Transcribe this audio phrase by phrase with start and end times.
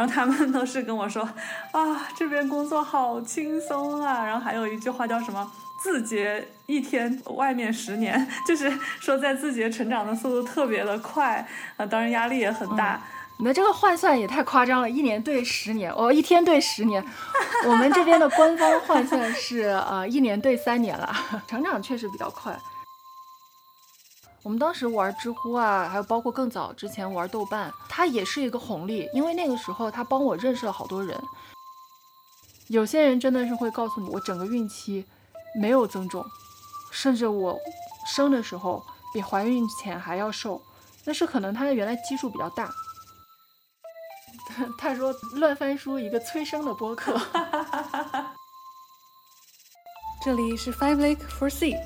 [0.00, 1.22] 然后他们都是跟我说
[1.72, 4.24] 啊，这边工作好轻松啊。
[4.24, 5.46] 然后还有一句话叫什么
[5.78, 12.98] “字节一天，外面十年”，就是说在字节成长的速度特别的快，啊，当然压力也很大。
[13.36, 17.04] 你的这个换算也太夸张了，一年对十年，哦，一天对十年。
[17.66, 21.14] 我们这边的官方换算是呃一年对三年了，
[21.46, 22.58] 成长确实比较快。
[24.42, 31.20] 我们当时玩知乎啊，还有包括更早之前玩豆瓣，它也是一个红利，因为那个时候它帮我认识了好多人。
[32.68, 35.04] 有些人真的是会告诉你，我整个孕期
[35.60, 36.24] 没有增重，
[36.90, 37.58] 甚至我
[38.06, 38.82] 生的时候
[39.12, 40.62] 比怀孕前还要瘦，
[41.04, 42.70] 那是可能他原来基数比较大。
[44.78, 47.20] 他说：“乱翻书，一个催生的播客。
[50.24, 51.76] 这里是 Five Lake for Sea，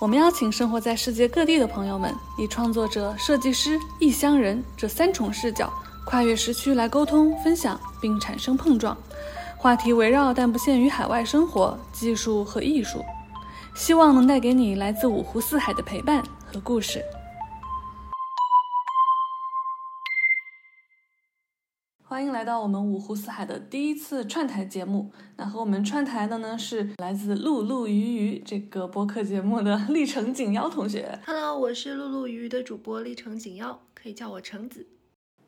[0.00, 5.72] 我们邀请生活在世界各地的朋友们，以创作者、设计师、异乡人这三重视角，
[6.04, 8.96] 跨越时区来沟通、分享，并产生碰撞。
[9.56, 13.04] 话题围绕但不限于海外生活、技术和艺术，
[13.74, 17.02] 希望能带给你来自五湖四海的陪伴和故事。”
[22.18, 25.12] 欢迎来到我们五湖四海的第一次串台节目。
[25.36, 31.16] 那和我们串台的呢是来自《陆陆鱼鱼》这个播客节目的历程景妖同学。
[31.24, 34.84] Hello，我是陆陆鱼鱼的主播历程景妖，可以叫我橙子。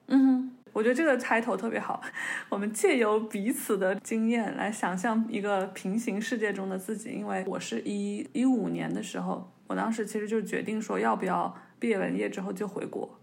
[0.07, 2.01] 嗯，我觉得这个开头特别好。
[2.49, 7.11] 我们借由彼此的经验来想象一个平行世界中的自己。
[7.11, 13.19] 因为我是一一五年的时候，我当时其实就决定说要不要毕业完业之后就回国。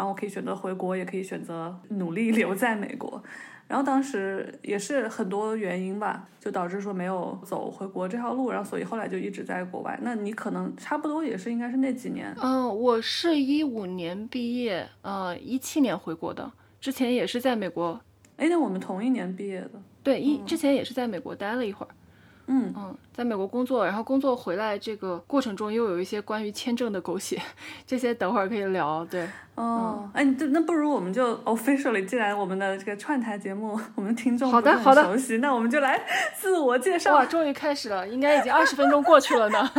[0.00, 3.22] 然后我可以选择回国，也可以选择努力留在美国。
[3.68, 8.50] 然后当时也是很多原因吧，就导致说没有走回国这条路。
[8.50, 9.98] 然后所以后来就一直在国外。
[10.00, 12.34] 那你可能差不多也是应该是那几年。
[12.40, 16.50] 嗯，我是一五年毕业，呃，一七年回国的。
[16.80, 18.00] 之前也是在美国。
[18.38, 19.72] 哎，那我们同一年毕业的。
[20.02, 21.90] 对，一之前也是在美国待了一会儿。
[21.92, 21.96] 嗯
[22.52, 27.40] 嗯嗯，在美国工作，然后工作回来这个过程中又有一些关于签证的狗血，
[27.86, 29.04] 这些等会儿可以聊。
[29.04, 36.00] 对，哦，哎，那那不如我们就 officially，既然我们的这个串台节目，我们听众好的好的熟悉，那我们就来
[36.36, 37.14] 自我介绍。
[37.14, 39.70] 哇，终于开始了，应该已经二十分钟过去了呢。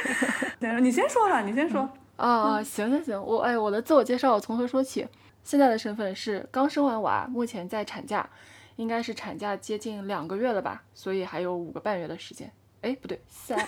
[0.80, 1.86] 你先说吧，你先说。
[2.16, 5.06] 啊啊，行行行，我哎，我的自我介绍我从何说起？
[5.42, 8.26] 现在的身份是刚生完娃，目前在产假。
[8.76, 12.52] 应该是产假接近两个月了吧，所以还有五个半月的时间。
[12.82, 13.58] 哎，不对，三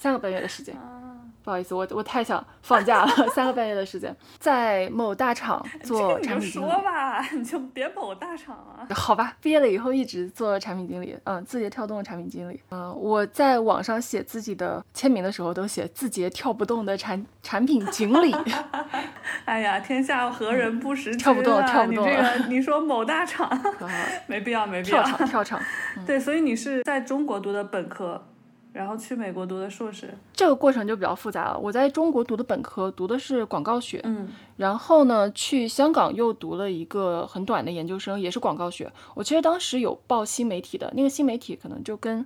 [0.00, 0.74] 三个半月的时间。
[1.42, 6.68] 不好意思，我我太想放假了，三个半月的时间，在某大厂 做产品经理。
[6.70, 8.86] 说吧，你就别某大厂啊。
[8.94, 12.60] 好吧，毕业了以后一直做产品经理，嗯，字节跳动的产品经理。
[12.70, 18.34] 嗯，我在网上写自己的签名的时候都写字节跳不动的产产品经理。
[19.46, 22.06] 哎呀，天下何人不识跳不动，跳不动。
[22.06, 23.50] 你这个，你说某大厂，
[24.28, 25.02] 没必要，没必要。
[25.02, 25.60] 跳场，跳场。
[26.06, 28.26] 对，所以你是在中国读的本科。
[28.72, 31.58] 然后去美国读的硕士，这个过程就比较复杂了。
[31.58, 38.90] 我在中国读的本科，读的是广告学，嗯，然后呢，去香港又读了一个很短的研究生，也是广告学。
[39.14, 42.24] 我其实当时有报新媒体的那个新媒体，可能就跟，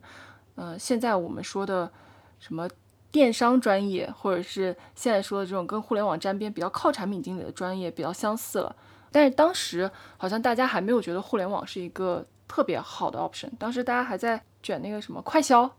[0.56, 1.90] 呃，现在我们说的
[2.38, 2.68] 什么
[3.10, 8.76] 电商专业，或者是现在说的这种跟互联网沾边、比较靠产品经理的专业比较相似了。
[9.10, 15.70] 但是当时好像大家还没有觉得互联网是一个特别好的 option，当时大家还在卷那个什么快销。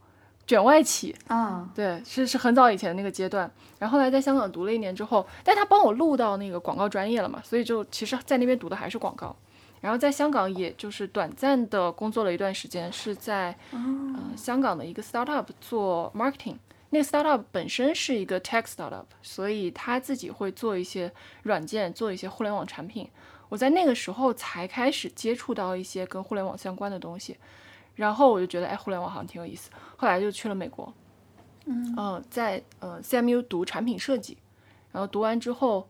[0.48, 3.50] 卷外企啊，对，是是很早以前的那个阶段。
[3.80, 9.36] 然后来在香港读了一年之后，但他帮我录到那个广告专业了嘛，所以就其实在那边读的还是广告。
[9.82, 16.56] 然后在香港也就是短暂的工作了一段时间，是在呃香港的一个 startup 做 marketing。
[16.92, 21.12] 那个 startup 本身是一个 tech startup，所以他自己会做一些
[21.44, 23.08] 软件，做一些互联网产品。
[23.50, 27.38] 我在那个时候才开始接触到一些跟互联网相关的东西。
[27.96, 29.72] 然后我就觉得，哎，互联网好像挺有意思。
[29.96, 30.94] 后来就去了美国，
[31.66, 34.38] 嗯，在呃 CMU 读产品设计。
[34.92, 35.88] 然后读完之后，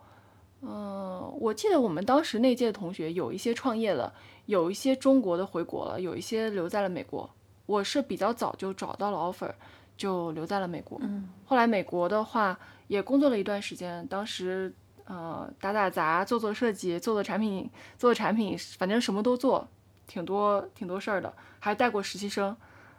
[0.61, 4.11] 嗯，我记得我们当时那届的同学有一些创业了，
[4.47, 7.29] 有一些中国的回国了，有一些留在了美国。
[7.67, 9.51] 我是比较早就找到了 offer，
[9.97, 10.99] 就留在了美国。
[11.01, 14.73] 嗯，后来美国的话也工作了一段时间，当时
[15.05, 19.67] 呃打打杂，做做设计，做做产品，做做产品，反正什么都做。
[20.07, 22.55] 挺多挺多事儿的，还带过实习生，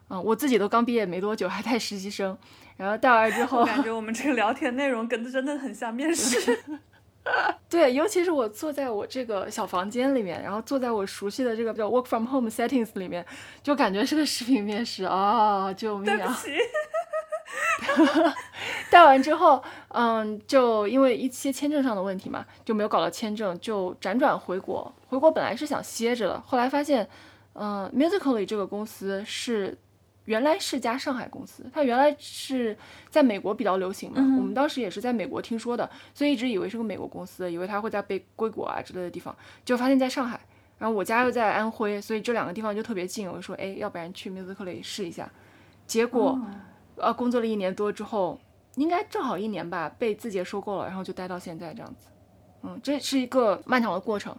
[0.09, 2.37] 嗯，我自己都刚毕业没多久，还带实习生，
[2.77, 6.59] 然后带完之后，感觉我们这个聊天内容跟的真的很像面试，
[7.69, 13.25] 对，尤其是我坐在我这个小房间里面，然后坐在我熟悉的这个叫 work from home settings 里面，
[13.63, 16.17] 就感觉是个视频面试啊，救命啊！
[16.17, 16.57] 对不起，
[18.91, 24.93] 带完之后，嗯，就因为一些签证上的问题嘛，就没有搞到签证，就辗转回国。
[25.09, 27.09] 回国本来是想歇着的，后来发现，
[27.55, 29.77] 嗯，Musically 这个公司是
[30.25, 32.77] 原来是家上海公司，它原来是
[33.11, 40.41] 在美国比较流行嘛，我们当时也是在美国听说的，所以一直以为是个美国公司，以为它会在被硅谷啊之类的地方，就发现在上海。
[40.79, 43.27] 然后我家又在安徽，所以这两个地方就特别近。
[43.27, 45.27] 我就说，哎，要不然去 Musically 试一下。
[45.87, 46.39] 结果，
[46.97, 48.39] 呃，工作了一年多之后。
[48.77, 52.09] 应该正好一年吧，被字节收购了，然后就待到现在这样子。
[52.61, 54.37] 嗯，这是一个漫长的过程。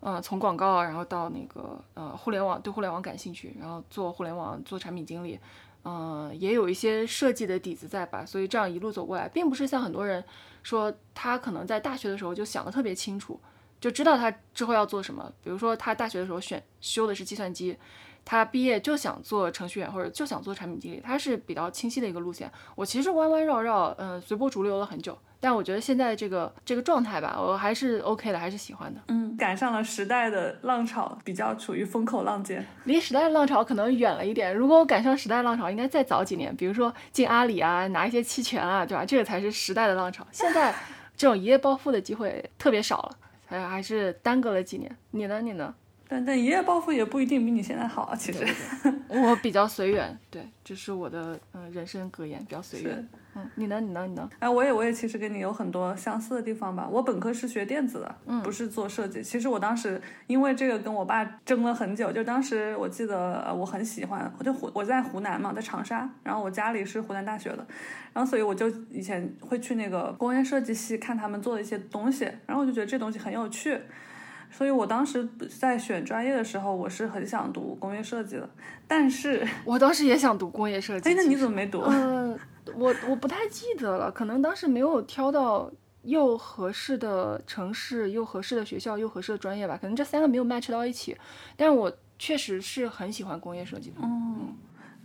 [0.00, 5.38] 嗯，从广告然后到那个呃互联网，对互联网感兴趣，然后做互联网做产品经理，
[5.84, 8.26] 嗯，也有一些设计的底子在吧。
[8.26, 10.24] 所以这样一路走过来，并不是像很多人
[10.64, 13.38] 说他可能在大学的时候就想的特别清楚，
[13.80, 15.32] 就知道他之后要做什么。
[15.44, 17.78] 比如说他大学的时候选修的是计算机。
[18.26, 22.50] 他毕业就想做程序员，或者就想做产品经理，他是比较清晰的一个路线。
[22.74, 29.00] 我其实弯弯绕绕，嗯，随波逐流了很久，但我觉得现在这个这个状态吧，我还是 OK 的，还是喜欢的。
[29.06, 34.52] 嗯，赶上了时代的浪潮，比较处于风口浪尖，离时代的浪潮可能远了一点。
[34.52, 39.04] 如果我赶上时代浪潮，应该再早几年，比如说进阿里啊，拿一些期权啊，对吧？
[39.06, 40.26] 这个才是时代的浪潮。
[40.32, 40.74] 现在
[41.16, 44.96] 这种一夜暴富的机会特别少了，还还是耽搁了几年。
[45.12, 45.40] 你呢？
[45.40, 45.72] 你呢？
[46.08, 48.46] 但但一夜暴富也不一定比你现在好啊，其实。
[49.08, 53.08] 我比较随缘，对，这是我的嗯人生格言，比较随缘。
[53.34, 53.80] 嗯，你呢？
[53.80, 54.06] 你呢？
[54.06, 54.28] 你呢？
[54.38, 56.88] 哎，我也我也其实跟你有很多相似的地方吧。
[56.90, 59.22] 我本科是学电子的，嗯，不是做设计。
[59.22, 67.66] 其实我当时因为这个跟我爸争了很久，就当时我记得我很喜欢，我就湖我在湖南嘛，在长沙，然后我家里是湖南大学的，
[68.12, 73.78] 然后所以我就以前会去那个工业设计系看他们做的一些东西，然后我就觉得这东西很有趣。
[74.56, 75.28] 所以我当时
[75.60, 78.48] 在选专业的时候，我是很想读工业设计的，
[78.88, 81.10] 但是 我当时也想读工业设计。
[81.10, 81.82] 哎，那你怎么没读？
[81.82, 82.38] 嗯，
[82.74, 85.70] 我我不太记得了，可能当时没有挑到
[86.04, 91.14] 又合适的城市、又合适的学校、又合适的专业吧，可能这三个没有 match 到一起。
[91.54, 93.96] 但是我确实是很喜欢工业设计的。
[94.02, 94.56] 嗯，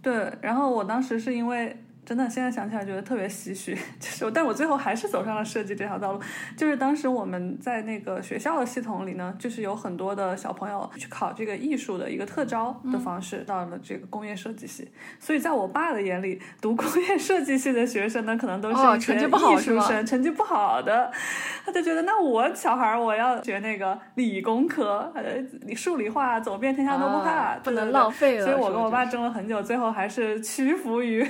[0.02, 0.32] 对。
[0.42, 1.78] 然后我当时是因为。
[2.04, 6.20] 真的，现在想起来觉得特别唏嘘， 就是，但我最后还是走上了设计这条道路。
[6.58, 14.92] 就是当时我们在那个学校的系统里呢，就是有很多的小朋友去考这个艺术的一个特招的方式，到了这个工业设计系。
[15.20, 21.12] 所以在我爸的眼里，读工业设计系的学生呢，可能都是成绩不好艺术生，成绩不好的。
[21.64, 28.46] 他就觉得，那我小孩我要学那个理工科，呃，数理化走遍天下都不怕，不能浪费了。
[28.46, 31.26] 所以我跟我爸争了很久，最后还是屈服于。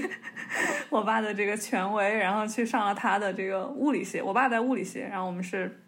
[0.90, 4.22] 我爸的这个权威，然后去上了他的这个物理系。
[4.22, 5.80] 我爸在物理系，然后我们是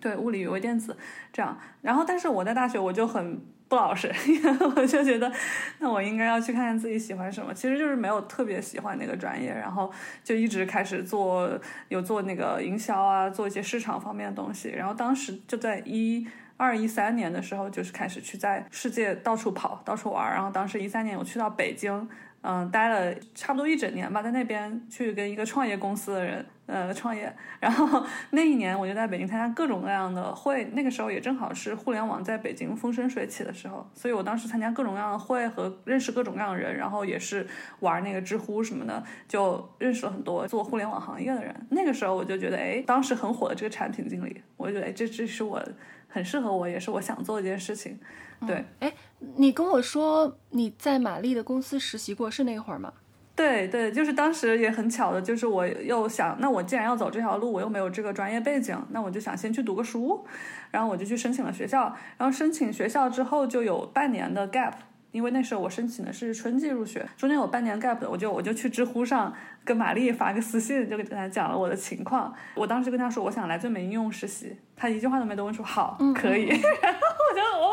[0.00, 0.96] 对物理与微电子
[1.32, 1.58] 这样。
[1.80, 4.12] 然后，但是我在大学我就很不老实，
[4.76, 5.32] 我就觉得
[5.78, 7.54] 那我应该要去看看自己喜欢什么。
[7.54, 9.90] 其实就是没有特别喜欢那个专业，然后
[10.22, 11.50] 就一直开始做，
[11.88, 14.68] 有做那个营销啊，做一些市场方面的东西。
[14.68, 16.26] 然后当时就在一
[16.56, 20.30] 二一三年的时候，就是开始去在世界到处跑，到处玩。
[20.30, 22.08] 然后当时一三年我去到北京。
[22.46, 27.34] 嗯，待了差不多一整年吧，在那边去跟一个创业公司的人，呃，创业。
[27.58, 37.46] 然后 那一年我就在北京参加各种各样的会，那个时候也正好是互联网在北京风生水起的时候，所以我当时参加各种各样的会和认识各种各样的人，然后也是
[37.80, 41.66] 玩那个知乎什么的，就认识了很多做互联网行业的人。
[41.70, 45.66] 那个时候我就觉得，哎，当时很火的这个产品经理，我就觉得，这这是我
[46.08, 47.98] 很适合我，也是我想做的一件事情。
[48.46, 48.92] 对，哎，
[49.36, 52.92] 你跟我说你在玛丽的公司实习过，是那会儿吗？
[53.36, 60.24] 对对，就是当时也很巧的，就是我又想，那我既然要走这条路，我又没有这个专业背景，那我就想先去读个书，
[60.70, 64.74] 然后我就去申请了学校，然后申请学校之后就有半年的 gap，
[65.14, 69.32] 因为那时候我申请的是春季入学，中间有半年 gap 的，我就我就去知乎上
[69.64, 76.48] 跟玛丽发个私信，就跟他讲了我的情况，我当时跟他说我想来最美应用实习，他一句话都没多问说好，可以，
[76.82, 76.98] 然后
[77.30, 77.70] 我就哦。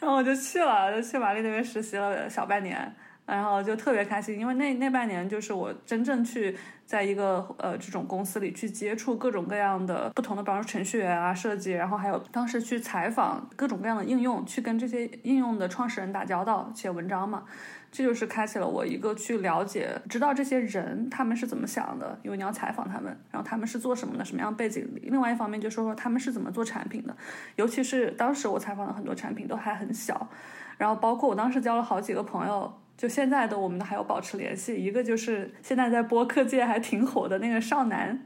[0.00, 2.94] 然后我就去了，就去玛丽那边实习了小半年，
[3.26, 6.56] 然后就特别开心，因为那那半年就是我真正去
[6.86, 17.42] 在一个呃这种公司里去接触各种各样的不同的，比方说程序员啊、设计，然后还有当时去采访各种各样的应用，去跟这些应用的创始人打交道，写文章嘛。
[17.92, 24.86] 这就是开启了我一个去了解、知道这些人他们是怎么想的，因为你要采访他们，然后他们是做什么的，什么样背景。
[25.02, 27.16] 另外一方面就说说他们是怎么做产品的，
[27.54, 30.28] 尤其是当时我采访的很多产品都还很小，
[30.76, 34.74] 然后包括我当时交了好几个朋友，就现在的我们都还有保持联系。
[34.74, 38.18] 一个就是现在在播客界还挺火的那个少男，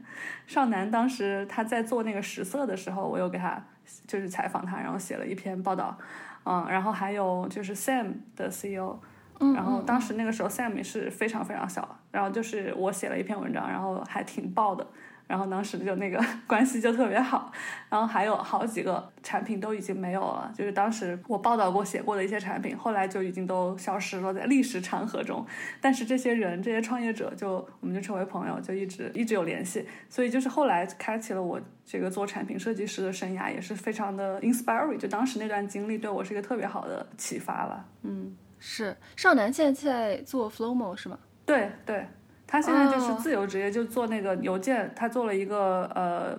[0.47, 3.61] 少男当时他在做那个实色的时候，我有给他
[4.07, 5.97] 就是采访他，然后写了一篇报道，
[6.45, 8.97] 嗯，然后还有就是 Sam 的 CEO。
[9.43, 14.85] 嗯然后当时那个时候 Sam 也是非常非常小，然后就是我写了一篇文章，然后还挺爆的，
[15.31, 17.49] 然后当时就那个 关系就特别好，
[17.87, 25.45] 然后还有好几个产品都已经没有了，就是当时我报道过写过的一些产品，后来就已经都消失了在历史长河中，
[25.79, 38.35] 但是这些人这些创业者就我们就成为朋友，就一直一直有联系，所以就是后来开启了我这个做产品设计师的生涯，也是非常的 inspiring，就当时那段经历对我是一个特别好的启发了，嗯。
[38.63, 38.95] 是。
[39.15, 41.17] 少南现在在做 Flowmo 是吗？
[41.47, 42.05] 对对，
[42.51, 46.37] 他现在就是哦自由职业，就做那个邮件，他做了一个呃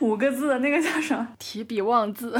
[0.00, 2.36] 五个字的那个叫什么提笔忘字，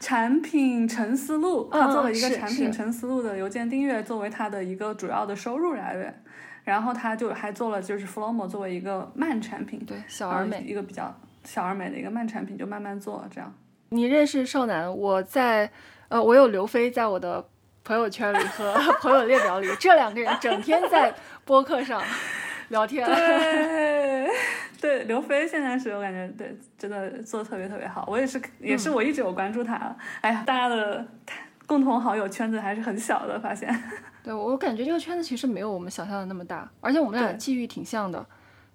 [0.00, 6.24] 产品沉思录，嗯他做了一个产品是沉思录的邮件订阅作为他的一个主要的收入来源，
[6.64, 10.64] 然后他就还做了就是 Flowmo 作为一个慢产品，对，小呃而美。
[10.66, 13.54] 一个比较小而美的一个慢产品，就慢慢做这样。
[13.90, 15.70] 你认识少南，我在
[16.08, 17.46] 呃，我有刘飞在我的
[17.84, 21.14] 朋友圈里和 朋友列表里，这两个人整天在
[21.44, 22.02] 播客上
[22.70, 23.06] 聊天。
[23.06, 24.28] 对
[24.80, 28.04] 对，刘飞现在是我感觉对，真的做的特别特别好。
[28.08, 29.94] 我也是，也是我一直有关注他。
[30.22, 31.06] 哎呀，大家的
[31.66, 33.68] 共同好友圈子还是很小的，发现。
[34.24, 38.24] 对我感觉这个圈子其实没有我们想象的那么大，而且我们俩对际遇挺像的，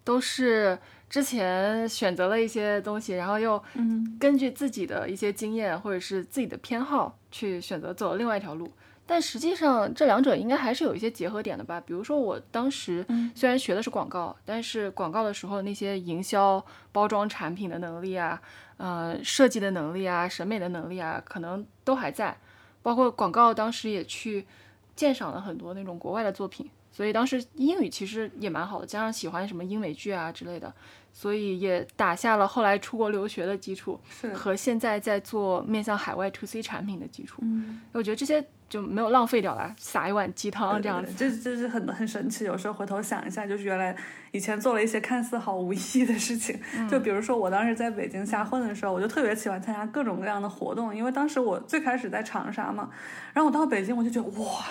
[0.04, 0.78] 都是
[1.10, 8.72] 之前选择了一些东西，然后又嗯根据自己的一些经验或者是自己的偏好去选择走另外一条路。
[9.12, 11.82] 但实际上，这两者应该还是有一些结合点的吧。
[11.82, 18.39] 比如说，我当时嗯虽然学的是广告，但是广告的时候那些营销、包装产品的能力啊，
[18.78, 22.38] 呃，设计的能力啊，审美的能力啊，可能都还在。
[22.84, 24.46] 包括广告，当时也去
[24.96, 30.72] 鉴赏了很多那种国外的作品，所以当时英语其实也蛮好的，加上喜欢什么英美剧啊之类的，
[31.12, 34.00] 所以也打下了后来出国留学的基础，
[34.36, 37.42] 和现在在做面向海外 to C 产品的基础。
[37.42, 41.12] 嗯，我觉得这些就没有浪费掉了，撒一碗鸡汤这样子。
[41.18, 42.46] 对，对对这这是很很神奇。
[42.46, 43.96] 有时候回头想一下，就是原来
[44.32, 46.58] 以前做了一些看似毫无意义的事情。
[46.78, 52.90] 嗯就比如说我当时在北京瞎混的时候，我就特别喜欢参加各种各样的活动，因为当时我最开始在长沙嘛，
[53.34, 54.64] 然后我到北京我就觉得哇，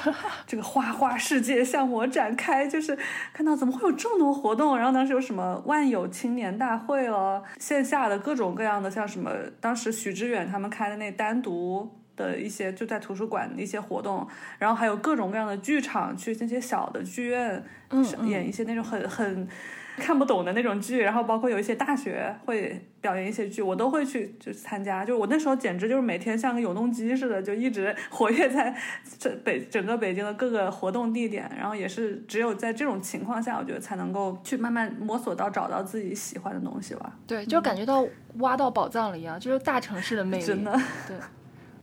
[0.47, 2.97] 这个花花世界向我展开，就是
[3.33, 4.77] 看到怎么会有这么多活动。
[4.77, 11.91] 然后当时有什么万有青年大会了，线下的各种各样的，像什么当时许知远他们开的那单独。
[12.19, 14.27] 的一些就在图书馆的一些活动，
[14.59, 19.49] 然后还有各种各样的剧场，去那些小的剧院，嗯演一些那种很很
[19.97, 25.05] 看不懂的那种剧，然后包括有一些大学会表演一些剧，我都会去就是参加。
[25.05, 28.73] 就是我那时候简直就是每天像个永动机似的，就一直 活跃在
[29.19, 37.13] 这北整个北京的各个活动地点，然后也是只有在这种情况下，我觉得才能够去慢慢摸索到找到自己喜欢的东西吧。
[37.27, 38.07] 对，就感觉到
[38.37, 40.45] 挖到宝藏了一样，就是大城市的魅力。
[40.45, 40.73] 真的，
[41.09, 41.17] 对。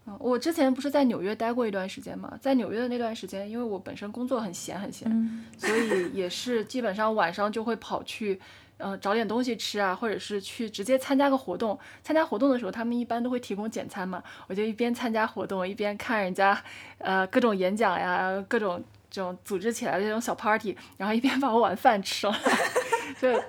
[0.08, 8.40] 嗯，我之前不是在纽约待过一段时间嘛，在纽约的那段时间，因为我本身工作很闲很闲，嗯所以也是基本上晚上就会跑去，
[8.78, 11.78] 呃，找点东西吃啊，或者是去直接参加个活动。
[12.04, 16.62] 参加活动的时候，他们一般都会提供简餐嘛，我就一边参加活动，一边看人家，
[17.00, 22.36] 呃，各种演讲呀，各种这种组织起来的这种小 party，然后一边把我晚饭吃了，
[23.20, 23.42] 就。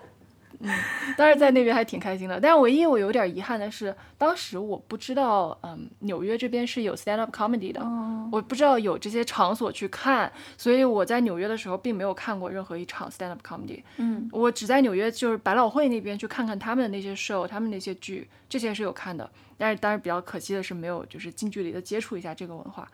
[0.61, 0.71] 嗯，
[1.17, 13.83] 当时在那边还挺开心的，但是唯一我有点遗憾的是，当时我不知道，嗯，纽约这边是有 stand up comedy 的，哦，我不知道有这些场所去看，所以我在纽约的时候并没有看过任何一场 stand up comedy。
[13.99, 19.29] 嗯我只在纽约就是百老汇那边去看看他们的那些 show，他们那些剧，这些是有看的。
[19.59, 22.87] 但是当然比较可惜的是没有就是近距离的接触一下这个文化。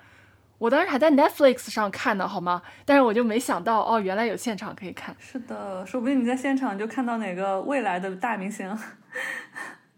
[0.62, 2.62] 我当时还在 Netflix 上看的，好吗？
[2.84, 5.12] 但是我就没想到哦，原来有现场可以看。
[5.18, 8.78] 是的，说不定你在现场就看到哪个未来的大明星。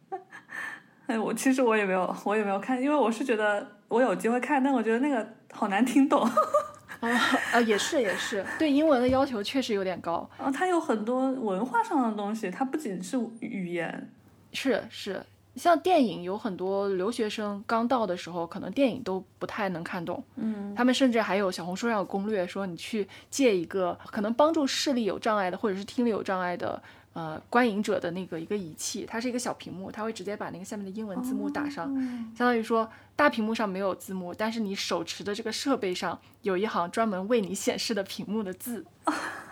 [1.06, 6.26] 哎，我其实我也没有，我也没有看，因为我是觉得我有机会看，但我觉得那个好难听懂。
[7.00, 7.08] 哦，
[7.52, 10.26] 啊，也是也是，对英文的要求确实有点高。
[10.38, 14.10] 然后它有很多文化上的东西，它不仅是语言。
[14.54, 15.22] 是是，
[15.56, 20.22] 像电影有很多留学生刚到的时候，可能电影都不太能看懂。
[20.36, 20.74] 嗯。
[20.74, 26.82] 他们甚至还有小红书上有攻略，说你去借一个可能帮助视力有障碍的或者是听力有障碍的
[27.12, 31.94] 呃观影者的那个一个仪器，它是一个小屏幕，它会直接把那个下面的英文字幕打上，
[32.34, 38.84] 相当于说大屏幕上没有字幕，但是你手持的这个设备上有一行专门为你显示的屏幕的字，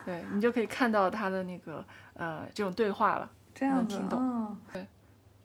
[0.05, 3.31] 对你就可以看到它的那个呃这种对话了。
[3.55, 4.19] 这样听懂。
[4.19, 4.57] 哦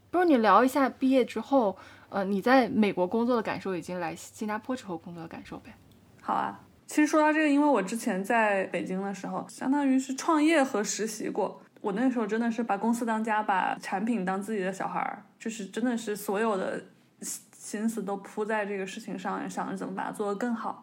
[0.09, 1.77] 不如你聊一下毕业之后，
[2.09, 5.73] 呃，你在美国工作的感受，以及来新加坡之后工作的感受呗？
[6.21, 6.59] 好啊。
[6.87, 11.61] 其实说到这个，因为我之前在北京的时候，相当于是创业和实习过。
[11.81, 16.81] 我那时候真的是把公司当家，把产品当自己的小孩儿，就是真的是所有的
[17.51, 20.81] 心思都扑在这个事情上，想着怎么把它做得更好。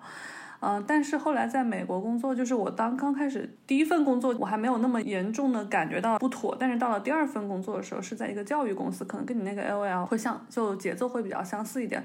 [0.66, 6.56] 嗯，但是后来在美国工作，就是我当刚开始第一份工作，我还没有那么严重的感觉到不妥。
[6.58, 12.02] 但是到了第二份工作的时候，是在一个教育公司，可能跟你那个 L O L 会像，就节奏会比较相似一点。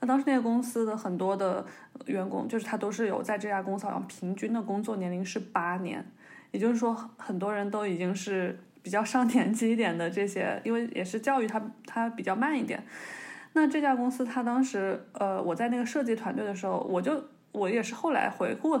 [0.00, 1.66] 那当时那个公司的很多的
[2.04, 6.04] 员工，就是他都是有在这家公司好像平均的工作年龄是八年，
[6.52, 12.82] 也就是说很多人都已经是比较上年纪一点的这些，因为也是教育它它比较慢一点。
[13.54, 17.24] 那这家公司，他当时，呃，我在那个设计团队的时候，我就
[17.56, 18.78] 我也是后来回顾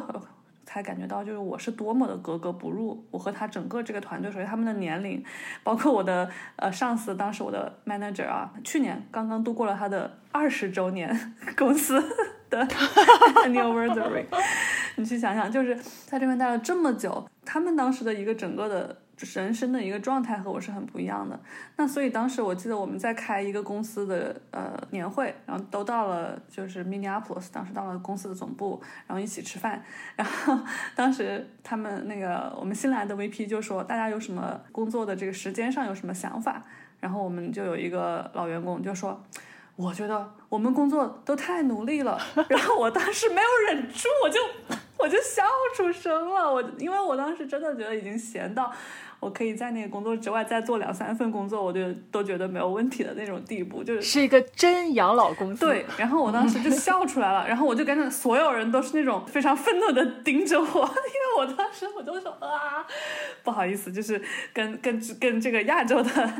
[0.66, 3.02] 才感觉到，就是我是多么的格格不入。
[3.10, 5.24] 我和他整个这个团队，首先他们的年龄，
[5.62, 12.02] 包括我的呃上司，当时我的 manager 啊，去年刚刚度过了他的二十周年公司
[12.50, 12.66] 的
[13.46, 14.26] anniversary。
[14.96, 18.96] 你去想想，就是在这边待了这么久，他们当时的一个整个的。
[19.34, 21.38] 人生的一个状态和我是很不一样的。
[21.76, 29.82] 那所以当时我记得我们在开一个公司的呃年会，然后都到了就是 Minneapolis，当时到了公司的总部，然后一起吃饭。
[30.16, 30.58] 然后
[30.94, 36.62] 当时他们那个我们新来的 VP 就说大家有什么工作的这个时间上有什么想法？
[37.00, 39.22] 然后我们就有一个老员工就说，
[39.76, 42.18] 我觉得我们工作都太努力了。
[42.48, 44.40] 然后我当时没有忍住，我就
[44.98, 45.42] 我就笑
[45.74, 46.52] 出声了。
[46.52, 48.72] 我因为我当时真的觉得已经闲到。
[49.20, 51.80] 我可以在那个工作之外再做两三份工作，我就
[52.10, 55.66] 都觉得没有问题的那种地步，就是是一个真养老公司。
[55.66, 62.86] 对，然后我当时就 笑出来了，然后我就感觉所有人都是那种非常愤怒的盯着我， 因为我当时我就说啊，
[63.42, 64.20] 不好意思，就是
[64.52, 66.32] 跟跟跟这个亚洲的。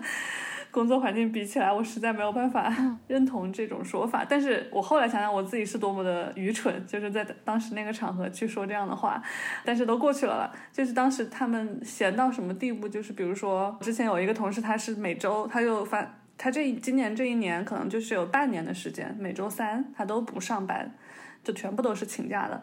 [0.72, 2.72] 工作环境比起来，我实在没有办法
[3.08, 4.24] 认同这种说法。
[4.28, 9.22] 但是我后来想想，我自己是多么的愚蠢，就是在当时那个场合去说这样的话。
[9.64, 10.52] 但是都过去了了。
[10.72, 16.06] 就是当时他们闲到什么地步，就是比如说之前有一个同事，他是每周他就发，
[16.36, 20.94] 他这今年这一年可能就是有半年的时间，每周三他都不上班，
[21.42, 22.62] 就全部都是请假的。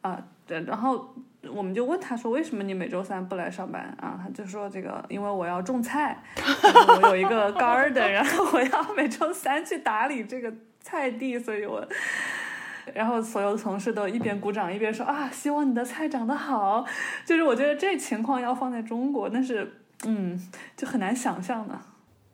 [0.00, 1.14] 啊，对，然后
[1.50, 6.22] 我们就问他说：“为什么你每周三不来上班啊？”他就说：“这个因为我要种菜，
[7.02, 11.86] 我有一个 garden，然后我要每周三去打理这个菜地，所以我……
[12.94, 16.84] 然后所有的同事都一边鼓掌一边说：啊，希望你的菜长得好。
[17.24, 20.40] 就是我觉得这情况要放在中国，那是嗯，
[20.76, 21.78] 就很难想象的。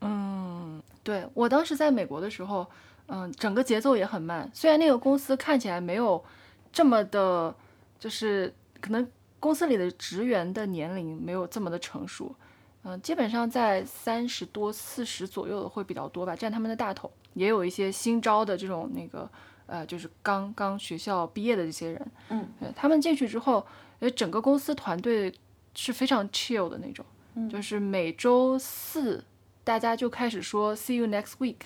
[0.01, 2.67] 嗯，对我当时在美国的时候，
[3.07, 6.23] 嗯，整个节奏也很慢，虽然那个公司看起来没有。
[6.71, 7.53] 这么的，
[7.99, 9.07] 就是可能
[9.41, 12.35] 公司里的职员的年龄没有这么的成熟，
[12.83, 17.11] 嗯，基本上在三十多、四十左右的会比较多吧，占他们的大头。
[17.35, 19.31] 也有一些新招的这种那个，
[19.67, 23.65] 呃，就是刚刚学校毕业的这些人，嗯，他们进去之后，
[24.01, 25.33] 呃，整个公司团队
[25.75, 27.05] 是非常 chill 的那种，
[27.49, 29.25] 就是每周四
[29.63, 31.57] 大家就开始说 see you next week，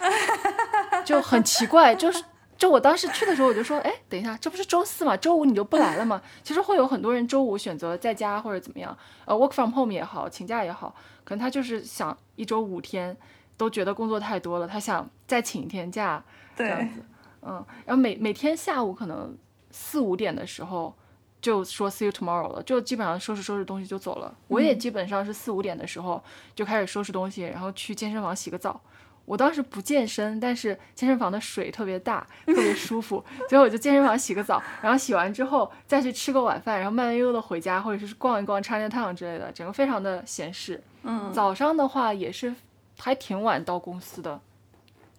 [1.07, 2.22] 就很奇怪，就是。
[2.62, 5.16] 就我当时去的时候，我就说，哎，等一下，这不是周四吗？
[5.16, 6.22] 周五你就不来了吗？
[6.44, 10.94] 其实会有很多人周五选择在家或者怎么样，呃，work from home 也好，请假也好，
[11.25, 13.16] 可能他就是想一周五天
[13.57, 16.22] 都觉得工作太多了，他想再请一天假，
[16.55, 17.05] 这样子，
[17.40, 19.37] 嗯，然后每每天下午可能
[19.72, 20.94] 四五点的时候
[21.40, 24.33] 就说 see you tomorrow 了，就基本上收拾收拾东西就走了。
[24.46, 26.22] 我也基本上是四五点的时候
[26.55, 28.81] 就开始收拾东西，然后去健身房洗个澡。
[29.25, 40.83] 我当时不健身，但是健身房的水特别大，特别舒服，所以我就健身房洗个澡，然后洗完之后再去吃个晚饭，然后慢慢悠悠的回家，或者是逛一逛 Chinatown 之类的，整个非常的闲适。
[41.03, 42.55] 嗯，早上的话也是
[42.99, 44.41] 还挺晚到公司的，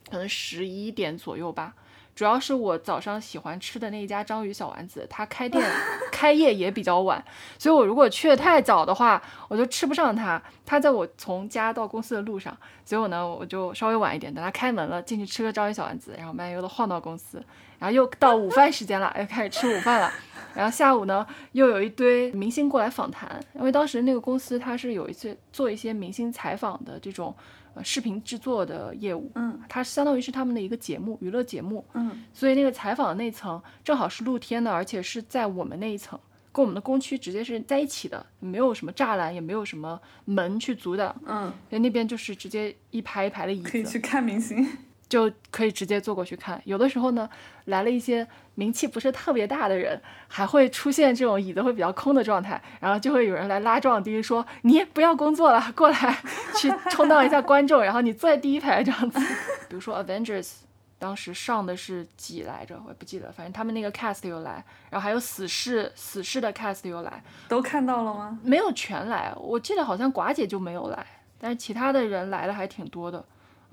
[0.09, 1.73] 可能十一点左右吧。
[2.15, 5.63] 主要是我早上喜欢吃的那一家章鱼小丸子，它开店
[6.11, 7.23] 开业也比较晚，
[7.57, 10.41] 所以我如果去的太早的话，我就吃不上它。
[10.65, 17.43] 它在我从家到公司的路上，所以我呢我就稍微晚一点，等它开门了进去吃个章鱼小丸子，然后慢悠悠的晃到公司，
[17.79, 20.11] 然后又到午饭时间了，又开始吃午饭了。
[20.53, 27.35] 然后下午呢又有一堆明星过来访谈，因为当时那个公司它是有一些做一些明星采访的这种。
[27.75, 36.19] 呃，视频制作的业务，嗯，它相当于是他们的一个节目，娱乐节目，嗯，所以那个采访的那层正好是露天的，而且是在我们那一层，
[36.51, 44.67] 跟我们的工区直接是在一起的，没有什么栅栏，也没有什么门去阻挡，嗯，所以那边就是直接一排一排的椅子，可以去看明星。
[45.13, 46.59] 就可以直接坐过去看。
[46.65, 47.29] 有的时候呢，
[47.65, 56.17] 来了一些名气不是特别大的人，还会出现这种椅子会比较空的状态，然后就会有人来拉壮丁，说你不要工作了， 过来
[56.55, 59.19] 去充当一下观众，然后你坐在第一排这样子。
[59.69, 60.53] 比如说 Avengers，
[60.97, 68.39] 当时上的是几来着，我也不记得，反正他们那个 cast 又来，然后还有死侍，死侍的 cast 又来，都看到了吗？
[68.41, 71.05] 没有全来，我记得好像寡姐就没有来，
[71.37, 73.23] 但是其他的人来的还挺多的。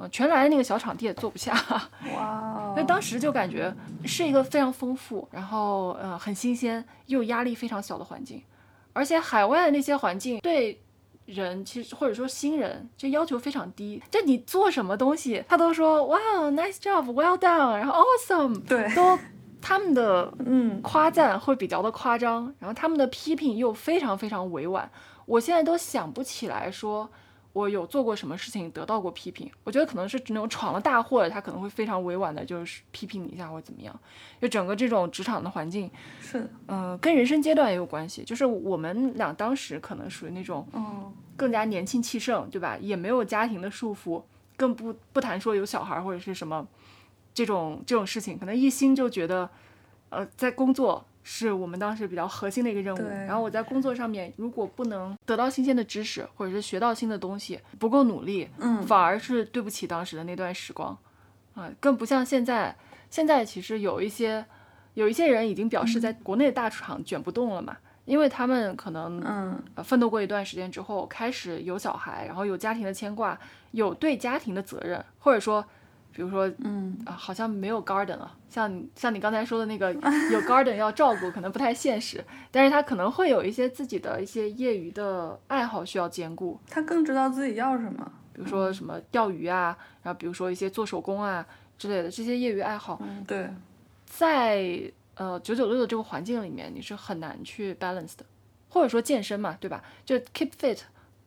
[0.00, 1.52] 呃，全来的那个小场地也坐不下。
[2.16, 3.70] 哇，所以当时就感觉
[4.06, 8.42] 是一个非常丰富，然后呃很新鲜又压力非常小的环境，
[8.94, 10.80] 而且海外的那些环境对
[11.26, 16.18] 人其实或者说新人就要求非常低，就你做什么东西，他都说哇
[16.52, 19.18] nice job，well done，然后 awesome，对，都
[19.60, 24.90] 他们的 嗯，夸赞会比较的夸张，然后他们的批评又非常非常委婉，
[25.26, 27.10] 我现在都想不起来说。
[27.52, 29.50] 我有做过什么事情得到过批评？
[29.64, 33.98] 我觉得可能是那种闯了大祸的，他可能会非常委婉的，就是批评你一下或者怎么样。
[34.40, 38.22] 就整个这种职场的环境，是，嗯、跟人生阶段也有关系。
[38.22, 42.78] 就是我们俩当时可能属于那种嗯，更加年轻气盛，对吧？
[42.80, 44.22] 也没有家庭的束缚，
[44.56, 46.66] 更不不谈说有小孩或者是什么
[47.34, 49.50] 这种这种事情，可能一心就觉得，
[50.10, 53.08] 呃，在工作是我们当时比较核心的一个任务。
[53.26, 60.96] 然后我在工作上面，如果不能得到新鲜的知识，或者是学到新的东西，不够努力，嗯，反而是对不起当时的那段时光，
[61.54, 62.76] 啊、更不像现在。
[63.10, 64.44] 现在其实有一些
[64.94, 73.36] 有一些人已经表示，在国内的大厂卷不动了嘛，因为他们可能嗯，呃奋斗过一段时间之后，开始有小孩，然后有家庭的牵挂，
[73.72, 75.64] 有对家庭的责任，或者说，
[76.12, 91.46] 比如说嗯，啊、好像没有 garden 了，像你像你刚才说的那个有 garden 要照顾，可能不太现实，但是他可能会有一些自己的一些业余的爱好需要兼顾，他更知道自己要什么，比如说什么钓鱼啊，然后比如说一些做手工啊
[91.78, 93.48] 之类的这些业余爱好，嗯，对，
[94.04, 94.82] 在
[95.14, 98.26] 呃九九六的这个环境里面，你是很难去 balance 的，
[98.68, 99.82] 或者说健身嘛，对吧？
[100.04, 100.80] 就 keep fit，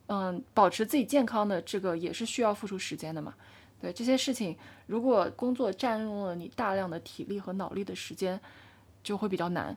[0.08, 3.34] 嗯，保持自己健康的这个也是需要付出时间的嘛。
[3.84, 8.40] 对这些事情，如果工作占用了你大量的体力和脑力的时间，
[9.02, 9.76] 就会比较难。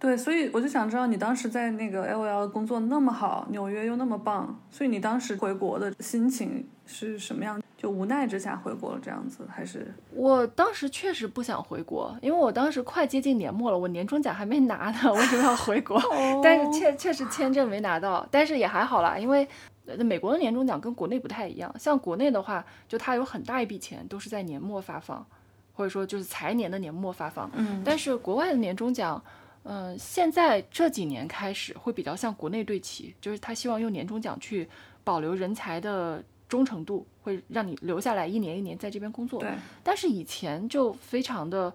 [0.00, 7.62] 对，所以我就想知道你当时在那个 L O L 工作那么好，纽约又那么棒，所以你当时回国的心情是什么样？
[7.76, 16.00] 就无奈之下回国了这样子，还是我当时确实不想回国，因为我当时快接近年末了，我年终奖还没拿呢，为什么要回国？
[16.42, 25.26] 但是确确实签证没拿到，但是也还好啦，因为呃美国的年终奖跟国内不太一样，像国内的话，就它有很大一笔钱都是在年末发放，
[25.74, 29.22] 或者说就是财年的年末发放，嗯但是国外的年终奖。
[29.64, 34.66] 嗯、现在这几年开始会比较像国内对齐，就是他希望用年终奖去
[35.04, 39.40] 保留人才的忠诚度，会让你留下来一年一年在这边工作。
[39.40, 39.50] 对，
[39.82, 41.70] 但是以前就非常的，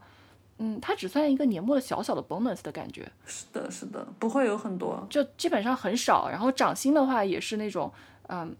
[0.65, 6.29] 嗯，它只算一个年末的小小的 bonus 的感觉，是的，是的，不会有很多，就基本上很少。
[6.29, 7.91] 然后涨薪的话也是那种，
[8.27, 8.55] 嗯，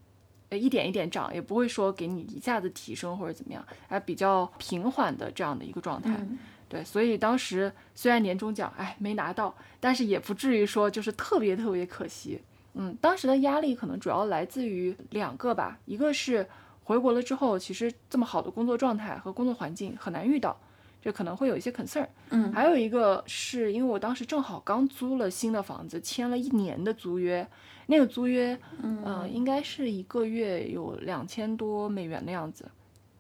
[0.50, 6.12] 呃一点一点涨，也不会说给你一下子提升或者怎么样，还比较平缓的这样的一个状态。
[6.20, 6.38] 嗯
[6.68, 12.42] 对，所以当时虽然年终奖哎没拿到，但是也不至于说就是特别特别可惜。
[12.74, 16.50] 嗯，当时的压力可能主要来自于两个吧，一个是
[16.84, 20.60] 回国了之后，其实这么好的工作状态和工作环境很难遇到，
[21.04, 22.08] 这可能会有一些 concern。
[22.30, 22.50] 嗯。
[22.54, 27.46] 还有一个是因为我当时正好刚租了新的房子，签了一年的租约，
[27.88, 32.72] 那个租约，嗯、呃，应该是一个月有两千多美元的样子，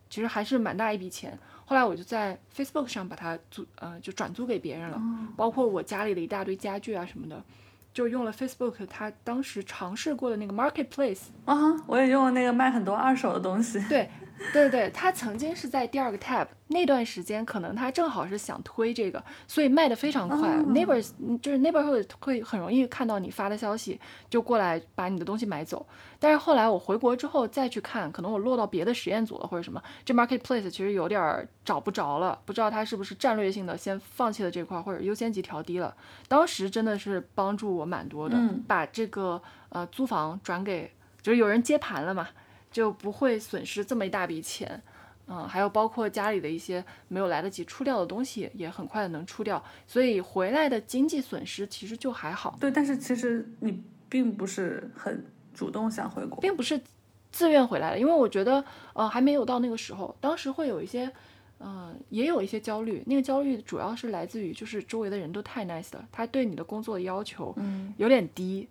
[0.09, 1.37] 其实还是蛮大一笔钱。
[1.65, 5.01] 后来我就在 Facebook 上把它租，呃，就转租给别人了，
[5.35, 7.41] 包括我家里的一大堆家具啊什么的，
[7.93, 14.09] 就用了 Facebook 他当时尝试过的那个 Marketplace，啊哈，我也用了那个卖很多二手的东西，对，
[14.51, 20.49] 对对他，曾经是在第二个 tab 那段时间，可能他正好是想推这个，所以卖的非常快。
[20.49, 25.85] 哦 Neighbors 嗯就是 neighborhood 会很容易看到你发的消息，就过来把你的东西买走。
[26.19, 35.95] 但是后来我回国之后再去看，可能我落到别的实验组了或者什么，这 marketplace 其实有点儿找不着了，不知道他是不是战略性的先放弃了这块儿，或者优先级调低了。
[36.27, 40.91] 当时真的是帮助我蛮多的，嗯把这个呃租房转给，
[41.21, 42.27] 就是有人接盘了嘛。
[42.73, 44.81] 就不会损失这么一大笔钱，
[45.27, 56.81] 嗯，还有包括家里的一些没有来得及出掉的东西，也很快的能出掉，所以回来的经济损失其实就还好，对，但是其实你并不是很主动想回国，并不是
[57.31, 61.09] 自愿回来的，因为我觉得呃还没有到那个时候，当时会有一些。
[61.65, 67.93] 嗯，也有一些焦虑，那个焦虑主要是来自于就是周围的人都太 nice 了，他对你的工作的要求嗯。
[67.95, 68.67] 有点低。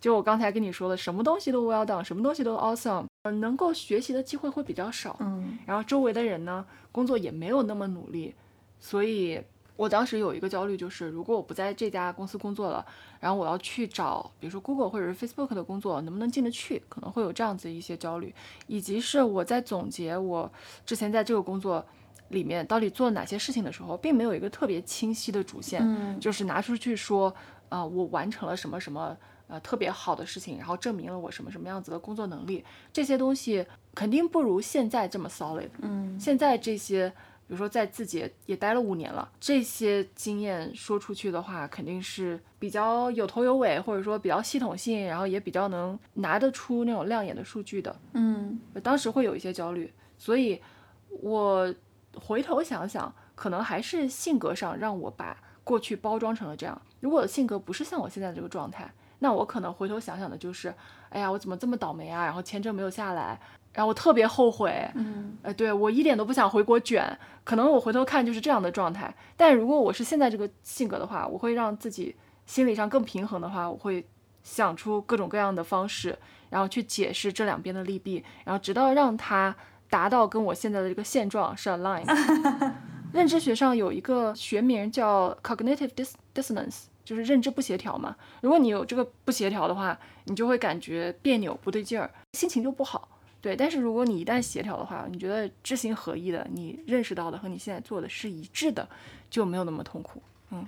[0.00, 5.16] 就我刚才跟你说的，什么东西都 well done，什么东西都 awesome，呃能够学习的机会会比较少。
[5.20, 8.34] 嗯然后周围的人呢，工作也没有那么努力，
[8.78, 9.40] 所以
[9.76, 12.84] 我当时有一个焦虑，就是如果我不在这家公司工作了，
[13.20, 18.34] 然后我要去找，比如说 Google 或者是 Facebook 的工作，能不能进得去，可能会有这样子一些焦虑，
[18.66, 20.50] 以及是我在总结我
[20.86, 21.84] 之前在这个工作
[22.28, 27.34] 里面到底做了哪些事情的时候，并没有一个特别清晰的主线，嗯就是拿出去说，
[27.68, 29.16] 啊、我完成了什么什么。
[29.48, 35.68] 呃特别好的事情，然后证明了我什么什么样子的工作能力，这些东西肯定不如现在这么 solid。
[35.80, 47.94] 嗯现在这些，比如说在字节也待了五年了，这些经验说出去的话，肯定是比较有头有尾，或者说比较系统性，然后也比较能拿得出那种亮眼的数据的。
[48.14, 50.60] 嗯当时会有一些焦虑，所以
[51.08, 51.72] 我
[52.14, 56.80] 回头想想，可能还是性格上让我把过去包装成了这样。
[57.00, 60.74] 如果我的性格不是像我现在这个状态，那我可能回头想想的就是，
[61.08, 62.24] 哎呀，我怎么这么倒霉啊？
[62.24, 63.38] 然后签证没有下来，
[63.72, 64.90] 然后我特别后悔。
[64.94, 69.14] 嗯呃，对我一点都不想回国卷，可能我回头看就是这样的状态。
[69.36, 74.06] 但如果我是现在这个性格的话，我会让自己心理上更平衡的话，我会
[74.42, 76.16] 想出各种各样的方式，
[76.50, 79.54] 然后去解释这两边的利弊，然后直到让它
[79.88, 82.72] 达到跟我现在的这个现状是 align 的。
[83.12, 88.14] 认知学上有一个学名叫 cognitive dis dissonance，就是认知不协调嘛。
[88.42, 93.08] 如果你有这个不协调的话，你就会感觉别扭、不对劲儿，心情就不好。
[93.40, 98.86] 对，但是如果你一旦协调的话，你觉得知行合一的，你认识到的和你现在做的是一致的，
[99.30, 100.20] 就没有那么痛苦。
[100.50, 100.66] 嗯，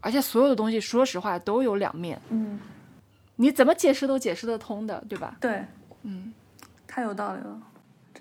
[0.00, 2.60] 而且所有的东西，说实话都有两面，嗯，
[3.36, 5.38] 你怎么解释都解释得通的，对吧？
[5.40, 5.64] 对，
[6.02, 6.34] 嗯，
[6.86, 7.62] 太有道理了。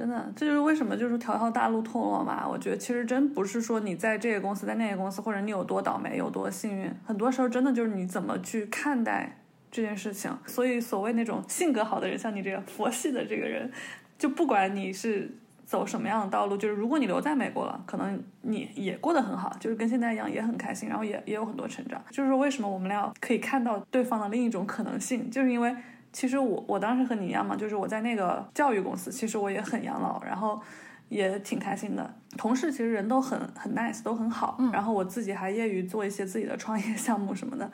[0.02, 2.48] 真的，这就是为什么就是条条大路通罗马。
[2.48, 9.38] 我觉得其实真不是说你在这个公司，在那个公司，或者你有多倒霉，有多幸运，很多时候真的就是你怎么去看待
[9.70, 10.36] 这件事情。
[10.48, 13.72] 所以所谓那种性格好的人，像你这个佛系的这个人，
[14.18, 15.30] 就不管你是
[15.64, 22.02] 走什么样的道路，就是如果你留在美国了，可能你也过得很好，就是跟现在一样也很开心，然后也也有很多成长。
[22.10, 25.76] 就是说为什么我们俩可以看到对方的另一种可能性，就是因为。
[26.14, 30.62] 其实我我当时和你一样嘛，就是我在那个教育公司，其实我也很养老，然后
[31.10, 32.14] 也挺开心的。
[32.38, 34.58] 同事其实人都很很 nice，都很好。
[34.74, 37.72] 然后我自己还业余做一些自己的创业项目什么的。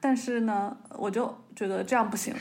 [0.00, 2.34] 但是呢，我就觉得这样不行，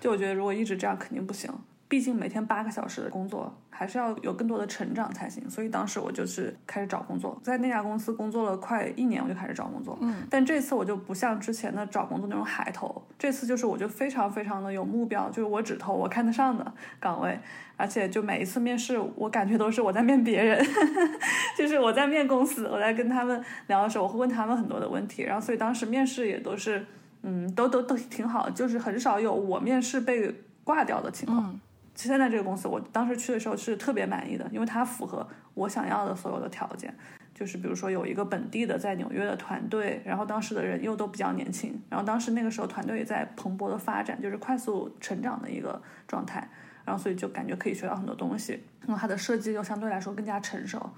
[0.00, 1.52] 就我觉得如果一直这样肯定不行。
[1.88, 5.48] 毕竟每天八个小时的工作，还是要有更多的成长才行。
[5.48, 9.96] 所以当时我就是开始找工作，在那家公司工作了快一年，我就开始找工作。
[10.02, 17.40] 嗯，但这次我就不像之前的找工作那种海投，这次就是我就非常非常的有目标，就是我只投我看得上的岗位，
[17.78, 20.62] 而且就每一次面试，我感觉都是我在面别人，
[21.56, 26.84] 就是我在面公司，我在跟他们聊的时候，我会问他们很多的问题，然后所以当时面试也都是，
[27.22, 31.50] 嗯，都都都挺好，就是很少有我面试被挂掉的情况。
[31.50, 31.60] 嗯
[32.06, 36.94] 现在这个公司，我当时去的时候是特别满意的，因为它符合我想要的所有的条件。
[37.34, 46.48] 就是比如说有一个本地的在纽约的团队，然后当时的人又都比较年轻，然后当时那个时候团队也在蓬勃的发展，就是快速成长的一个状态，
[46.84, 48.60] 然后所以就感觉可以学到很多东西。
[48.80, 50.90] 然后它的设计又相对来说更加成熟，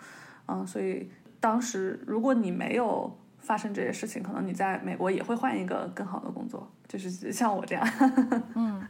[0.48, 1.10] 嗯，所以
[1.40, 7.86] 当时如果你没有发生这些事情，可能你在美国也会换一个更好的工作，就是像我这样。
[8.56, 8.82] 嗯，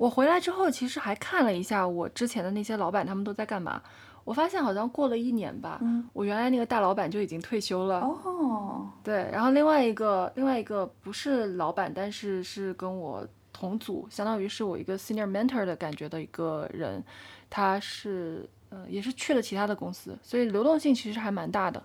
[0.00, 3.82] 我回来之后，其实还看了一下我之前的那些老板，他们都在干嘛。
[4.24, 8.00] 我发现好像过了一年吧，嗯我原来那个大老板就已经退休了。
[8.00, 17.04] 哦，对，然后另外一个另外一个不是老板，但是是跟我同组，相当于是我一个 senior mentor 的感觉的一个人，
[17.50, 21.82] 他是呃也是去了其他的公司，所以流动性其实还蛮大的。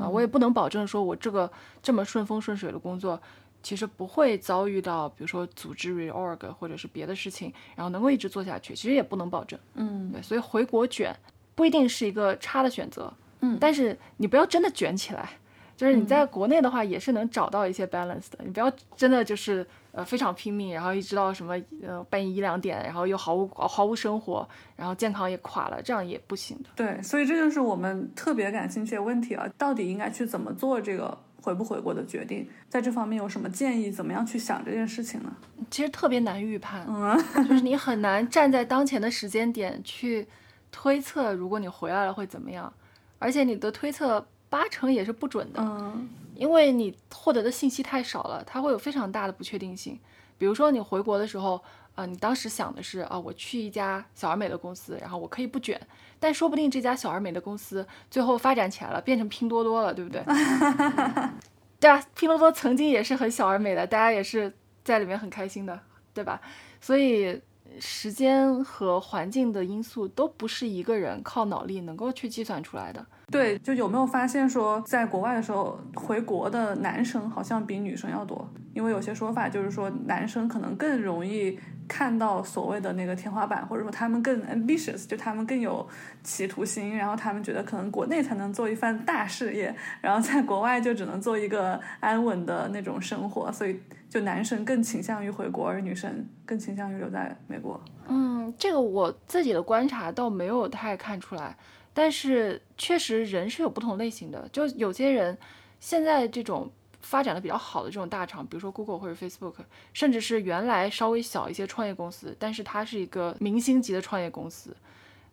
[0.00, 1.50] 啊，我也不能保证说我这个
[1.82, 3.20] 这么顺风顺水的工作，
[3.66, 9.58] 其实不会遭遇到比如说组织 reorg 或者是别的事情，然后能够一直做下去，其实也不能保证。
[9.74, 11.12] 嗯对，所以回国卷
[11.56, 15.30] 不一定是一个差的选择，嗯但是你不要真的卷起来，
[15.76, 26.68] 就是你在国内的话也是能找到一些 balance 的，你不要真的就是呃非常拼命，然后一直到什么呃半夜一两点，然后又毫无毫无生活，然后健康也垮了，这样也不行的。
[26.76, 32.44] 对，所以这就是我们特别感兴趣的问题啊，到底应该去怎么做这个回不回国的决定？
[32.68, 33.88] 在这方面有什么建议？
[33.88, 35.32] 怎么样去想这件事情呢？
[35.70, 37.16] 其实特别难预判，嗯
[37.48, 40.26] 就是你很难站在当前的时间点去
[40.72, 42.72] 推测，如果你回来了会怎么样，
[43.20, 45.62] 而且你的推测八成也是不准的。
[45.62, 49.98] 嗯因为你获得的信息太少了，它会有非常大的不确定性。
[50.36, 51.62] 比如说你回国的时候，
[51.96, 55.80] 啊、你当时想的是啊、我去一家小而美的公司，然后我可以不卷，
[56.20, 60.22] 但说不定这家小而美的公司最后发展起来了，变成拼多多了，对不对？
[61.80, 64.52] 对啊，拼多多曾经也是很小而美的，大家也是
[64.84, 65.78] 在里面很开心的，
[66.14, 66.40] 对吧？
[66.80, 67.40] 所以
[67.80, 73.04] 时间和环境的因素都不是一个人靠脑力能够去计算出来的。
[73.30, 78.48] 对，就有没有发现说，在国外的时候，回国的男生好像比女生要多？
[78.72, 85.86] 因为有些说法就是说，男生可能更容易看到所谓的那个天花板，或者说他们更 ambitious，就他们更有
[86.22, 97.80] 企图心，然后他们觉得可能国内才能做一番大事业，然后在国外就只能做一个安稳的那种生活，所以就男生更倾向于回国，而女生更倾向于留在美国。
[98.08, 101.56] 嗯，这个我自己的观察倒没有太看出来，
[101.94, 105.36] 但是确实人是有不同类型的，就有些人
[105.80, 106.70] 现在这种。
[107.06, 109.54] 发展的比较好的这种大厂，比如说 Google 或者 Facebook，
[109.92, 114.76] 甚至是原来稍微小一些创业公司，但是它是一个明星级的创业公司。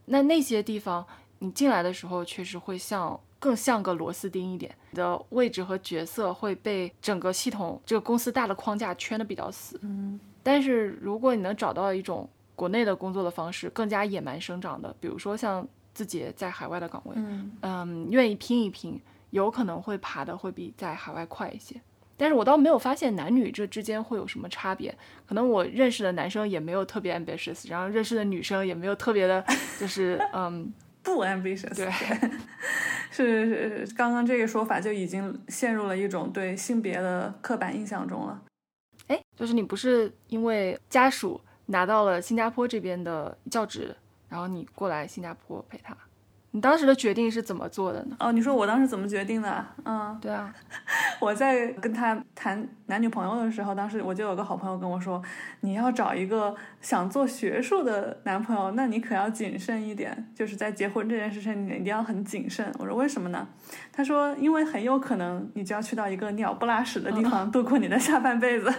[0.05, 1.03] 那那些地方
[1.39, 9.79] 你进来的时候，确实会像更像个螺丝钉一点，你的位置和角色会被整个系统这个公司大的框架圈的比较死。
[9.81, 17.15] 嗯，但是如果你能找到一种国内的工作的方式，更加野蛮生长的，比如说像自己在海外的岗位，
[17.62, 19.01] 嗯，愿意拼一拼。
[19.34, 21.76] 有可能会爬的会比在海外快一些，
[22.15, 24.96] 但是我倒没有发现男女这之间会有什么差别。
[25.26, 29.43] 可能我认识的男生也没有特别 ambitious，然后认识的女生也没有特别的，
[29.80, 31.76] 就是嗯， 不 ambitious。
[31.76, 31.91] 对，
[33.10, 38.39] 是是是，刚刚这个说法就已经陷入了一种对性别的刻板印象中了。
[39.08, 43.96] 哎，就是你不是因为家属拿到了新加坡这边的教职，
[44.30, 45.98] 然后你过来新加坡陪他？
[46.56, 48.16] 你当时的决定是怎么做的呢？
[48.20, 49.66] 哦，你说我当时怎么决定的？
[49.86, 50.54] 嗯，对啊，
[51.20, 55.20] 我在跟他谈男女朋友的时候，当时我就有个好朋友跟我说，
[55.62, 62.72] 你要找一个想做学术的男朋友，那你可要谨慎一点，就是在结婚这件事情你一定要很谨慎。
[62.78, 63.48] 我说为什么呢？
[63.92, 68.72] 他说因为很有可能你就要去到一个鸟不拉屎的地方度过你的下半辈子，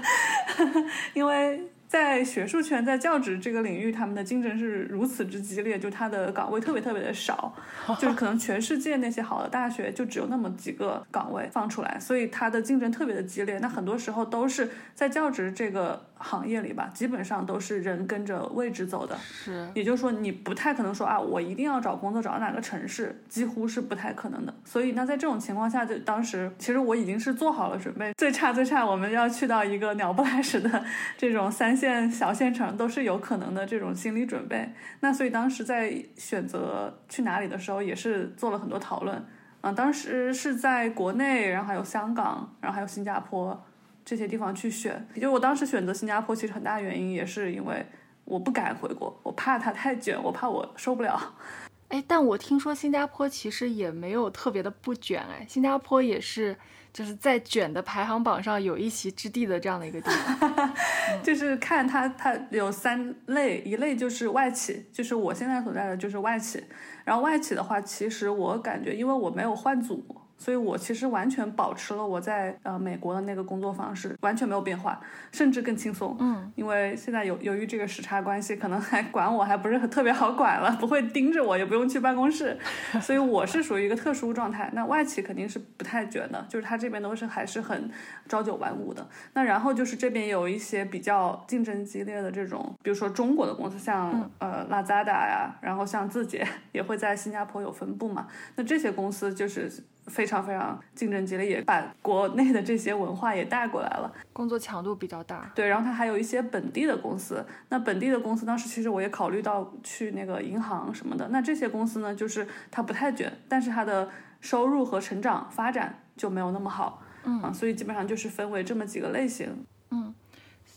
[1.12, 1.60] 因为。
[1.88, 7.54] 在学术圈，在教职这个领域，他们的竞争是如此之激烈，就他的岗位特别特别的少，
[8.00, 13.58] 就是可能全世界那些好的大学就只有那么几个岗位放出来，所以他的竞争特别的激烈。
[13.58, 16.04] 那很多时候都是在教职这个。
[16.18, 24.54] 行业里吧，基本上都是人跟着位置走的，是，也就是说你不太可能说啊，我一定要找工作找到哪个城市，几乎是不太可能的。
[24.64, 30.84] 所以那在这种情况下，就当时其实我已经是做好了准备，最差最差我们要去到一个鸟不拉屎的
[31.18, 34.72] 这种三线小县城都是有可能的这种心理准备。
[35.00, 39.22] 那所以当时在选择去哪里的时候，也是做了很多讨论
[39.60, 39.70] 啊。
[39.72, 43.62] 当时是在国内，然后还有香港，然后还有新加坡。
[44.04, 47.84] 这些地方去选，就我当时选择新加坡，其实很大原因也是因为
[48.24, 51.34] 我不敢回国，我怕它太卷，我怕我受不了。
[51.88, 56.56] 哎，但我听说新加坡其实也没有特别的不卷，哎，新加坡也是
[56.92, 60.74] 就是在卷的排行榜上有一席之地的这样的一个地方。
[61.22, 66.62] 就是看它，它有三类，一类就是外企，就是我现在所在的就是外企。
[67.04, 70.04] 然后外企的话，其实我感觉，因为我没有换组。
[70.44, 75.00] 所以我其实完全保持了我在呃美国的那个工作方式，完全没有变化，
[75.32, 76.14] 甚至更轻松。
[76.20, 82.58] 嗯，因为现在由由于这个时差关系，可能还管我还不是很特别好管了，不会盯着我，也不用去办公室，
[83.00, 84.70] 所以我是属于一个特殊状态。
[84.74, 87.90] 那外企肯定是不太卷的，就是他这边都是还是很
[88.28, 89.08] 朝九晚五的。
[89.32, 98.26] 那然后就是这边有一些比较竞争激烈的这种，比如说中国的公司，像呃 Lazada 呀，然后像字节 也会在新加坡有分部嘛。
[98.56, 99.72] 那这些公司就是。
[100.06, 105.50] 非常非常竞争激烈，也把国内的这些文化也带过来了，工作强度比较大。
[105.54, 107.44] 对，然后它还有一些本地的公司。
[107.70, 111.28] 那本地的公司当时其实我也考虑到去那个银行什么的。
[111.28, 117.02] 那这些公司呢，就是它不太卷，但是它的收入和成长发展就没有那么好。
[117.24, 119.64] 嗯，所以基本上就是分为这么几个类型。
[119.90, 120.14] 嗯，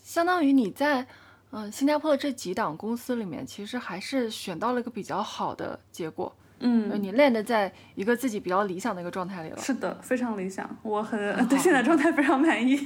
[0.04, 1.06] 相当于你在
[1.52, 6.34] 嗯新加坡的这几档公司里面，其实还是选到了一个比较好的结果。
[6.60, 9.58] 嗯，你练的在一个自己比较理想的一个状态里了。
[9.58, 12.78] 是的，非常理想，我很 对现在状态非常满意。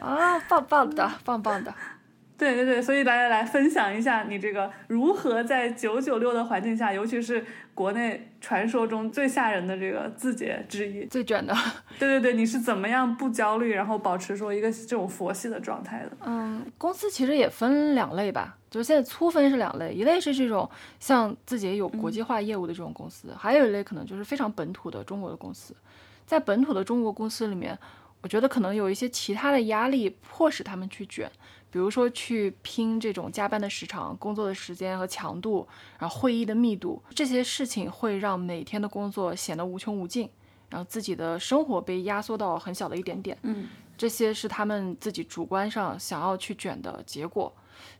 [0.00, 1.72] 啊，棒棒的，棒棒的。
[2.38, 7.42] 对对对，所以来来来，分享一下你这个如何在九九六的环境下，尤其是
[7.76, 11.54] 国内传说中最吓人的这个字节之一，最卷的。
[12.00, 16.12] 对对对，你是怎么样不焦虑，然后保持说一个这种佛系的状态的？
[16.24, 25.76] 嗯，公司其实也分两类吧，就是现在粗分是两类，一类是这种像字节有国际化业务的这种公司，还有一类可能就是非常本土的中国的公司，
[26.24, 27.78] 在本土的中国公司里面，
[28.22, 31.30] 我觉得可能有一些其他的压力迫使他们去卷。
[31.70, 35.66] 比如说去拼这种加班的时长、工作的时间和强度，
[35.98, 40.30] 然后会议的密度，这些事情会让每天的工作显得无穷无尽，
[40.70, 43.36] 然后自己的生活被压缩到很小的一点点。
[43.42, 43.66] 嗯，
[43.98, 47.52] 这些是他们自己主观上想要去卷的结果。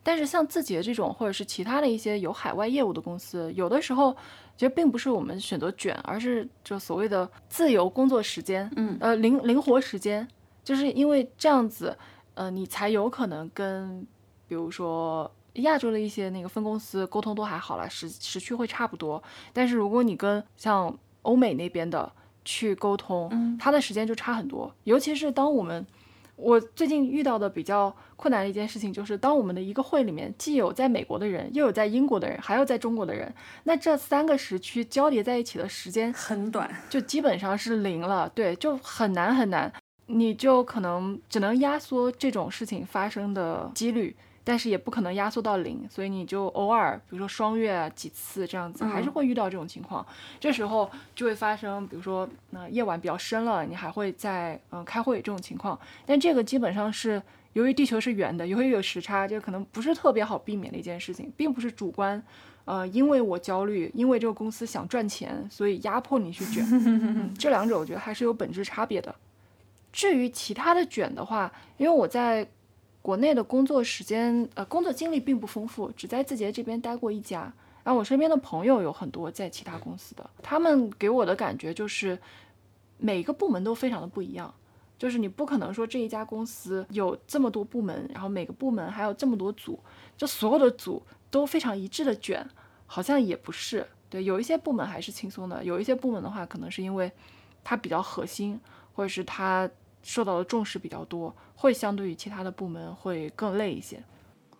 [0.02, 4.10] 但是像字节这种，或者是其他的一些有海外业务的公司，有的时候
[4.56, 10.26] 其实并不是我们选择卷，而是就所谓的自由工作时间，嗯，呃，灵灵活时间，
[10.64, 11.94] 就是因为这样子。
[12.36, 14.06] 呃，你才有可能跟，
[14.46, 19.22] 比如说亚洲的一些那个分公司沟通都还好了，时时区会差不多。
[19.54, 22.12] 但是如果你跟像欧美那边的
[22.44, 24.72] 去沟通，嗯它的时间就差很多。
[24.84, 25.86] 尤其是当我们，
[26.36, 33.34] 我最近遇到的比较困难的一件事情，就是当我们的一个会里面既有在美国的人，又有在英国的人，还有在中国的人，
[33.64, 39.72] 那这三个时区交叠在一起的时间很短，就基本上是零了，对，就很难很难，
[40.06, 50.04] 你就可能只能压缩这种事情发生的几率，但是也不可能压缩到零，所以你就偶尔，比如说双月啊几次这样子，还是嗯会遇到这种情况。
[50.38, 57.22] 这时候就会发生，比如说，那、夜晚比较深了，你还会在嗯、开会这种情况，但这个基本上是。
[57.52, 62.22] 由于地球是圆的，由于有时差，这可能不是特别好避免的一件事情，并不是主观，
[62.66, 66.62] 呃，因为我焦虑，因为这个公司想赚钱，所以压迫你去卷。
[66.70, 69.14] 嗯这两者我觉得还是有本质差别的。
[69.96, 72.46] 至于其他的卷的话，因为我在
[73.00, 77.50] 国内的工作时间，呃，工作经历并不丰富，只在字节这边待过一家。
[77.82, 82.18] 然后我身边的朋友有很多在其他公司的，他们给我的感觉就是
[82.98, 84.52] 每个部门都非常的不一样。
[84.98, 89.80] 就是你不可能说这一家公司有这么多部门，然后每个部门还有这么多组，
[90.14, 92.46] 就所有的组都非常一致的卷，
[92.84, 93.86] 好像也不是。
[94.10, 97.10] 对，有一些部门还是轻松的，有一些部门的话，可能是因为
[97.64, 98.60] 它比较核心，
[98.94, 99.68] 或者是它
[100.06, 104.00] 受到的重视比较多，会相对于其他的部门会更累一些。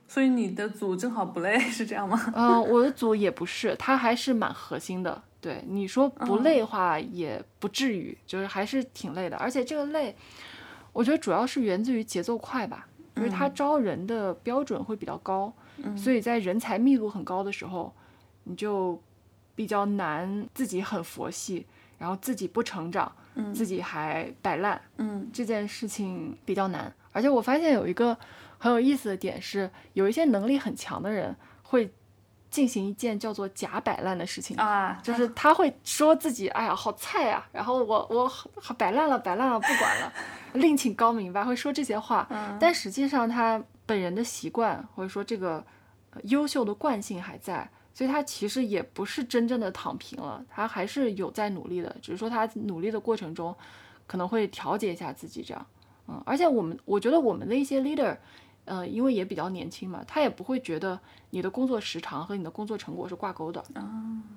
[0.09, 2.21] 所以你的组正好不累，是这样吗？
[2.35, 5.23] 嗯、我的组也不是，它还是蛮核心的。
[5.41, 9.37] 对你说不累的话，也不至于，就是还是挺累的。
[9.37, 10.15] 而且这个累，
[10.93, 15.53] 我觉得主要是源自于节奏快吧，因为它招人的标准会比较高，
[15.97, 17.93] 所以在人才密度很高的时候，
[18.45, 19.01] 你就
[19.55, 21.67] 比较难自己很佛系，
[21.99, 23.11] 然后自己不成长，
[23.55, 26.93] 自己还摆烂，嗯这件事情比较难。
[27.13, 28.17] 而且我发现有一个
[28.59, 31.91] 很有意思的点是，有一些能力很强的人会
[32.51, 34.57] 进行一件叫做假摆烂的事情。
[34.59, 40.13] 啊，就是他会说自己，哎呀，好菜啊，然后我我好摆烂了，摆烂了，不管了，
[40.53, 42.27] 另请高明吧，会说这些话。
[42.31, 45.65] 嗯但实际上他本人的习惯或者说这个
[46.11, 53.57] 呃优秀的惯性还在，所以他其实也不是真正的躺平了，他还是有在努力的，只是说他努力的过程中
[54.07, 55.67] 可能会调节一下自己这样。
[56.07, 58.15] 嗯，而且我们我觉得我们的一些 leader。
[58.67, 60.99] 呃，因为也比较年轻嘛，他也不会觉得
[61.31, 63.65] 你的工作时长和你的工作成果是挂钩的，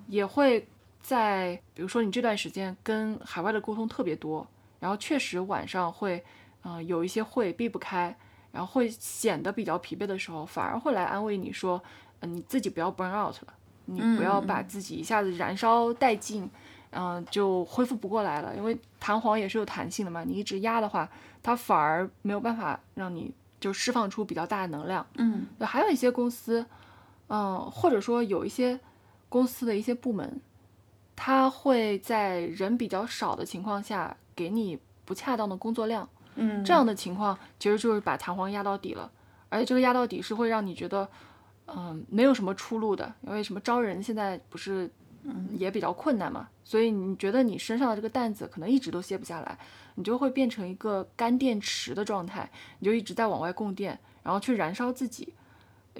[0.08, 0.68] 也会
[1.02, 4.48] 在比如说你这段时间跟海外的沟通特别多，
[4.80, 6.24] 然后确实晚上会，
[6.62, 8.16] 呃，有一些会避不开，
[8.52, 11.84] 然后会显得比较疲惫的时候，反而会来安慰你说，呃，
[12.22, 13.54] 你自己不要 burn out 了，
[13.86, 16.50] 你不要把自己一下子燃烧殆尽，
[16.92, 21.10] 嗯、就恢复不过来了，因为弹簧也是有弹性的嘛，你一直压的话，
[21.42, 25.06] 它反而没有办法让你就释放出比较大的能量。
[25.16, 25.46] 嗯。
[25.58, 26.66] 对，还有一些公司，
[27.28, 28.80] 嗯、或者说有一些
[29.30, 30.42] 公司的一些部门，
[31.16, 39.12] 它会在人比较少的情况下给你不恰当的工作量，嗯，这样的情况其实就是把弹簧压到底了，
[39.50, 41.08] 而且这个压到底是会让你觉得，
[41.76, 44.90] 嗯、没有什么出路的，因为什么招人现在不是。
[45.24, 49.60] 嗯，也比较困难嘛，所以你觉得你身上的这个担子可能一直都卸不下来，
[49.96, 52.50] 你就会变成一个干电池的状态，
[52.80, 55.34] 你就一直在往外供电，然后去燃烧自己，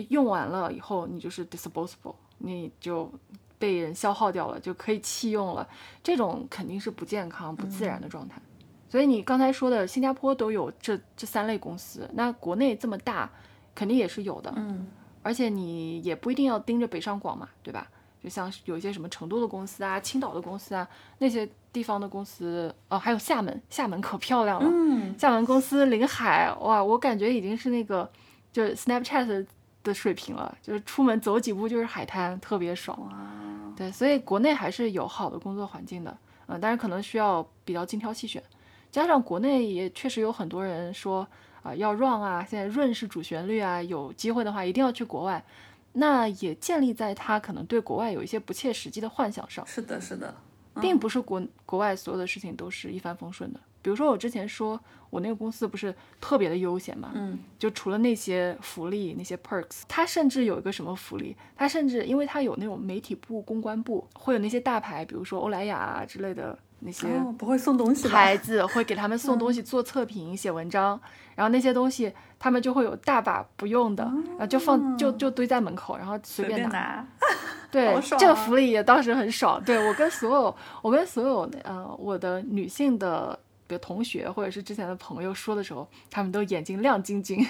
[0.08, 3.12] 用完了以后你就是 disposable，你就
[3.60, 5.68] 被人消耗掉了，就可以弃用了，
[6.02, 8.42] 这种肯定是不健康、不自然的状态。
[8.88, 13.30] 所以你刚才说的新加坡都有这这三类公司，那国内这么大，
[13.76, 14.88] 肯定也是有的，嗯
[15.30, 17.88] 而且你也不一定要盯着北上广嘛，对吧？
[18.24, 20.88] 就像有一些什么成都的公司啊、青岛的公司啊，
[21.20, 28.12] 那些地方的公司，哦，还有厦门，厦门可漂亮了，嗯厦门公司临海，哇，我感觉已经是那个
[28.52, 29.46] 就是 Snapchat
[29.84, 33.00] 的水平了，就是出门走几步就是海滩，特别爽。
[33.00, 36.18] 哇，对，所以国内还是有好的工作环境的，
[36.48, 38.42] 嗯、但是可能需要比较精挑细选，
[38.92, 41.26] 加上国内也确实有很多人说
[41.70, 45.44] 啊、要 run 啊，现在 Run 是主旋律啊，有机会的话一定要去国外，
[45.94, 49.66] 那也建立在他可能对国外有一些不切实际的幻想上。
[49.68, 50.34] 是的，是的，
[50.82, 53.60] 并不是国国外所有的事情都是一帆风顺的。
[53.82, 54.78] 比如说我之前说
[55.10, 68.14] 我那个公司不是特别的悠闲嘛，嗯就除了那些福利那些 perks，它甚至有一个什么福利，它甚至因为它有那种媒体部、公关部，会有那些大牌，比如说欧莱雅啊之类的那些哦，不会送东西吧？
[68.14, 71.00] 牌子，会给他们送东西、做测评、写文章，
[71.36, 77.06] 然后那些东西他们就会有大把不用的，然后就放就就堆在门口，然后随随便拿。
[77.72, 79.64] 对， 这个福利也当时很爽。
[79.64, 87.46] 对我跟所有我跟所有呃我的女性的比如同学或者是之前的朋友说的时候，他们都眼睛亮晶晶，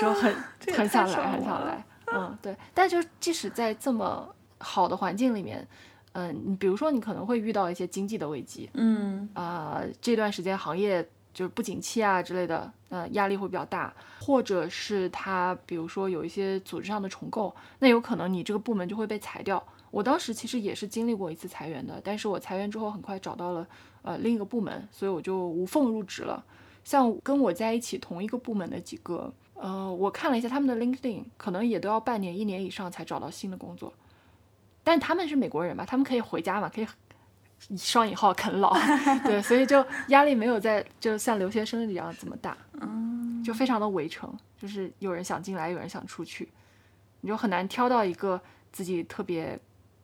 [0.00, 0.34] 说很
[0.74, 1.84] 很想来，很想来。
[2.12, 2.56] 嗯，对。
[2.74, 4.28] 但就即使在这么
[4.58, 5.64] 好的环境里面，
[6.12, 19.62] 嗯，你比如说你可能会遇到一些经济的危机，嗯啊、这段时间行业就是不景气啊之类的，呃，压力会比较大，或者是他比如说有一些组织上的重构，那有可能你这个部门就会被裁掉。
[19.92, 23.66] 我当时其实也是经历过一次裁员的，但是我裁员之后很快找到了
[24.02, 26.44] 呃另一个部门，所以我就无缝入职了。
[26.84, 33.92] 像跟我在一起同一个部门的几个，呃，我看了一下他们的 LinkedIn，可能也都要半年、一年以上才找到新的工作。
[34.82, 36.86] 但他们是美国人吧，他们可以回家嘛，可以
[37.76, 38.72] 双引号啃老，
[39.24, 46.48] 对，所以就压力没有在就像留学生一样这么大，嗯，就非常的围城，就是有人想进来，有人想出去，
[47.20, 48.40] 你就很难挑到一个
[48.72, 49.58] 自己特别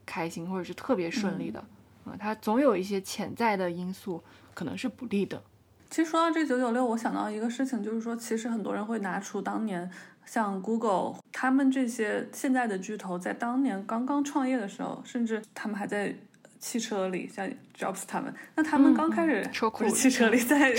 [0.04, 1.58] 开心或者是特别顺利的，
[2.04, 4.22] 啊、它总有一些潜在的因素
[4.52, 5.42] 可能是不利的。
[5.88, 9.88] 其实说到这九九六，我想到一个事情，就是说，其实很多人会拿出当年
[10.26, 16.14] 像 Google 他们这些现在的巨头，在当年刚刚创业的时候，甚至他们还在
[16.58, 17.48] 汽车里，像
[17.78, 20.74] Jobs 他们，那他们刚开始、嗯车库是汽车里，在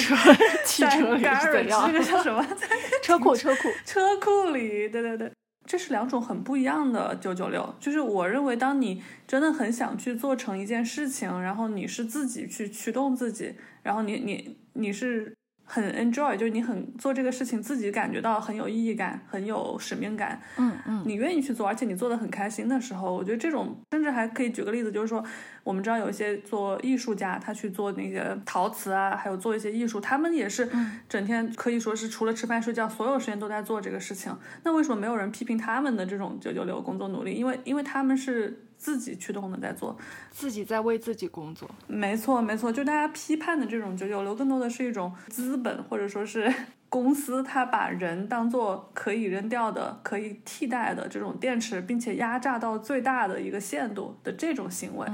[0.65, 2.43] 汽车里在是怎样这个叫什么？
[2.55, 2.67] 在
[3.01, 5.31] 车库，车库， 车库里，对对对，
[5.65, 7.73] 这是两种很不一样的九九六。
[7.79, 15.33] 就是我认为，当你真的很想去做成一件事情，然后你是自己去驱动自己，然后你你你是
[15.69, 25.21] 很 enjoy，就是你很做这个事情，自己感觉到很有意义感，很有使命感，嗯嗯，你愿意去做，而且你做的很开心的时候，我觉得这种甚至还可以举个例子，就是说，
[25.65, 30.69] 我们知道有一些做艺术家，他去做那个陶瓷啊，还有做一些艺术，他们也是
[31.09, 34.33] 整天可以说是除了吃饭睡觉，所有时间都在做这个事情。
[34.63, 37.33] 那为什么没有人批评他们的这种九九六工作努力？
[37.33, 39.97] 因为因为他们是自己驱动的在做。
[40.31, 41.69] 自己在为自己工作。
[41.87, 46.53] 没错，没错，就大家批判的这种九九六，更多的是一种资本或者说是
[46.89, 55.05] 公司，它把人当做可以扔掉的、可以替代的这种电池，并且压榨到最大的一个限度的这种行为。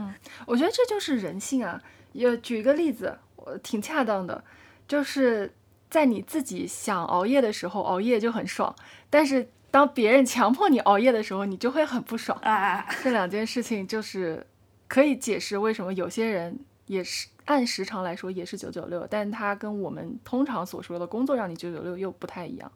[0.46, 1.82] 我觉得这就是人性啊。
[2.12, 4.44] 也举一个例子，我挺恰当的，
[4.88, 5.52] 就是
[5.90, 8.72] 在你自己想熬夜的时候，熬夜就很爽；
[9.10, 12.38] 但是当别人强迫你熬夜的时候，你就会很不爽。
[12.44, 14.46] 啊，这两件事情就是
[14.88, 22.72] 可以解释为什么有些人也是按时长来说也是九九六，但他跟我们通常所说的工作让你九九六又不太一样。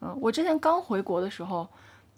[0.00, 1.66] 嗯，我之前刚回国的时候，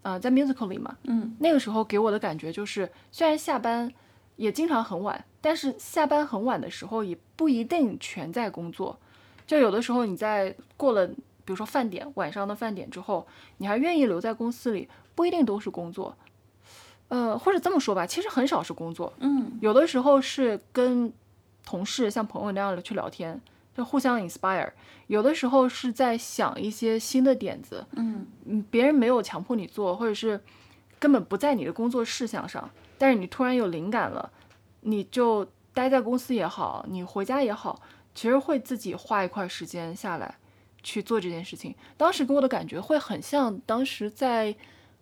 [0.02, 3.90] 呃，在 musical 里嘛，嗯，那个时候给我的感觉就是，虽然下班
[4.36, 8.98] 也经常很晚，但是下班很晚的时候也不一定全在工作。
[9.46, 11.08] 就有的时候你在过了，
[11.51, 13.26] 比如说饭点，晚上的饭点之后，
[13.57, 16.16] 你还愿意留在公司里，不一定都是工作。
[17.09, 19.59] 呃，或者这么说吧，其实很少是工作，嗯。
[19.61, 21.12] 有的时候是跟
[21.64, 23.40] 同事像朋友那样的去聊天，
[23.76, 24.70] 就互相 inspire；
[25.09, 28.24] 有的时候是在想一些新的点子，嗯。
[28.44, 30.40] 嗯，别人没有强迫你做，或者是
[31.01, 34.30] 根本不在你的工作事项上，但是你突然有灵感了，
[34.82, 35.44] 你就
[35.74, 37.82] 待在公司也好，你回家也好，
[38.14, 40.36] 其实会自己花一块时间下来
[40.82, 41.74] 去做这件事情。
[41.96, 44.54] 当时给我的感觉会很像当时在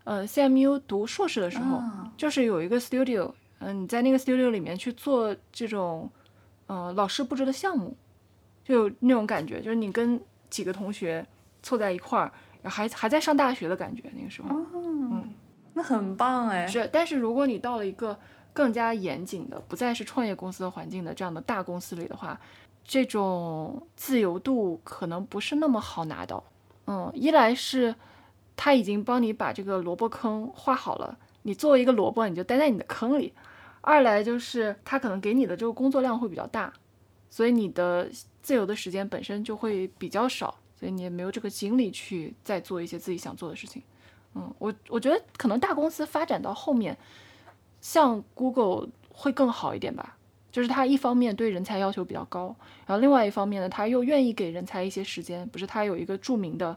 [0.05, 6.11] 呃 CMU 读硕士的时候，啊就是有一个 studio，嗯、你在那个 studio 里面去做这种
[6.67, 7.97] 呃老师布置的项目，
[8.65, 10.21] 就有那种感觉，就是你跟
[10.51, 11.27] 几个同学
[11.63, 12.33] 凑在一块儿，
[12.65, 14.49] 还还在上大学的感觉，那个时候。
[14.75, 15.35] 嗯
[15.75, 16.67] 那很棒哎。
[16.67, 18.19] 是，但是如果你到了一个
[18.53, 22.41] 更加严谨的，不再是创业公司的环境的这样的大公司里的话，
[22.89, 26.43] 这种自由度可能不是那么好拿到。
[26.87, 27.95] 嗯，一来是
[28.57, 33.31] 他已经帮你把这个萝卜坑画好了，你作为一个萝卜，你就待在你的坑里；
[33.83, 36.73] 二来就是他可能给你的这个工作量会比较大，
[37.29, 38.11] 所以你的
[38.41, 43.83] 自由的时间本身就会比较少，所以你也没有这个精力去再做一些自己想做的事情。
[44.35, 46.97] 嗯，我我觉得可能大公司发展到后面，
[47.83, 50.17] 像 Google 会更好一点吧。
[50.59, 52.53] 就是它一方面对人才要求比较高，
[52.85, 55.49] 然后另外一方面呢，他又愿意给人才一些时间。
[55.51, 56.77] 不是他有一个著名的，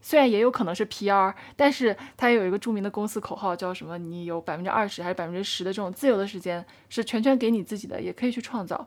[0.00, 3.98] 虽然也有可能是 PR，但是他有一个著名的公司口号叫什么？
[3.98, 8.86] 你有百分之二十还是百分之十的这种自由的时间是全权给你自己的，也可以去创造。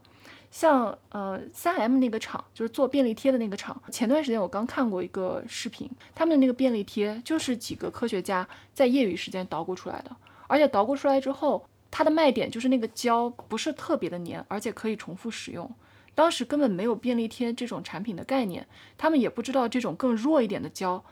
[0.50, 10.16] 像呃三 M 那个厂，就是做便利贴的那个厂，前段时间我刚看过一个视频，他们的那个便利贴就是几个科学家在业余时间捣鼓出来的，
[10.48, 15.70] 而且捣鼓出来之后，它的卖点就是那个胶不是特别的粘，而且可以重复使用。
[16.16, 18.66] 当时根本没有便利贴这种产品的概念，
[18.98, 21.04] 他们也不知道这种更弱一点的胶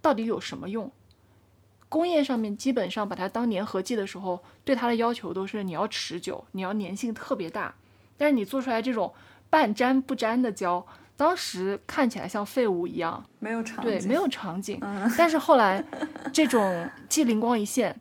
[0.00, 0.90] 到底有什么用。
[1.88, 7.74] 工业上面基本上把它当粘合剂的时候，对它的要求都是你要持久，你要粘性特别大。
[8.16, 9.14] 但是你做出来这种
[9.48, 10.84] 半粘不粘的胶，
[11.16, 14.78] 当时看起来像废物一样，没有场对，没有场景。
[14.82, 15.82] 嗯但是后来，
[16.32, 17.98] 这种 既灵光一现，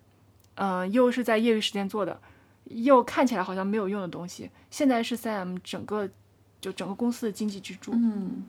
[0.57, 2.19] 嗯、又是在业余时间做的，
[2.65, 6.09] 又看起来好像没有用的东西，现在是 Sam 整个
[6.59, 7.91] 就整个公司的经济支柱。
[7.93, 8.43] 嗯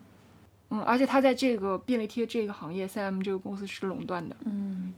[0.71, 4.93] 嗯，而且他在这个便利贴这个行业三 M 这个公司是垄断的，嗯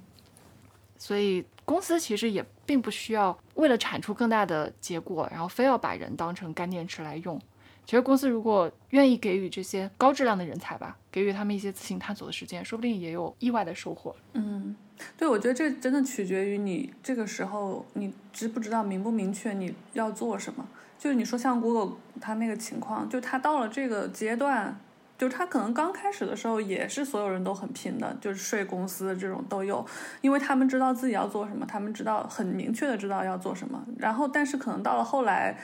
[0.98, 7.40] 所以公司其实也并不需要为了产出更大的结果，然后非要把人当成干电池来用。
[7.86, 14.14] 其实公司如果愿意给予这些高质量的人才吧，给予他们一些自行探索的时间，说不定也有意外的收获。
[14.34, 14.76] 嗯，
[15.16, 20.66] 对，我觉得这真的取决于你这个时候你知不知道明不明确你要做什么。
[20.98, 24.78] 就是你说像 Google 它那个情况，就它到了这个阶段，
[25.16, 29.84] 就是它可能刚开始的时候也是所有人都很拼的，就是税公司这种都有，
[30.20, 33.82] 因为他们知道自己要做什么，他们知道很明确的知道要做什么。
[33.98, 35.56] 然后，但是可能到了后来。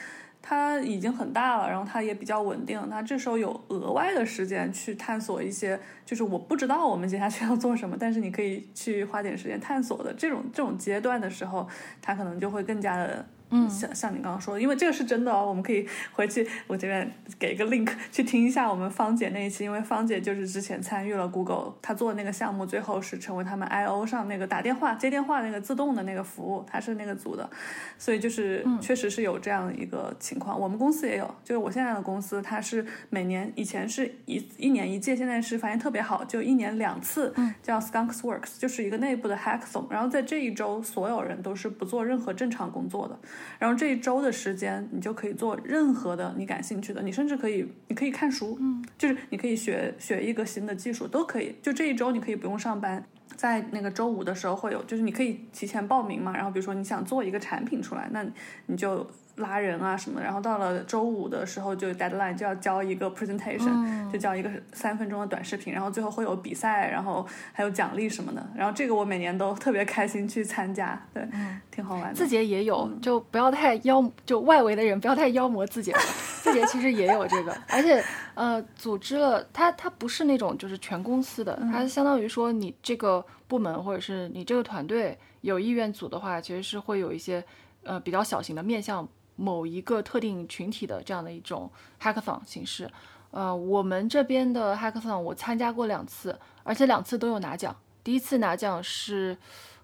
[0.48, 11.68] 他已经很大了，然后他也比较稳定，那这时候有额外的时间去探索一些，就是我不知道我们接下去要做什么，但是你可以去花点时间探索的这种这种阶段的时候，
[12.00, 13.26] 他可能就会更加的。
[13.50, 27.48] 嗯像像你刚刚说的，因为这个是真的哦，我们可以回去我这边给一个 link 去听一下我们芳姐那一期，因为芳姐就是之前参与了 Google，她做的那个项目，最后是成为他们 I/O 上那个打电话接电话那个自动的那个服务，她是那个组的，
[27.96, 30.58] 所以就是确实是有这样一个情况。
[30.58, 37.32] 我们公司也有，就是我现在的公司，它是每年以前是一一年一届，现在是发现特别好，就一年两次，
[37.62, 39.86] 叫 Skunks Works，就是一个内部的 hackathon。
[39.88, 43.18] 然后在这一周，所有人都是不做任何正常工作的。
[43.58, 51.54] 然后这一周的时间，你就可以做任何的你感兴趣的，你甚至可以，你可以看书，嗯，就是你可以学学一个新的技术都可以。
[51.62, 53.04] 就这一周你可以不用上班，
[53.36, 56.34] 在那个周五的时候会有，就是你可以提前报名嘛。
[56.34, 58.24] 然后比如说你想做一个产品出来，那
[58.66, 59.06] 你就
[59.36, 60.24] 拉人啊什么的。
[60.24, 65.72] 然后到了周五的时候就 deadline 就要交一个 presentation，、就交一个三分钟的短视频。
[65.72, 68.46] 然后最后会有比赛，然后还有奖励什么的。
[68.56, 71.26] 然后这个我每年都特别开心去参加，对，
[71.70, 72.14] 挺好玩的。
[72.14, 76.00] 字节也有，就不要太妖，就外围的人不要太妖魔字节了。
[76.46, 78.00] 字节其实也有这个，而且
[78.34, 87.42] 呃，组织了它，它不是那种就是全公司的，它相当于说你这个部门或者是你这个团队有意愿组的话，其实是会有一些
[87.82, 89.06] 呃比较小型的面向
[89.36, 91.70] 某一个特定群体的这样的一种
[92.02, 92.90] hackathon 形式。
[93.30, 97.76] 呃，我们这边的 hackathon 我参加过两次，而且两次都有拿奖。
[98.02, 99.36] 第一次拿奖是。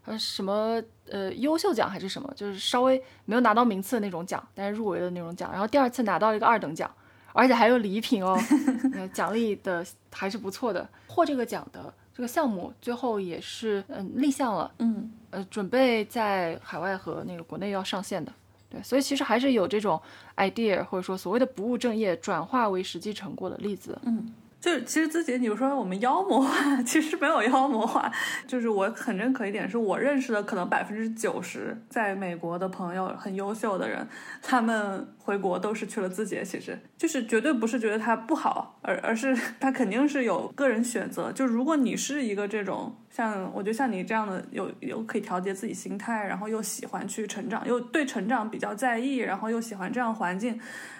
[0.05, 5.49] 呃，什么呃优秀奖还是什么，就是稍微没有拿到名次的那种奖，但是入围的那种奖。
[5.53, 6.93] 然后第二次拿到了一个二等奖，
[7.33, 8.37] 而且还有礼品哦，
[8.95, 10.89] 呃奖励的还是不错的。
[11.07, 18.33] 获这个奖的这个项目最后也是嗯立项了，嗯呃准备在海外和那个国内要上线的。
[18.73, 20.01] 对，所以其实还是有这种
[20.37, 23.99] idea 或者说所谓的不务正业转化为实际成果的例子。
[24.05, 24.33] 嗯。
[24.63, 28.09] 就其实自己，你说我们妖魔化， 其实没有妖魔化。
[28.47, 34.07] 就是我很认可一点，是我认识的可能百分之九十在美国的朋友，很优秀的人，
[34.41, 36.45] 他们回国都是去了字节。
[36.45, 41.33] 其实就是绝对不是觉得他不好，而而是 他肯定是有个人选择。
[41.33, 50.57] 就如果你是一个这种像我觉得像你这样的有有可以调节自己心态，然后又喜欢去成长，又对成长比较在意，然后又喜欢这样环境，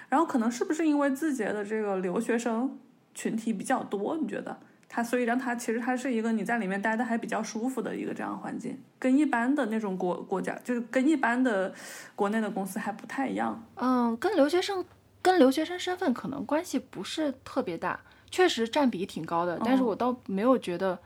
[0.09, 2.77] 然后可能是不是因为字节的这个留学生？
[3.15, 4.57] 群体比较多，你觉得
[4.89, 11.73] 它，所以让它其实它是一个你在里面待的还比较舒服的一个这样环境，跟一般的那种国国家，就是跟一般的
[12.15, 13.63] 国内的公司还不太一样。
[13.77, 14.85] 嗯，跟留学生
[15.23, 17.99] 跟留学生身份可能关系不是特别大，
[18.31, 20.99] 确实占比挺高的，但是我倒没有觉得，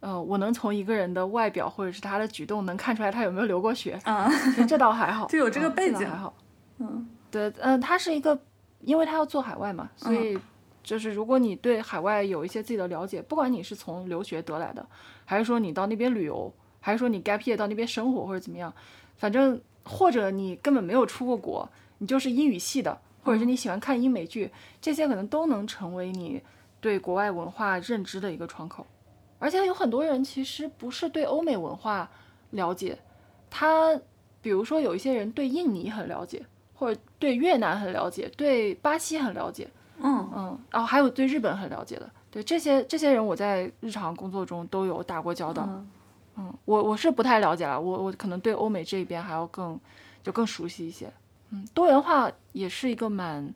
[0.00, 6.34] 呃，我能从一个人的外表或者是他的举动能看出来他有没有留过学啊，其实这倒还好， 就有这个背景还好。
[6.78, 8.36] 嗯，对，嗯，他是一个，
[8.80, 10.36] 因为他要做海外嘛，所以。
[10.88, 14.88] 就是如果你对海外有一些自己的了解，不管你是从留学得来的，
[15.26, 18.72] 还是说你到那边旅游，还是说你 gap year 到那边生活或者怎么样，
[19.18, 21.68] 反正或者你根本没有出过国，
[21.98, 26.40] 你就是英语系的，或者是你喜欢看英美剧，这些可能都能成为你
[26.80, 28.86] 对国外文化认知的一个窗口。
[29.38, 32.10] 而且有很多人其实不是对欧美文化
[32.52, 32.98] 了解，
[33.50, 34.00] 他
[34.40, 39.68] 比如说有一些人对印尼很了解，或者对越南很了解，对巴西很了解。
[40.00, 45.64] 嗯嗯，然后还有对日本很了解的，对这些这些人，我在日常工作中都有打过交道。
[45.68, 45.88] 嗯，
[46.36, 49.78] 嗯我我是不太了解了，我我可能对欧美这边还要更
[50.22, 51.12] 就更熟悉一些。
[51.50, 53.52] 嗯，多元化也是一个蛮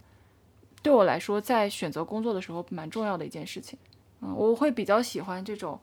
[0.83, 3.79] 对我来说在选择工作的时候蛮重要的一件事情。
[4.21, 5.79] 嗯，我会比较喜欢这种，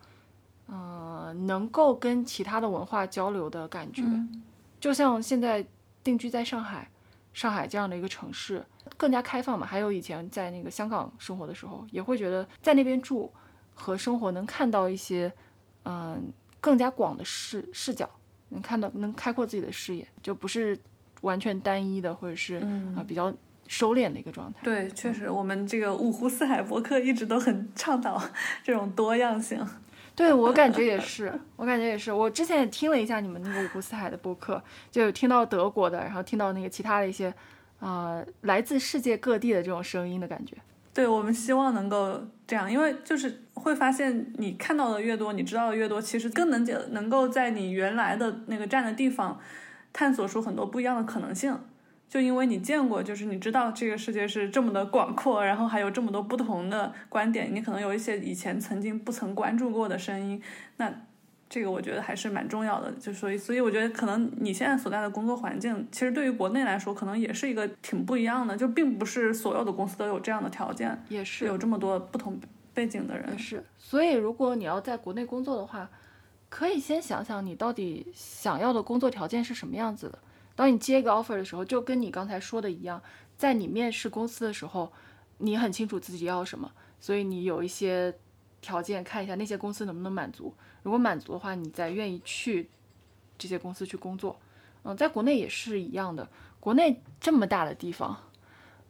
[0.68, 4.02] 呃，能够跟其他的文化交流的感觉。
[4.06, 4.44] 嗯
[4.80, 5.66] 就像现在
[6.02, 6.90] 定居在上海，
[7.34, 8.66] 上海这样的一个城市
[8.98, 9.66] 更加开放嘛。
[9.66, 13.32] 还有以前在那个香港生活的时候，也会觉得在那边住
[13.74, 15.32] 和生活能看到一些
[15.84, 18.10] 嗯更加广的视视角，
[18.50, 20.78] 能看到能开阔自己的视野，就不是
[21.22, 22.56] 完全单一的，或者是
[22.96, 23.34] 啊、比较
[23.68, 24.60] 收敛的一个状态。
[24.64, 28.22] 对，确实，我们这个五湖四海博客一直都很倡导
[28.64, 29.66] 这种多样性。
[30.20, 32.12] 对我感觉也是，我感觉也是。
[32.12, 34.62] 我之前也听了一下你们那个五湖四海的播客，
[34.92, 37.34] 就有听到德国的，然后听到那个其他的一些，
[37.80, 40.58] 呃，来自世界各地的这种声音的感觉。
[40.94, 49.40] 对我们希望能够这样，因为就是会发现，你看到的越多，你知道的越多，其实更能解能够在你原来的那个站的地方，
[49.94, 51.58] 探索出很多不一样的可能性。
[52.10, 60.42] 就因为你见过，就是你知道这个世界是这么的广阔，然后还有这么多不同的观点，你可能有一些以前曾经不曾关注过的声音，
[60.78, 60.92] 那
[61.48, 62.92] 这个我觉得还是蛮重要的。
[62.94, 72.40] 就所以，所以我觉得可能你现在所在的工作环境，其实对于国内来说，可能也是一个挺不一样的，就并不是所有的公司都有这样的条件，也是有这么多不同
[72.74, 73.38] 背景的人也。
[73.38, 73.64] 是。
[73.78, 75.88] 所以，如果你要在国内工作的话，
[76.50, 80.18] 可以先想想你到底想要的工作条件是什么样子的。
[80.60, 83.02] 当你接一个 offer 的时候，就跟你刚才说的一样，
[83.38, 84.92] 在你面试公司的时候，
[85.38, 88.14] 你很清楚自己要什么，所以你有一些
[88.60, 90.54] 条件看一下那些公司能不能满足。
[90.84, 92.70] 如果满足的话，你再愿意去
[93.38, 94.38] 这些公司去工作。
[94.84, 96.30] 嗯，在国内也是一样的，
[96.60, 98.18] 国内这么大的地方，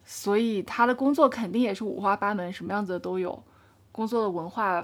[0.04, 3.44] 所以他的工作肯定也是五花八门，什么样子的都有，
[3.92, 4.84] 工作的文化，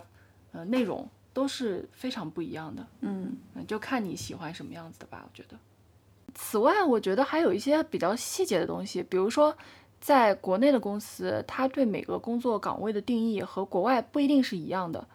[0.51, 2.85] 呃，内容都是非常不一样的。
[2.99, 5.57] 嗯嗯，就看你喜欢什么样子的吧，我觉得。
[6.35, 9.55] 此外，我觉得还有一些比较细节的东西，比如说，
[10.01, 15.07] 在国内的公司，它对每个工作岗位的定义和国外不一定是一样的。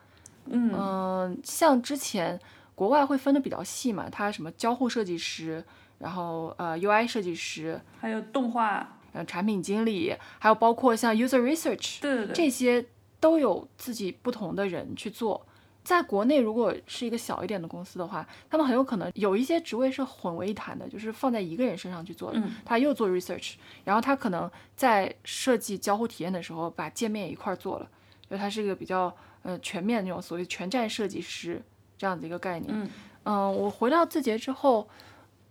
[0.46, 2.40] 嗯嗯，像之前
[2.74, 5.62] 国外会分的比较细嘛，它什么交互设计师，
[5.98, 12.84] 然后呃 UI 设计师，还有动画，呃产品经理，还有包括像 user research，对对对，这些
[13.20, 15.46] 都有自己不同的人去做。
[15.82, 22.38] 在国内，如果是一个小一点的公司的话，他们很有可能有一些职位是混为一谈的，就是放在一个人身上去做的。
[22.38, 23.54] 嗯他又做 research，
[23.84, 27.88] 然后他可能在设计交互体验的时候把界面也一块儿做了，
[28.28, 31.60] 就他是一个比较呃全面的那种所谓全站设计师
[31.96, 32.70] 这样的一个概念。
[32.72, 32.88] 嗯
[33.24, 34.88] 嗯，我回到字节之后，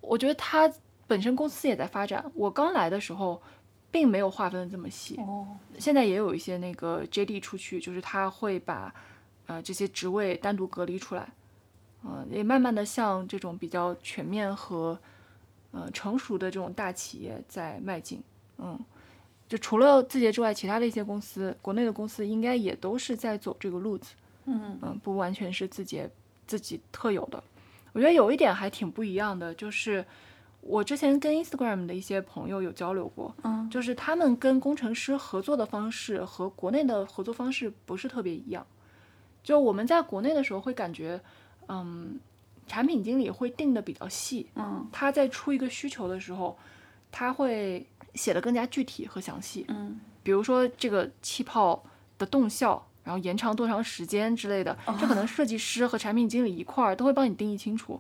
[0.02, 0.72] 我觉得他
[1.08, 2.24] 本身公司也在发展。
[2.34, 3.42] 我刚来的时候，
[3.92, 8.94] 并没有划分的这么细，哦，现在也有一些那个 JD 出去，就是他会把
[9.50, 11.28] 呃这些职位单独隔离出来，
[12.04, 14.97] 呃，也慢慢的向这种比较全面和
[15.72, 18.22] 呃成熟的这种大企业在迈进。
[18.60, 18.80] 嗯，
[19.47, 24.14] 就除了字节之外，其他的一些公司，国内的公司应该也都是在走这个路子。
[24.45, 26.10] 嗯嗯，不完全是字节
[26.45, 27.43] 自己特有的。
[27.93, 30.06] 我觉得有一点还挺不一样的，就是
[30.62, 38.66] 我之前跟 Instagram 的一些朋友有交流过，嗯就是他们跟工程师合作的方式和国内的合作方式不是特别一样。
[39.44, 41.20] 就我们在国内的时候会感觉，
[41.68, 42.20] 嗯，
[42.68, 46.58] 产品经理会定的比较细，嗯他在出一个需求的时候，
[47.12, 49.66] 他会写的更加具体和详细。
[49.70, 51.84] 嗯比如说这个气泡
[52.18, 58.00] 的动效，然后延长多长时间之类的，这可能设计师和产品经理一块儿都会帮你定义清楚。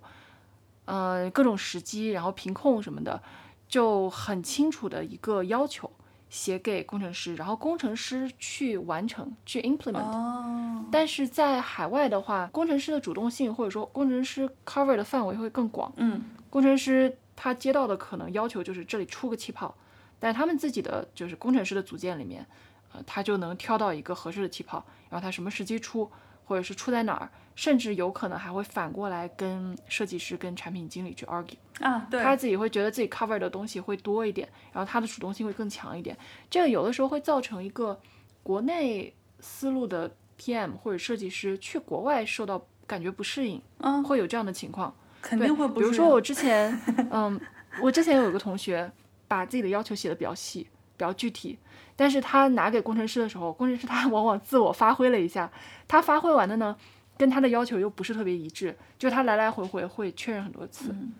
[0.85, 3.21] 呃，各种时机，然后屏控什么的，
[3.67, 5.89] 就很清楚的一个要求
[6.29, 10.03] 写给工程师，然后工程师去完成去 implement。
[10.03, 15.91] 哦，但是在海外的话，工程师的主动性或者说工程师 cover 的范围会更广。
[15.97, 19.75] 嗯工程师他接到的可能要求就是这里出个气泡，
[20.19, 22.45] 但他们自己的就是工程师的组件里面，
[22.91, 26.09] 呃，他就能挑到一个合适的气泡，然后他什么时机出，
[26.49, 36.17] 或者是出在哪儿，甚至有可能还会反过来跟设计师、跟产品经理去 argue，啊，对，他自己会觉得自己 cover 的东西会多一点，然后他的主动性会更强一点，
[36.49, 37.99] 这个有的时候会造成一个
[38.41, 44.91] 国内思路的 PM 或者设计师去国外受到感觉不适应，嗯，会有这样的情况。
[45.21, 46.81] 肯，定会不是这样比如说我之前，
[47.11, 47.39] 嗯，
[47.83, 48.91] 我之前有一个同学
[49.27, 50.67] 把自己的要求写的比较细、
[50.99, 51.57] 比较具体，
[51.95, 55.49] 但是他拿给工程师的时候，工程师他往往自我发挥了一下，
[55.87, 56.75] 他发挥完的呢，
[57.17, 61.13] 跟他的要求又不是特别一致，就他来来回回会确认很多次，嗯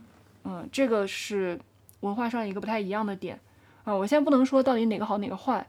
[0.43, 1.57] 嗯，这个是
[2.01, 3.39] 文化上一个不太一样的点
[3.85, 5.65] 啊、我现在不能说到底哪个好哪个坏，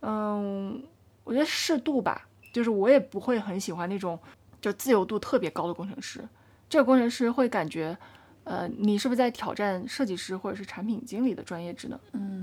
[0.00, 0.82] 嗯，
[1.22, 4.18] 我觉得适度吧，就是我也不会很喜欢那种
[4.60, 6.26] 就自由度特别高的工程师。
[6.68, 7.96] 这个工程师会感觉，
[8.42, 11.96] 呃，你是不是在挑战设计师或者是产品经理的专业职能？
[12.14, 12.35] 嗯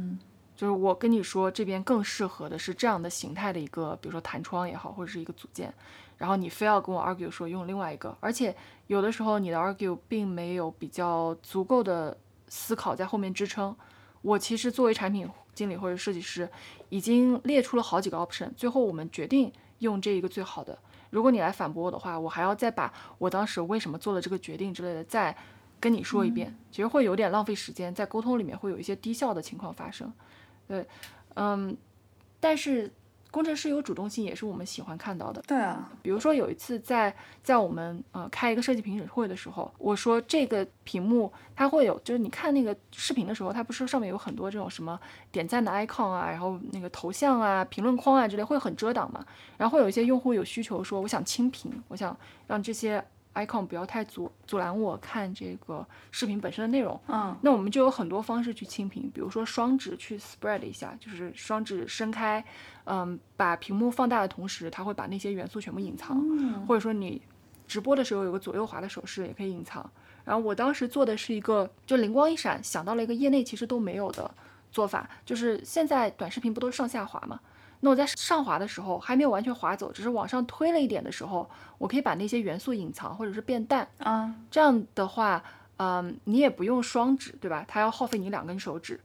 [0.56, 5.74] 就是我跟你说，这边更适合的是这样的形态的一个，比如说弹窗也好，或者是一个组件，
[6.18, 8.56] 然后你非要跟我 argue 说用另外一个，而且
[8.88, 12.16] 有的时候你的 argue 并没有比较足够的
[12.48, 13.76] 思考在后面支撑，
[14.22, 16.48] 我其实作为产品经理或者设计师，
[16.90, 20.78] 已经列出了好几个 option，最后我们决定用这一个最好的。
[21.10, 25.36] 如果你来反驳我的话，我还要再把我当时为什么做了这个决定之类的再
[25.80, 30.12] 跟你说一遍，其实会有点浪费时间，在沟通里面会有一些低效的情况发生。
[30.68, 30.86] 对，
[31.36, 31.76] 嗯，
[32.40, 32.92] 但是。
[33.34, 35.42] 工程师有主动性也是我们喜欢看到的。
[35.48, 37.12] 对啊，比如说有一次在
[37.42, 45.00] 在我们呃开一个设计评审会的时候，我说这个屏幕它会有，就是你看那个视频的时候，它不是上面有很多这种什么
[45.32, 49.26] 点赞的 icon 啊，然后那个头像啊、评论框啊之类，会很遮挡嘛。
[49.58, 53.04] 然后会有一些用户有需求说，我想清屏，我想让这些。
[53.34, 62.44] Icon 不要太阻阻拦我看这个视频本身的内容，嗯，那我们就有很多方式去清屏，比如说双指去 spread 一下，就是双指伸开，
[62.86, 66.22] 嗯，把屏幕放大的同时，它会把那些元素全部隐藏，
[66.68, 67.22] 或者说你
[67.68, 69.90] 直播的时候有个左右滑的手势也可以隐藏。
[70.24, 74.30] 然后我当时做的是一个，就灵光一闪，想到了一个业内其实都没有的
[74.72, 77.40] 做法，就是现在短视频不都上下滑吗？
[77.84, 84.34] 那我在上滑的时候还没有完全滑走，只是往上推了一点的时候，我可以把那些元素隐藏或者是变淡啊。
[84.50, 85.44] 这样的话，
[85.76, 87.66] 嗯，你也不用双指，对吧？
[87.68, 88.98] 它要耗费你两根手指，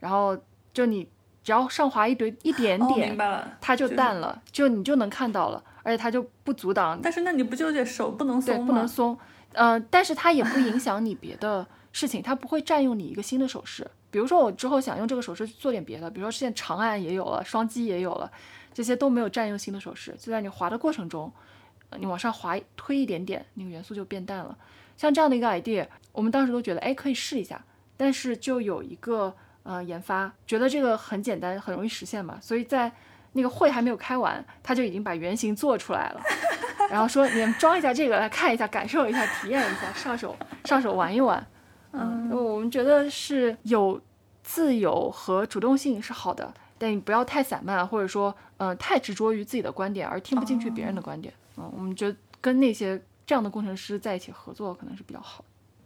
[0.00, 0.36] 然后
[0.72, 1.08] 就你
[1.44, 3.16] 只要上滑一堆一点点，
[3.60, 6.98] 它就淡了，就你就能看到了，而且它就不阻挡。
[7.00, 8.66] 但是那你不纠结手不能松吗？
[8.66, 9.16] 不能松，
[9.52, 13.88] 呃，但是它也不影响你别的事情，它不会占用你一个新的手势。
[14.14, 18.30] 比如说我之后想用这个手势去做点别的，比如说现在长按也有了，双击也有了，
[18.72, 21.32] 这些都没有占用新的手势，就在你滑的过程中，
[21.98, 24.56] 你往上滑推一点点，那个元素就变淡了。
[24.96, 27.60] 像这样的一个 idea，我们当时都觉得，哎，可以试一下。
[27.96, 29.34] 但是就有一个
[29.64, 32.92] 呃研发觉得这个很简单，很容易实现嘛，所以在
[33.32, 36.22] 那个会还没有开完，他就已经把原型做出来了，
[36.88, 41.44] 然后说你们装一下这个来看一下，感受一下，体验一下，上手上手玩一玩。
[41.94, 44.00] 嗯，我们觉得是有
[44.42, 51.32] 自由和主动性是好的，但你不要太散漫，或者说，嗯，太执着于自己的观点而听不进去别人的观点。
[51.56, 55.44] 嗯，我们觉得跟那些这样的工程师在一起合作可能是比较好。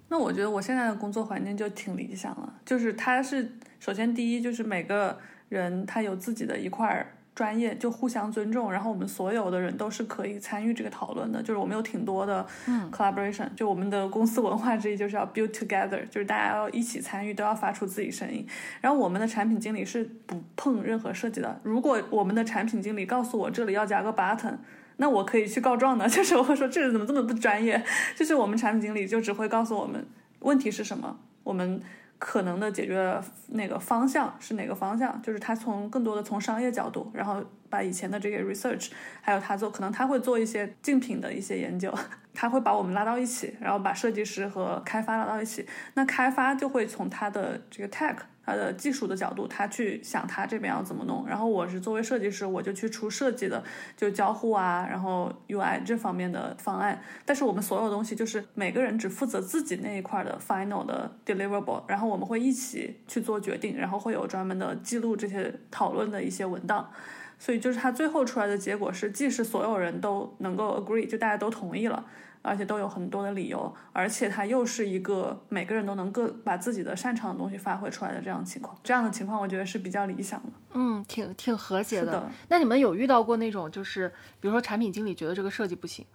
[0.09, 5.19] 那我觉得我现在的工作环境就挺理想了，就是他是首先第一就是每个
[5.51, 7.13] 人他有自己的一块儿。
[7.39, 11.41] 专业就互相尊重，然后我们所有的人都是可以参与这个讨论的。
[11.41, 12.45] 就是我们有挺多的
[12.91, 18.45] collaboration，就我们的公司文化之一就是要 build together，就是大家要一起参与，都要发出自己声音。
[18.81, 21.61] 然后我们的产品经理是不碰任何设计的。
[21.63, 24.57] 如果我们的产品经理告诉我这里要加个 button，
[24.97, 26.09] 那我可以去告状的。
[26.11, 27.81] 就是我会说这个怎么这么不专业？
[28.17, 30.05] 就是我们产品经理就只会告诉我们
[30.41, 31.81] 问题是什么，我们。
[32.19, 35.21] 可能的解决那个方向是哪个方向？
[35.23, 38.91] 就是他从更多的从商业角度，然后把以前的这个 research，
[39.21, 41.93] 还有他做，可能他会做一些竞品的一些研究，
[42.35, 48.17] 他会把我们拉到一起，然后把设计师和开发拉到一起，那开发就会从他的这个 tech。
[48.49, 53.63] 他的技术的角度，他去想他这边要怎么弄，然后我是作为设计师，我就去出设计的，
[53.97, 57.01] 就交互啊，然后 UI 这方面的方案。
[57.27, 66.91] 但是我们所有东西就是每个人只负责自己那一块的 final 的 deliverable，然后我们会一起去做决定，然后会有专门的记录这些讨论的一些文档。
[67.39, 72.05] 所以就是他最后出来的结果是，既是所有人都能够 agree，就大家都同意了。
[72.43, 80.49] 而且都有很多的理由，而且它又是一个每个人都能各把自己的擅长的东西发挥出来的这样情况，这样的情况我觉得是比较理想的。
[80.75, 82.31] 嗯，挺挺和谐的。
[82.49, 84.09] 那你们有遇到过那种，就是
[84.41, 86.07] 比如说产品经理觉得这个设计不行，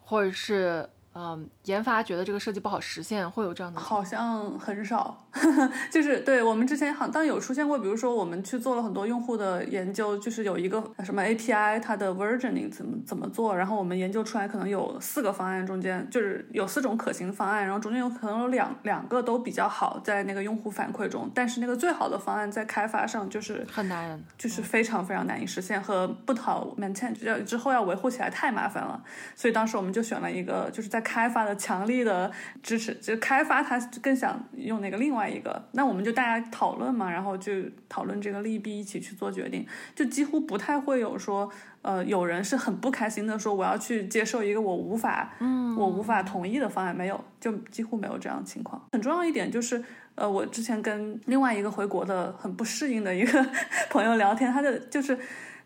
[0.00, 0.88] 或者是？
[1.12, 3.80] 嗯，研发觉得这个设计不好实现，会有这样的？
[3.80, 5.26] 好像很少，
[5.90, 7.76] 就是对我们之前好，当然有出现过。
[7.78, 29.02] 比如说，我们去做了很多用户的研究，就是有一个什么 API，它的 versioning 怎么怎么做，然后我们研究出来可能有四个方案，中间就是有四种可行方案，然后中间有可能有两两个都比较好，在那个用户反馈中，但是那个最好的方案在开发上就是很难，就是非常非常难以实现和不讨 maintain，要之后要维护起来太麻烦了，
[29.34, 32.30] 所以当时我们就选了一个，就是在开发的强力的
[32.62, 37.52] 支持，就开发他更想用那个另外一个，那我们就大家讨论嘛，然后就
[37.88, 41.50] 讨论这个利弊，一起去做决定，就几乎不太会有说，
[41.82, 48.80] 呃，有人是很不开心的说我要去接受一个我无法，嗯，我无法同意的方案，没有，就几乎没有这样的情况。
[48.92, 49.82] 很重要一点就是，
[50.14, 53.46] 呃，我之前跟另外一个回国的很不适应的一个
[53.90, 55.18] 朋友聊天，他的就是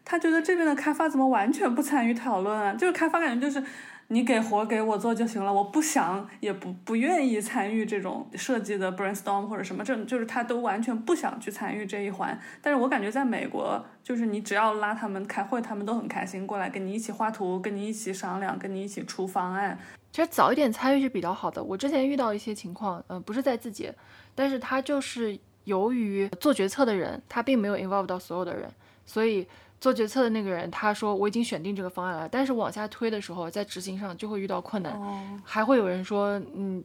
[0.05, 2.73] 他觉得这边的开发怎么完全不参与讨论啊？
[2.75, 3.65] 就是开发感觉就是。
[4.09, 12.39] 你给活给我做就行了，我不想也不不愿意参与这种设计的 brainstorm 或者什么，这就是他都完全不想去参与这一环。
[12.61, 19.79] 但是我感觉在美国，就是你只要拉他们开会，他们都很开心过来跟你一起画图，跟你一起商量，跟你一起出方案。
[20.13, 21.63] 其实早一点参与是比较好的。
[21.63, 23.91] 我之前遇到一些情况，嗯，不是在自己，
[24.35, 28.71] 但是他就是由于做决策的人他并没有 involve 到所有的人，
[29.05, 29.49] 所以
[29.85, 36.83] 做决策的那个人他说我已经选定这个方案了，但是往下推的时候，在执行上就会遇到困难，哦，还会有人说，嗯，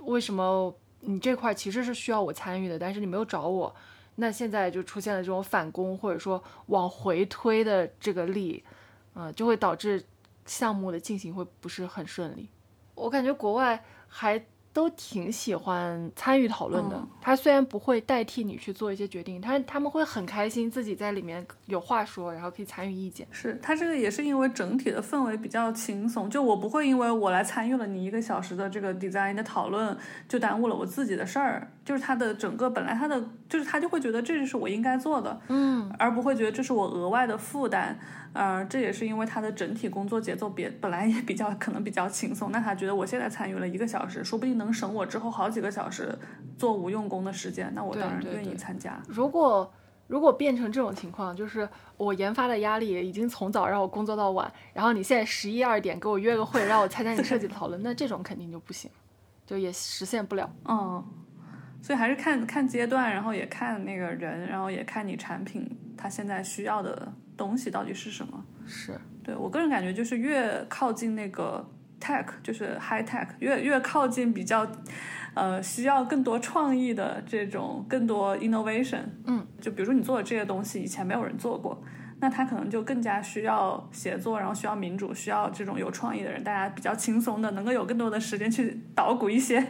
[0.00, 3.74] 为什么你这块其实是需要我参与的，但是你没有找我，
[4.16, 8.62] 那现在就出现了这种反攻或者说往回推的这个力，
[9.14, 10.04] 嗯、就会导致
[10.44, 12.50] 项目的进行会不是很顺利。
[12.94, 14.38] 我感觉国外还
[14.72, 16.96] 都挺喜欢参与讨论的。
[16.96, 23.24] 嗯他虽然不会代替你去做一些决定，他他们会很开心自己在里面有话说，然后可以参与意见。
[23.30, 29.96] 是他这个也是因为整体的氛围比较轻松，就我不会因为我来参与了你一个小时的这个 design 的讨论，
[30.28, 31.70] 就耽误了我自己的事儿。
[31.84, 37.98] 就是他的整个本来他的就是他就会觉得这是我应该做的，嗯，而不会觉得这是我额外的负担。
[38.34, 46.18] 呃，这也是因为他的整体工作节奏别本来也比较可能比较轻松，那他觉得我现在参与了一个小时，说不定能省我之后好几个小时
[46.56, 48.98] 做无用功的时间，那我当然愿意对对对参加。
[49.06, 49.70] 如果
[50.06, 51.68] 如果变成这种情况，就是
[51.98, 58.90] 我研发的压力已经从早让我工作到晚，然后你现在十一二点给我约个会，让我参加你设计的讨论，那这种肯定就不行，
[59.46, 60.50] 就也实现不了。
[60.66, 61.04] 嗯，
[61.82, 68.42] 所以还是看看阶段，然后也看那个人，然后也看你产品它现在需要的东西到底是什么。
[68.64, 71.68] 是，对我个人感觉，就是越靠近那个
[72.00, 74.64] tech，就是 high tech，越越靠近比较，
[75.34, 79.02] 呃，需要更多创意的这种更多 innovation。
[79.26, 81.82] 嗯，就比如说你做的这些东西，以前没有人做过。
[82.22, 89.66] 那他可能就更加需要协作，然后需要民主，需要这种有创意的人，大家比较轻松的，能够有更多的时间去捣鼓一些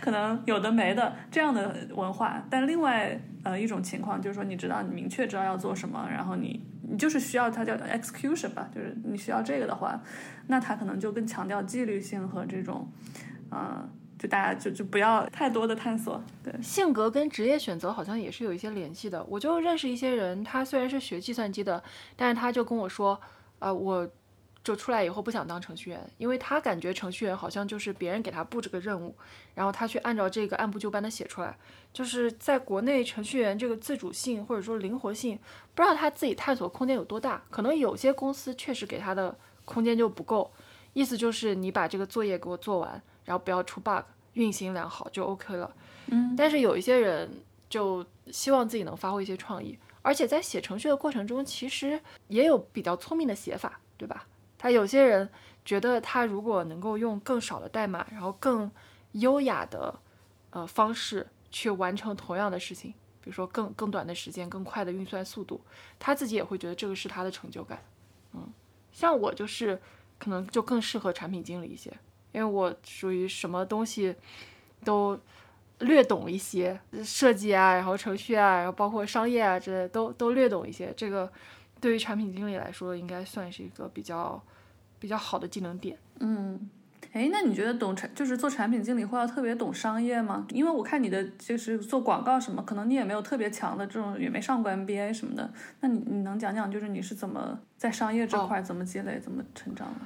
[0.00, 2.40] 可能有的没的这样的文化。
[2.48, 10.00] 但另外呃一种情况就是说，你知道你明确知道要做什么，然后你你就是需要它叫 execution 吧，就是你需要这个的话，
[10.46, 12.88] 那他可能就更强调纪律性和这种，
[13.50, 13.84] 呃，
[14.18, 19.22] 就大家就就不要太多的探索，对，性格跟职业选择好像也是有一些联系的。
[19.24, 21.82] 我就认识一些人，他虽然是学计算机的，
[22.16, 23.20] 但是他就跟我说，
[23.58, 24.08] 啊、我
[24.64, 29.14] 就出来以后不想当程序员，因为他感觉程序员好像就是别人给他布置个任务，
[29.54, 31.56] 然后他去按照这个按部就班的写出来。
[31.92, 35.38] 就是在国内，程序员这个自主性或者说灵活性，
[35.74, 37.42] 不知道他自己探索空间有多大。
[37.48, 40.50] 可能有些公司确实给他的空间就不够，
[40.94, 44.02] 意思就是你把这个作业给我做完，然后不要出 bug，
[44.32, 45.70] 运行良好就 OK 了。
[46.06, 47.30] 嗯，但是有一些人
[47.68, 48.02] 就
[48.32, 54.26] 希望自己能发挥一些创意，而且在写程序的过程中，其实也有比较聪明的写法，对吧？
[54.56, 55.28] 他有些人
[55.64, 58.70] 觉得他如果能够用更少的代码，然后更
[59.12, 59.94] 优雅的
[60.50, 65.60] 呃方式去完成同样的事情，比如说更更短的时间、更快的运算速度，
[65.98, 67.82] 他自己也会觉得这个是他的成就感。
[68.32, 68.48] 嗯，
[68.92, 69.80] 像我就是
[70.18, 71.92] 可能就更适合产品经理一些，
[72.36, 74.14] 因为我属于什么东西
[74.84, 75.18] 都
[75.78, 80.92] 略懂一些，设计啊，然后程序啊，然后包括商业啊之类的都都略懂一些。
[80.94, 81.32] 这个
[81.80, 84.38] 对于产品经理来说，应该算是一个比较
[84.98, 85.96] 比较好的技能点。
[86.20, 86.68] 嗯，
[87.12, 90.46] 哎，那你觉得懂产就是做产品经理会要特别懂商业吗？
[90.50, 95.50] 因为我看你的就是做广告什么，可能你也没有特别强的这种，也没上过 MBA 什么的。
[95.80, 100.00] 那你你能讲讲，就是你是怎么在商业这块怎么积累、怎么成长的？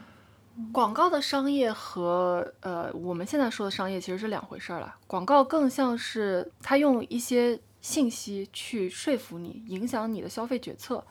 [0.73, 4.95] 广告的商业和呃我们现在说的商业其实是两回事儿了。
[5.07, 11.05] 广告更像是它用一些信息去说服你，影响你的消费决策。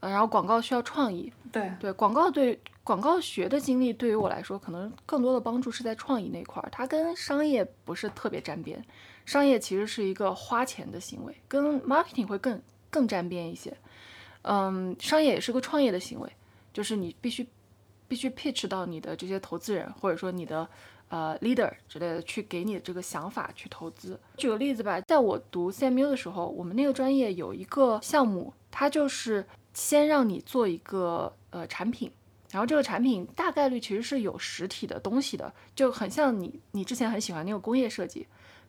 [0.00, 8.84] 呃，然后广告需要创意，对，对广告对广告学的经历对于我来说，可能更多的帮助是在创意那块儿，它跟商业不是特别沾边。
[9.24, 12.60] 商业其实是一个花钱的行为，跟 marketing 会更
[12.90, 13.72] 更沾边一些。
[14.42, 16.28] 嗯，商业也是个创业的行为，
[16.72, 17.46] 就是你必须
[18.12, 20.68] 必须 pitch 到你的这些投资人，或者说你的
[21.08, 24.20] 呃 leader 之类的，去给你的这个想法去投资。
[24.36, 32.12] 举个例子吧，在我读 CMU 的时候，我们那个专业有一个项目，它就是先让你做一个呃产品，
[32.50, 38.26] 然后这个产品大概率其实是有实体的东西的，就很像你你之前很喜欢那个工业设计，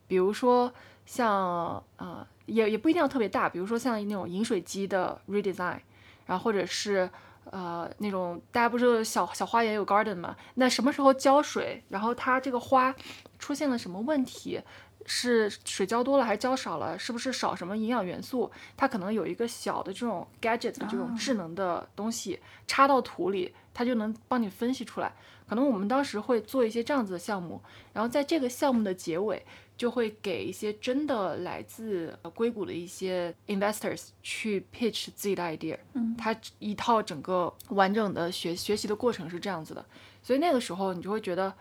[0.08, 0.74] 比如说
[1.06, 5.80] 像呃也也不一定要特别大，比如说像那种饮水机的 redesign，
[6.26, 7.10] 然后或者是
[7.52, 12.94] 呃那种大家不是小小花园有 garden 嘛，那什么时候浇水，然后它这个花
[13.38, 14.62] 出现了什么问题？
[15.06, 16.98] 是水浇多了还是浇少了？
[16.98, 18.50] 是不是少什么营养元素？
[18.78, 25.12] 它可能有一个小的这种 gadget 的这种智能的东西插到土里，它就能帮你分析出来。
[25.46, 29.46] 可能我们当时会做一些这样子的项目，然后在这个项目的结尾，
[29.78, 35.78] 就会给一些真的来自呃硅谷的一些 investors 去 pitch 自己的 idea。
[35.94, 39.86] 嗯，它一套整个完整的学学习的过程是这样子的，
[40.22, 41.54] 所以那个时候你就会觉得，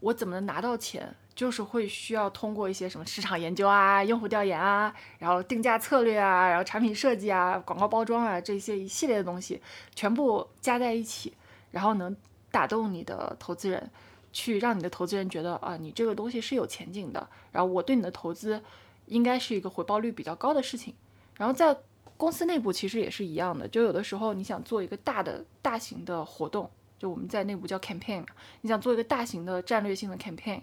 [0.00, 1.14] 我怎么能拿到钱？
[1.32, 9.58] 就是会需要通过一些什么市场研究啊、用户调研啊，然后定价策略啊，然后产品设计啊、广告包装啊这些一系列的东西，
[9.94, 11.32] 全部加在一起，
[11.70, 12.14] 然后能
[12.50, 13.90] 打动你的投资人，
[14.32, 18.62] 去让你的投资人觉得啊，你这个东西是有前景的，然后我对你的投资
[19.06, 20.94] 应该是一个回报率比较高的事情。
[21.36, 21.76] 然后在
[22.16, 26.70] 公司内部其实也是一样的，就有的时候你想做一个大的、大型的活动。
[26.98, 28.26] 就我们在内部叫 campaign，
[28.60, 30.60] 你想做一个大型的战略性的 campaign，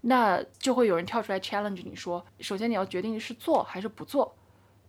[0.00, 4.34] 那就会有人跳出来 challenge 你说，首先你要决定是做还是不做，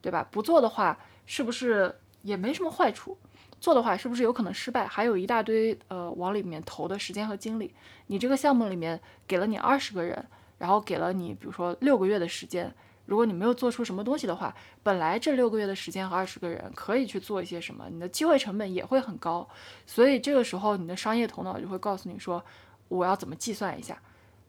[0.02, 0.26] 对吧？
[0.32, 3.18] 不做的话，是不是也没什么坏处？
[3.66, 4.86] 做的话，是不是有可能失败？
[4.86, 7.74] 还有一大堆呃往里面投的时间和精力。
[8.06, 10.24] 你这个项目里面给了你二十个人，
[10.60, 12.72] 然后给了你比如说六个月的时间。
[13.08, 19.50] 如果你没有做出什么东西的话，本来这六个月的时间和二十个人可以去做一些什么，你的机会成本也会很高。
[19.88, 22.46] 所以这个时候，你的商业头脑就会告诉你说，
[22.88, 24.00] 我要怎么计算一下，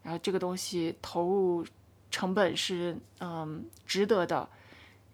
[0.02, 1.64] 然后这个东西投入
[2.10, 4.46] 成本是嗯值得的，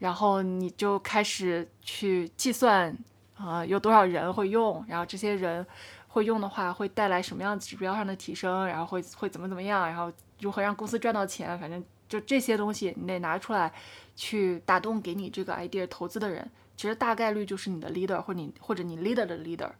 [0.01, 2.97] 然后你就开始去计算
[3.45, 5.67] 啊有多少人会用，然后这些人
[6.09, 11.83] 会用的话会带来什么样指标上的提升，然后会会怎么怎么样，然后如何让公司赚到钱，反正。
[12.09, 13.73] 就这些东西，你得拿出来，
[14.15, 19.71] 去打动给你这个 idea 投资的人，其实大概率就是你的 leader 或你或者你 leader 的 leader，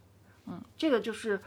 [0.47, 1.39] 嗯，这个就是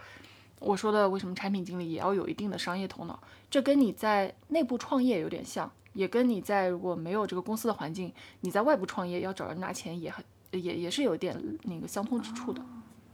[0.60, 12.62] 我说的为什么产品经理也要有一定的商业头脑，这跟你在内部创业有点像，也跟你在如果没有这个公司的环境，你在外部创业要找人拿钱也很也也是有点那个相通之处的。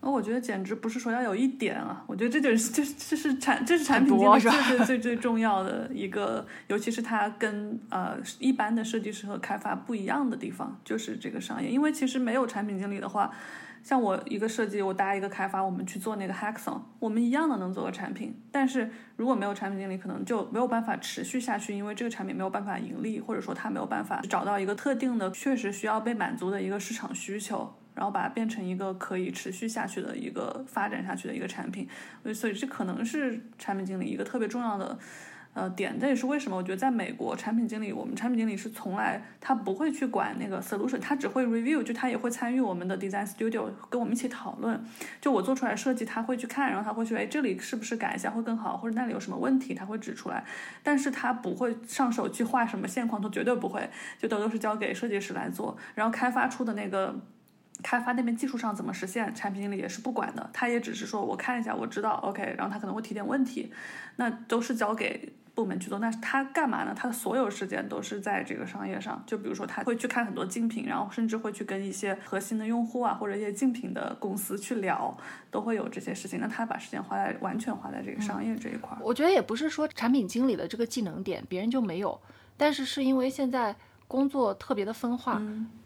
[0.03, 11.69] 那我觉得简直不是说要有一点啊，我觉得这就是这这是产这是产品经理最最最 最重要的一个，尤其是它跟呃一般的设计师和开发不一样的地方，就是这个商业。
[11.69, 13.31] 因为其实没有产品经理的话，
[13.83, 18.39] 像我一个设计，我搭一个开发，我们去做那个 hackathon，我们一样的能做个产品。
[18.51, 27.73] 但是如果没有产品经理，可能就没有办法持续下去，因为这个产品没有办法盈利，或者说它没有办法找到一个特定的确实需要被满足的一个市场需求。
[27.93, 31.85] 然后把它变成一个可以持续下去的一个发展下去的一个产品，
[32.33, 34.97] 所以这可能是产品经理一个特别重要的
[35.53, 35.99] 呃点。
[35.99, 44.81] 这也是为什么我觉得在美国，产品经理我们产品经理是从来他不会去管那个 solution，他只会 review，就他也会参与我们的 design studio，跟我们一起讨论。
[45.19, 50.43] 就我做出来设计，他会去看，然后他会去哎这里是不是改一下会更好，或者那里有什么问题，他会指出来。
[50.83, 53.89] 但是他不会上手去画什么线框，他绝对不会，
[54.19, 55.77] 就都都是交给设计师来做。
[55.95, 57.19] 然后开发出的那个。
[57.83, 63.73] 开发那边技术上怎么实现，产品经理也是不管的，他也只是说我看一下，我知道，OK，然后他可能会提点问题，
[64.17, 65.99] 那都是交给部门去做。
[65.99, 66.93] 那他干嘛呢？
[66.95, 75.15] 他的所有时间都是在这个商业上，就比如说他会去看很多竞品，然后甚至会去跟一些核心的用户啊或者一些竞品的公司去聊，
[75.49, 76.39] 都会有这些事情。
[76.39, 78.97] 那他把时间花在完全花在这个商业这一块。
[79.01, 82.19] 我觉得也不是说产品经理的这个技能点别人就没有，
[82.57, 83.75] 但是是因为现在
[84.07, 85.41] 工作特别的分化，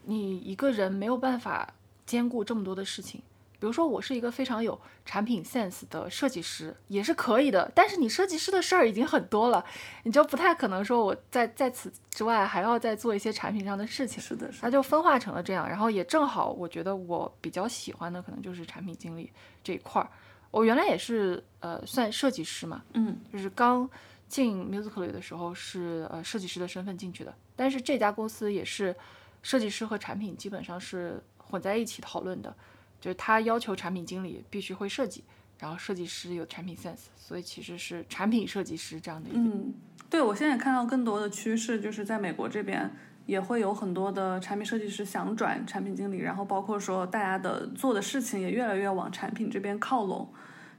[0.05, 1.73] 你一个人没有办法。
[2.05, 3.19] 兼顾这么多的事情，
[3.59, 7.71] 比如说我是一个非常有产品 sense 的设计师，也是可以的。
[7.73, 9.63] 但是你设计师的事儿已经很多了，
[10.03, 14.21] 你就不太可能说我在在此之外还要再做一些产品上的事情。
[14.21, 15.67] 是的，它就分化成了这样。
[15.67, 19.31] 然后也正好，我觉得我比较喜欢的可能就是产品经理
[19.63, 20.09] 这一块儿。
[20.51, 23.89] 我原来也是呃算设计师嘛，嗯，就是刚
[24.27, 27.33] 进 Musically 的时候是呃设计师的身份进去的。
[27.55, 28.95] 但是这家公司也是
[29.41, 31.23] 设计师和产品基本上是。
[31.47, 32.53] 混在一起讨论的，
[33.05, 35.23] 就是他要求产品经理必须会设计，
[35.59, 39.37] 然后设计师有产品 sense，所以其实是产品设计师这样的一个。
[39.37, 39.75] 嗯，
[40.09, 42.91] 对我现在看到更多的趋势，就是在美国这边
[43.27, 50.27] 也会有很多的产品设计师想转产品经理，然后包括说大家的做的事情也越来越往产品这边靠拢。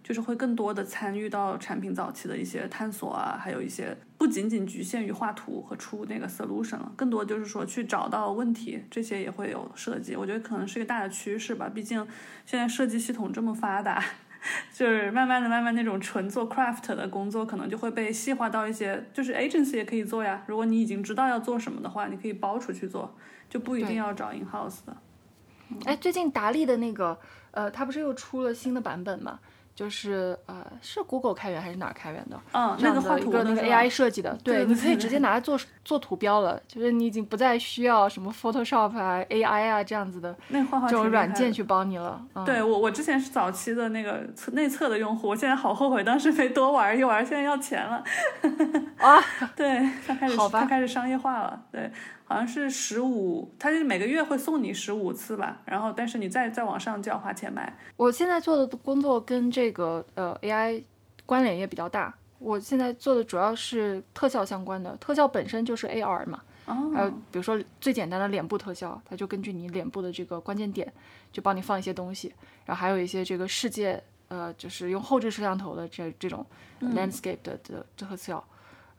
[0.07, 10.14] 就是会更多的参与到产品早期的一些探索啊，还有一些不仅仅局限于画图和出那个 solution 了，更多就是说去找到问题，这些也会有设计。
[10.14, 11.68] 我觉得可能是一个大的趋势吧。
[11.68, 12.07] 毕竟
[12.44, 14.00] 现在设计系统这么发达，
[14.72, 20.45] 就是慢慢的、慢慢那种纯做 craft 的工作，可能就会被细化到一些，就是 agency 也可以做呀。
[20.46, 23.12] 如果你已经知道要做什么的话，你可以包出去做，
[23.50, 24.96] 就不一定要找 in house 的。
[25.84, 27.18] 哎，最近达利的那个，
[27.50, 29.41] 呃，它不是又出了新的版本吗？
[29.76, 32.40] 就是呃，是 Google 开源还是哪儿开源的？
[32.53, 36.58] 嗯，那个画图的那个 AI 设计的，对，你可以直接拿来做做图标了。
[36.66, 42.18] 就是你已经不再需要什么 Photoshop 啊、AI 啊这样子的那画画这种软件去帮你了。
[42.46, 48.03] 对我，我之前是早期的那个内测的用户，我现在好后悔当时没多玩一玩，现在要钱了。
[48.96, 49.20] 啊，
[49.54, 51.92] 对，他开始它开始商业化了，对。
[52.28, 57.72] 好像是十五，他是每个月会送你十五次吧，然后但是你再再往上就要花钱买。
[57.96, 60.82] 我现在做的工作跟这个呃 AI
[61.24, 66.42] 关联也比较大，我现在做的主要是特效相关的，特效本身就是 AR 嘛。
[66.66, 70.92] 哦，还有比如说最简单的脸部特效，它就根据你脸部的这个关键点，
[71.30, 72.34] 就帮你放一些东西。
[72.64, 76.44] 然后还有一些这个世界，呃，就是用后置摄像头的这这种
[76.80, 78.44] landscape 的的特效，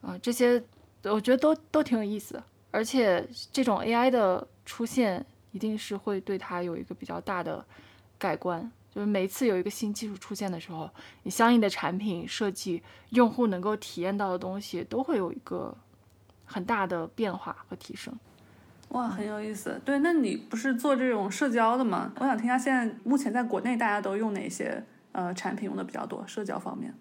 [0.02, 0.64] 啊、这些
[1.04, 2.44] 我觉得都都挺有意思的。
[2.72, 7.66] 而且这种 AI 的出现，一定是会对它有一个比较大的
[8.18, 8.72] 改观。
[8.90, 10.90] 就是每次有一个新技术出现的时候，
[11.22, 15.76] 你相应的产品设计，用户能够体验到的东西，都会有一个
[16.46, 18.12] 很大的变化和提升。
[18.90, 19.80] 哇，很有意思。
[19.86, 22.12] 对，那你不是做这种社交的吗？
[22.20, 26.26] 我想听一下，现在目前在国内大家都用哪些呃产品用的比较多？
[26.26, 26.92] 社交方面。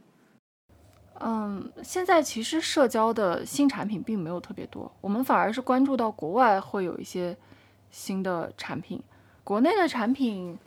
[1.20, 7.36] 嗯，现在其实社交的新产品并没有特别多，我们反而是关注到国外会有一些
[7.90, 9.02] 新的产品。
[9.42, 10.58] 国内的产品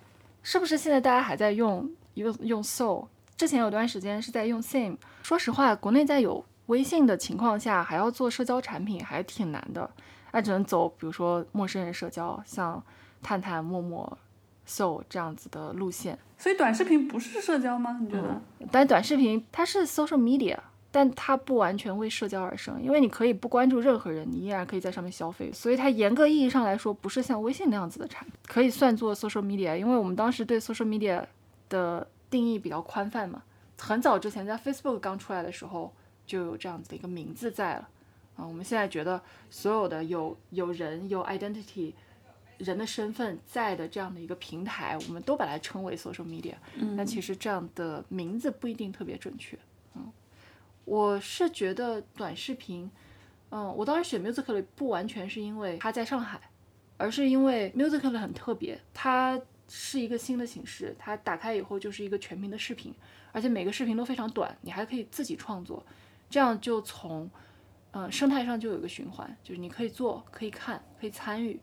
[0.42, 3.08] 是不是现在大家还在用用用 Soul？
[3.38, 4.98] 之前有段时间是在用 Same。
[5.24, 9.90] 说实话，国内在有微信的情况下，还要做社交产品还挺难的，
[10.32, 12.84] 那只能走比如说陌生人社交，像
[13.22, 14.18] 探探、陌陌、
[14.70, 16.18] Soul 这样子的路线。
[16.38, 17.98] 所以短视频不是社交吗？
[18.00, 18.40] 你觉得？
[18.72, 20.58] 但短视频它是 social media，
[20.92, 31.22] 但它不完全为社交而生，因为你可以不关注任何人，你依然可以在上面消费，所以它严格意义上来说不是像微信那样子的产品，可以算作 social media，因为我们当时对 social media
[31.68, 33.42] 的定义比较宽泛嘛，
[33.80, 35.94] 很早之前在 Facebook 刚出来的时候
[36.26, 37.90] 就有这样子的一个名字在了，
[38.38, 41.94] 啊，我们现在觉得所有的有有人有 identity。
[42.60, 49.58] 人的身份在的这样的一个平台，我们都把它称为 social media，嗯但其实这样的名字不一定特别准确。
[49.96, 50.12] 嗯，
[50.84, 52.92] 我是觉得短视频，
[53.50, 56.40] 嗯，我当时选 Musical.ly 不完全是因为它在上海，
[56.98, 62.94] 而是因为 Musical.ly 很特别，它是一个新的形式，它打开以后就是一个全屏的视频，
[63.32, 65.82] 而且每个视频都非常短，你还可以自己创作，
[66.30, 67.30] 这样就从
[67.92, 71.58] 嗯生态上就有一个循环，就是你可以做，可以看，可以参与。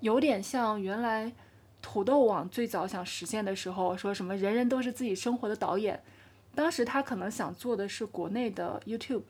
[0.00, 1.32] 有点像原来
[1.82, 6.02] 土豆网最早想实现的时候，说什么人人都是自己生活的导演。
[6.54, 9.22] 当时他可能想做的是国内的 YouTube，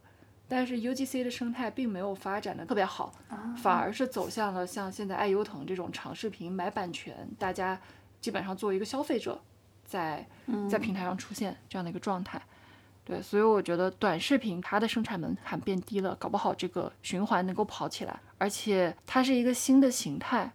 [0.48, 3.12] 但是 UGC 的生态并没有发展的特别好，
[3.56, 7.78] 反而是走向了像现在爱优腾这种长视频买版权，大家
[8.20, 9.38] 基本上作为一个消费者，
[9.84, 10.26] 在
[10.70, 12.40] 在平台上出现这样的一个状态。
[13.04, 20.50] 对，所以我觉得短视频它的生产门槛变低了，搞不好这个循环能够跑起来，而且它是一个新的形态。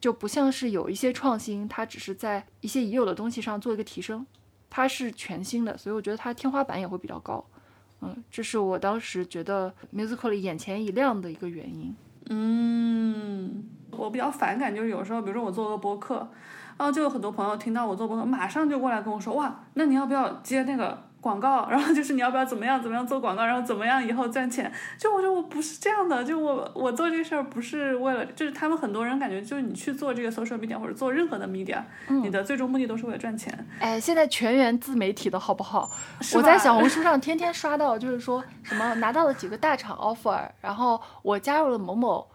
[0.00, 4.26] 就不像是有一些创新，它只是在一些已有的东西上做一个提升，
[4.70, 7.44] 它是全新的，所以我觉得它天花板也会比较高。
[8.00, 11.96] 嗯，这是我当时觉得 Musicaly 眼前一亮的一个原因。
[12.30, 16.16] 嗯，我比较反感就是有时候，比如说我做个播客，
[16.76, 21.68] 然后就有很多朋友听到我做播客，马上就过来跟我说，哇，那你要不要接那个广告？
[21.68, 24.72] 然后就是你要不要怎么样怎么样做广告，然后怎么样以后赚钱？
[24.96, 33.66] 就我说我不是这样的，就我我做这事儿不是为了，就是他们很多人感觉就是你去做这个 social media 或者做任何的 media，、你的最终目的都是为了赚钱。
[33.80, 35.90] 哎，现在全员自媒体的好不好？
[36.34, 42.26] 我在小红书上天天刷到，就是说什么拿到了几个大厂 offer，然后我加入了某某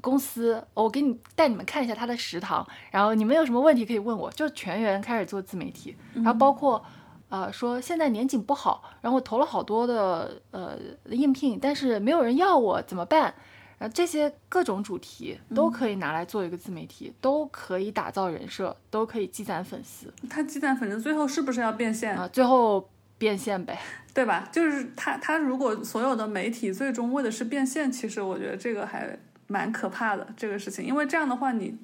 [0.00, 6.82] 公司，我给你带你们看一下他的食堂，然后你们有什么问题可以问我，就全员开始做自媒体，然后包括。
[7.30, 10.76] 呃，说现在年景不好，然后我投了好多的呃
[11.06, 13.32] 应聘，但是没有人要我，怎么办？
[13.78, 22.14] 然后这些各种主题都可以拿来做一个自媒体，都可以打造人设，都可以积攒粉丝他积攒粉丝最后是不是要变现？
[22.14, 23.78] 啊，最后变现呗。
[24.12, 24.48] 对吧？
[24.50, 29.16] 就是他，他如果所有的媒体最终为的是变现，其实我觉得这个还
[29.46, 31.78] 蛮可怕的这个事情，因为这样的话你，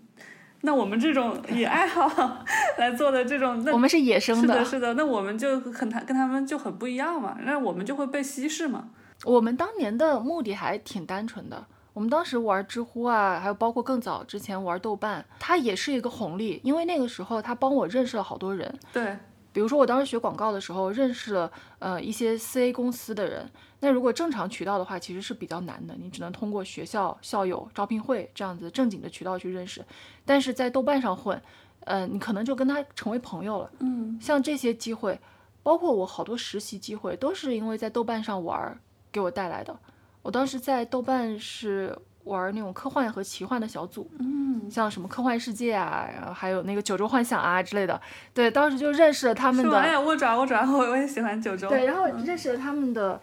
[0.67, 2.45] 那我们这种 以爱好
[2.77, 8.89] 来做的这种，那我们是野生是的，是的，那我们就很他跟他们就很不一样嘛，那我们就会被稀释嘛。
[9.25, 11.65] 我们当年的目的还挺单纯的。
[11.95, 18.79] 我们当时玩知乎啊，还有包括更早之前玩豆瓣，它也是一个红利，因为那个时候它帮我认识了好多人。
[18.93, 19.17] 对，
[19.57, 23.51] 比如说我当时学广告的时候，认识了呃一些 CA 公司的人。
[23.81, 29.83] 那如果正常渠道的话，其实是比较难的，你只能通过学校、校友、招聘会这样子正经的渠道去认识。
[30.27, 31.41] 但是在豆瓣上混，
[31.85, 33.71] 呃，你可能就跟他成为朋友了。
[33.79, 35.19] 嗯，像这些机会，
[35.63, 38.79] 包括我好多实习机会，都是因为在豆瓣上玩儿
[39.11, 39.75] 给我带来的。
[40.21, 41.97] 我当时在豆瓣是
[42.27, 48.01] 玩那种科幻和奇幻的小组，嗯，像什么科幻世界啊，然后还有那个九州幻想啊之类的。
[48.35, 51.69] 对，当时就认识了他们的，呀，我转我转，我我也喜欢九州。
[51.69, 53.21] 对，然后认识了他们的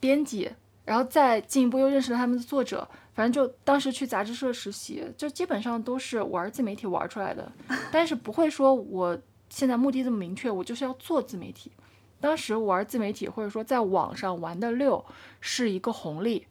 [0.00, 0.50] 编辑，
[0.84, 2.86] 然后再进一步又认识了他们的作者。
[3.14, 7.50] 反正就当时去杂志社实习，就基本上都是玩自媒体玩出来的，
[7.90, 9.18] 但是不会说我
[9.48, 11.72] 现在目的这么明确，我就是要做自媒体。
[12.20, 15.02] 当时玩自媒体或者说在网上玩的溜
[15.40, 16.46] 是一个红利，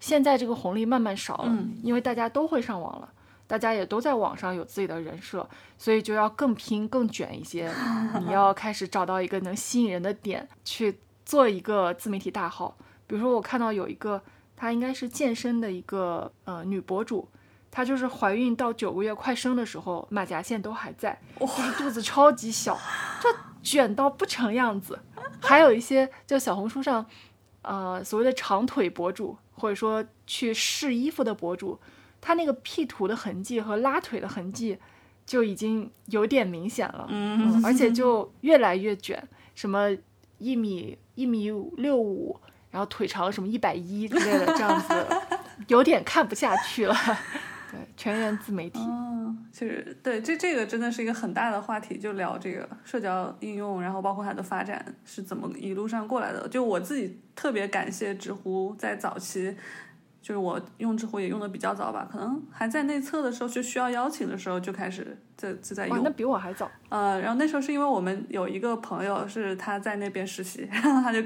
[0.00, 3.08] 现在这个红利慢慢少了，嗯因为大家都会上网了，
[3.46, 7.70] 大家也都在网上有自己的人设，所以就要更拼、更卷一些。
[8.26, 12.76] 你要开始找到一个能吸引人的点，去做一个自媒体大号。
[13.06, 14.22] 比如说，我看到有一个，
[14.56, 17.28] 她应该是健身的一个呃女博主，
[17.70, 22.78] 她就是怀孕到九个月快生的时候，马甲线都还在，就是肚子超级小，
[23.20, 23.28] 就
[23.62, 24.98] 卷到不成样子。
[25.40, 27.04] 还有一些就小红书上，
[27.62, 31.78] 呃，所谓的长腿博主，或者说去试衣服的博主，
[32.20, 34.78] 他那个 P 图的痕迹和拉腿的痕迹
[35.26, 39.22] 就已经有点明显了，嗯而且 就越来越卷，
[39.54, 39.90] 什么
[40.38, 45.06] 一米一米六五，然后腿长什么一百一之类的，这样子
[45.68, 46.96] 有点看不下去了。
[47.70, 56.48] 对，全员自媒体，嗯，其实对这这个真的是一个很大的话题，就聊这个社交应用，然后包括它的发展是怎么一路上过来的。
[56.48, 59.56] 就我自己特别感谢知乎在早期。
[60.22, 66.10] 就是我用知乎也用的比较早吧，可能还在内测的时候，就需要邀请的时候就开始就就在哇，用那。
[66.10, 66.70] 比我还早。
[66.90, 71.22] 呃，然后那时候是因为我们有一个朋友是他在那边实习， 然后他就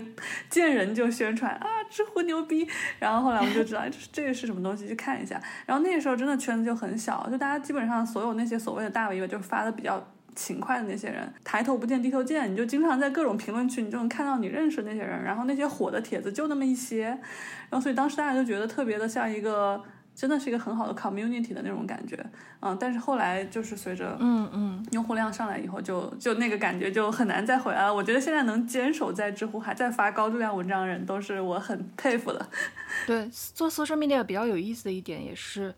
[0.49, 2.69] 见人就宣传啊，知乎牛逼。
[3.01, 5.41] 然后后来我们就知道，哎这个是什么东西，去看一下。
[5.67, 10.01] 然后那个时候真的圈子就很小，就大家基本上所有那些所谓的大 V 吧，就是发的比较
[10.35, 19.83] 勤快的那些人，抬头不见低头见，你就经常在各种评论区，你就能看到你认识的那些人，然后那些火的帖子就那么一些，然后所以当时大家就觉得特别的像一个。
[20.17, 22.17] 真的是一个很好的 community 的那种感觉，
[22.61, 27.93] 嗯，但是后来就是随着嗯嗯，用户量上来以后就，就那个感觉就很难再回来了。
[27.93, 32.47] 我觉得现在能坚守在知乎还在发高质量文章的人，都是我很佩服的。
[33.09, 35.75] 对，做 social media 比较有意思的一点也是，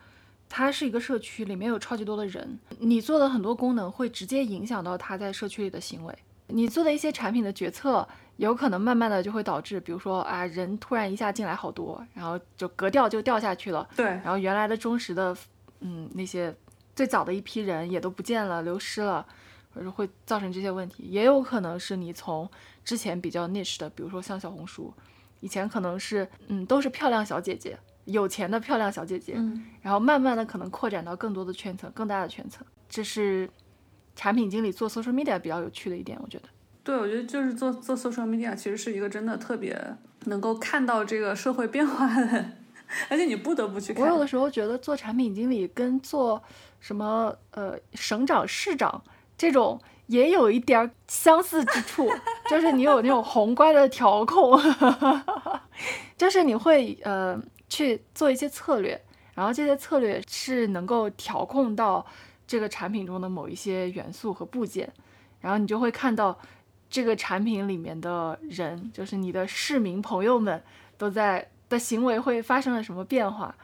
[0.48, 6.18] 它是一个社区，里面有超级多的人，你做的很多功能会直接影响到他在社区里的行为。
[6.48, 8.06] 你做的一些产品的决策，
[8.36, 15.36] 有可能慢慢的就会导致，比如说啊，人突然一下进来好多，然后就格调就掉下去了，对，然后原来的忠实的，
[15.80, 16.54] 嗯，那些
[16.94, 19.26] 最早的一批人也都不见了，流失了，
[19.74, 21.02] 或者会造成这些问题。
[21.02, 22.48] 也有可能是你从
[22.84, 24.94] 之前比较 niche 的，比如说像小红书，
[25.40, 32.66] 以前可能是嗯都是漂亮小姐姐，有钱的漂亮小姐姐，嗯，然后慢慢的可能扩展到更多的圈层，更大的圈层。
[32.88, 33.48] 这是
[34.14, 36.44] 产品经理做 social media 比较有趣的一点，我觉得。
[36.82, 39.76] 对，我觉得就是做做 social media，其实是一个真的特别
[40.26, 42.52] 能够看到这个社会变化的，
[43.10, 44.02] 而且你不得不去看。
[44.02, 46.40] 我有的时候觉得做产品经理跟做
[46.78, 49.02] 什么呃省长、市长
[49.36, 52.08] 这种也有一点儿相似之处，
[52.48, 54.56] 就是你有那种宏观的调控，
[56.16, 57.36] 就是你会呃
[57.68, 59.00] 去做一些策略，
[59.34, 62.04] 然后这些策略是能够调控到
[62.46, 64.92] 这个产品中的某一些元素和部件，
[65.40, 66.38] 然后你就会看到
[66.88, 70.62] 这个产品里面的人，就是你的市民朋友们
[70.96, 73.54] 都在的行为会发生了什么变化。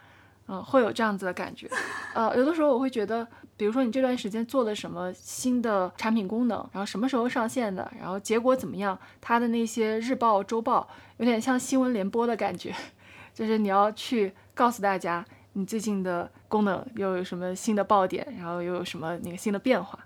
[0.48, 1.70] 嗯，会有这样子的感觉。
[2.14, 3.26] 呃，有的时候我会觉得，
[3.56, 10.88] 比如说你这段时间做了什么新的产品功能，然后什么时候上线的，然后结果怎么样，它的那些日报、周报
[11.18, 12.74] 有点像新闻联播的感觉，
[13.34, 19.98] 就是你要去告诉大家你最近的功能又有什么新的爆点，然后又有什么那个新的变化，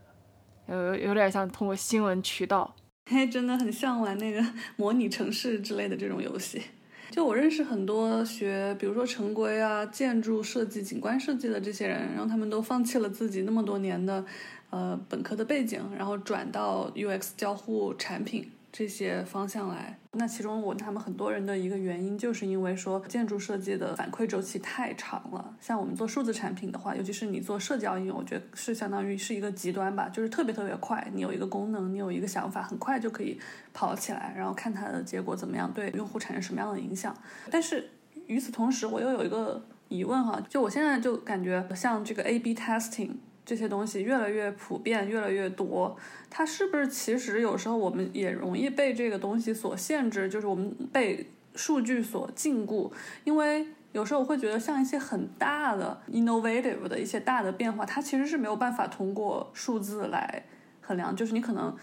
[0.69, 2.75] 有有点像通过新闻渠道。
[3.11, 4.45] 嘿， 真的很像玩那个
[4.77, 6.63] 模拟城市之类的这种游戏。
[7.11, 14.25] 就我认识很多学，比如说城规啊、建筑设计、景观设计的这些人，然后他们都放弃了自己那么多年的
[14.71, 19.97] 呃本科的背景，然后转到 UX 交互产品这些方向来。
[20.19, 25.55] 那其中我他们很多人的一个原因，就是因为说建筑设计的反馈周期太长了。
[25.61, 31.07] 像我们做数字产品的话，尤其是你做社交应用，我觉得是相当于是一个极端吧，就是特别特别快。
[31.13, 33.39] 你有一个功能，你有一个想法，很快就可以
[33.73, 37.17] 跑起来，然后看它的结果怎么样，对用户产生什么样的影响。
[37.51, 37.91] 但是
[38.27, 43.11] 与此同时，我又有一个疑问哈，就我现在就感觉像这个 A/B testing
[43.47, 45.97] 这些东西越来越普遍，越来越多，
[46.29, 52.93] 它是不是其实有时候我们也容易被这个东西所限制，就是我们被数据所禁锢，
[53.25, 60.45] 因为有时候我会觉得像一些很大的 innovative 的一些大的变化，它其实是没有办法通过数字来
[60.83, 61.75] 衡量，就是你可能。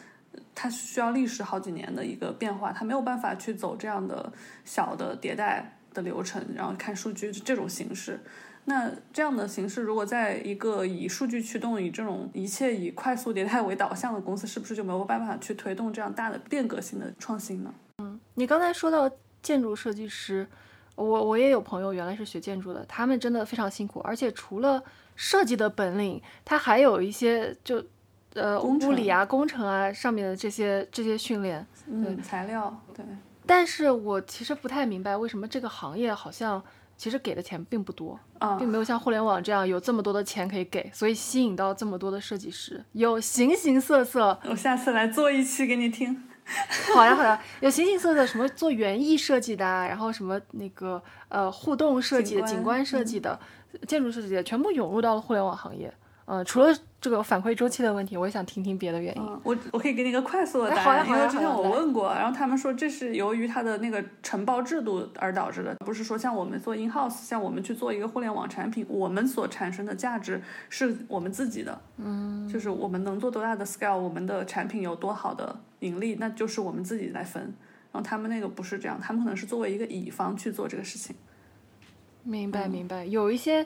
[0.55, 4.31] 它需要历时好几年的一个变化，它没有办法去走这样的
[4.65, 8.19] 小的迭代的流程，然后看数据这种形式。
[8.65, 17.73] 那这样的形式，如果在一个以数据驱动、以这种一切以快速迭代为导向的公司，是不是就没有办法去推动这样大的变革性的创新呢？
[17.97, 19.11] 嗯，你刚才说到
[19.41, 20.47] 建筑设计师，
[20.95, 24.81] 我我也有朋友原来是学建筑的，他们真的非常辛苦，而且除了
[25.15, 27.83] 设计的本领，他还有一些就
[28.33, 31.65] 呃物理啊、工程啊上面的这些这些训练。
[31.85, 33.05] 嗯，材料对，
[33.45, 36.63] 但是我其实不太明白为什么这个行业好像
[37.03, 44.39] 其实给的钱并不多，啊并没有像互联网这样有这么多的钱可以给，所以吸引到这么多的设计师，有形形色色。
[44.45, 46.23] 我下次来做一期给你听。
[46.95, 53.37] 好呀好呀，有形形色色，什么做园艺设计的啊，然后什么那个呃互动设计的、景观景观设计的、
[53.85, 55.93] 建筑设计的，全部涌入到了互联网行业。
[56.23, 56.73] 呃，除了
[57.03, 59.21] 这个反馈周期的问题，我也想听听别的原因。
[59.21, 77.53] 嗯，我我可以给你一个快速的答案，因为之前我问过，然后他们说这是由于它的那个承包制度而导致的，不是说像我们做 in house，像我们去做一个互联网产品，我们所产生的价值是我们自己的，嗯，就是我们能做多大的 scale，我们的产品有多好的盈利，那就是我们自己来分。
[77.91, 81.13] 然后他们那个不是这样，他们可能是作为一个乙方去做这个事情。
[82.23, 83.65] 明白明白，有一些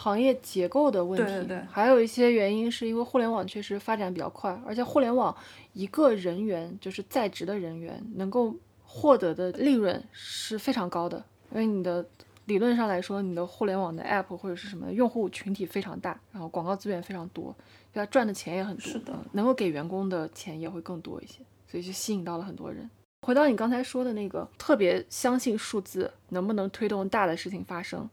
[0.00, 5.36] 行业结构的问题，对对对还有一些原因是因为互联网确实发展比较快，而且互联网
[5.72, 8.54] 一个人员就是在职的人员能够
[8.84, 12.06] 获得的利润是非常高的，因为你的
[12.44, 17.54] 理论上来说，你的互联网的 app 或者是什么用户群体非常大，然后广告资源非常多，
[17.92, 22.88] 对它赚的钱也很多，是的嗯能够给员工的钱也会更多一些，所以就吸引到了很多人。
[23.26, 28.08] 回到你刚才说的那个，特别相信数字能不能推动大的事情发生，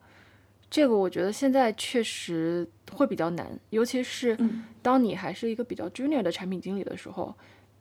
[0.76, 7.34] 这个我觉得现在确实会比较难，尤其是嗯当你还是一个比较 junior 的产品经理的时候，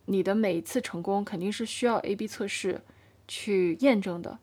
[0.05, 2.81] 你的每一次成功肯定是需要 A/B 测试
[3.27, 4.39] 去验证的。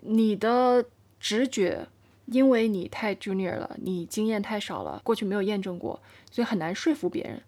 [0.00, 0.86] 你的
[1.20, 1.86] 直觉，
[2.24, 6.00] 因为你太 junior 了，你经验太少了，过去没有验证过，
[6.30, 7.42] 所以很难说服别人。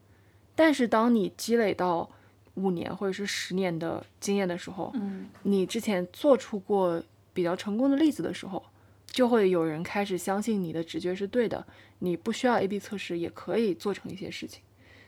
[0.55, 2.11] 但是当你积累到
[2.57, 7.03] 五年或者是十年的经验的时候，嗯你之前做出过
[7.33, 8.63] 比较成功的例子的时候，
[9.11, 11.67] 就会有人开始相信你的直觉是对的，
[11.99, 14.63] 你不需要 A/B 测试也可以做成一些事情。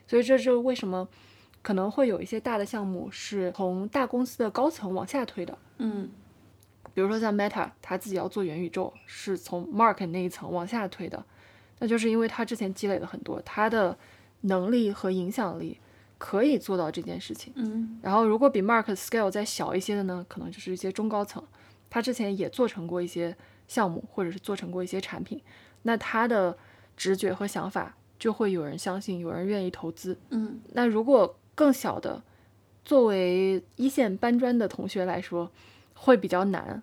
[0.05, 1.07] 所以这就是为什么
[1.61, 5.57] 可能会有一些大的项目是从大公司的高层往下推的。
[5.77, 6.09] 嗯
[6.93, 11.25] 比如说像 Meta，他自己要做元宇宙，是从 Mark 那一层往下推的，
[11.79, 13.97] 那就是因为他之前积累了很多，他的
[14.41, 15.79] 能力和影响力
[16.19, 17.51] 可以做到这件事情。
[17.55, 21.43] 嗯然后如果比 Mark scale 再小一些的呢，可能就是一些中高层，
[21.89, 23.35] 他之前也做成过一些
[23.67, 25.41] 项目，或者是做成过一些产品，
[25.83, 26.57] 那他的
[26.95, 30.17] 直觉和想法就会有人相信，有人愿意投资。
[30.29, 32.23] 嗯那如果更小的，
[32.83, 35.51] 作为一线搬砖的同学来说，
[35.93, 36.81] 会比较难。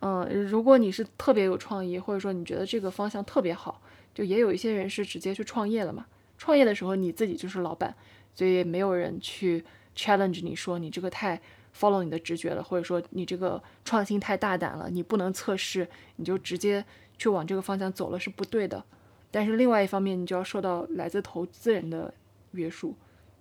[0.00, 3.80] 嗯，如果你是特别有创意，或者说你觉得这个方向特别好，
[4.14, 6.06] 就也有一些人是直接去创业了嘛。
[6.36, 7.92] 创业的时候你自己就是老板，
[8.32, 9.64] 所以没有人去
[9.96, 11.40] challenge 你说你这个太
[11.78, 16.84] follow 你的直觉了，或者说你这个创新太大胆了，你不能测试，你就直接
[17.16, 18.82] 去往这个方向走了是不对的。
[19.30, 22.12] 但是另外一方面，你就要受到来自投资人的
[22.52, 22.96] 约束。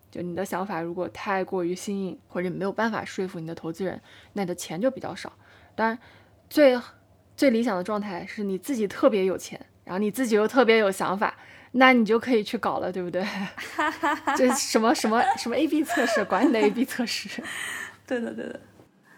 [0.09, 3.99] 就你的想法如果太过于新颖，或者没有办法说服你的投资人，
[4.33, 5.31] 那你的钱就比较少。
[5.75, 5.97] 当然，
[6.49, 6.79] 最
[7.35, 11.35] 最理想的状态是你自己特别有钱，然后你自己又特别有想法，
[11.73, 13.25] 那你就可以去搞了，对不对？
[14.35, 17.43] 这什么什么什么 A/B 测试，管你的 A/B 测试。
[18.07, 18.59] 对的，对的。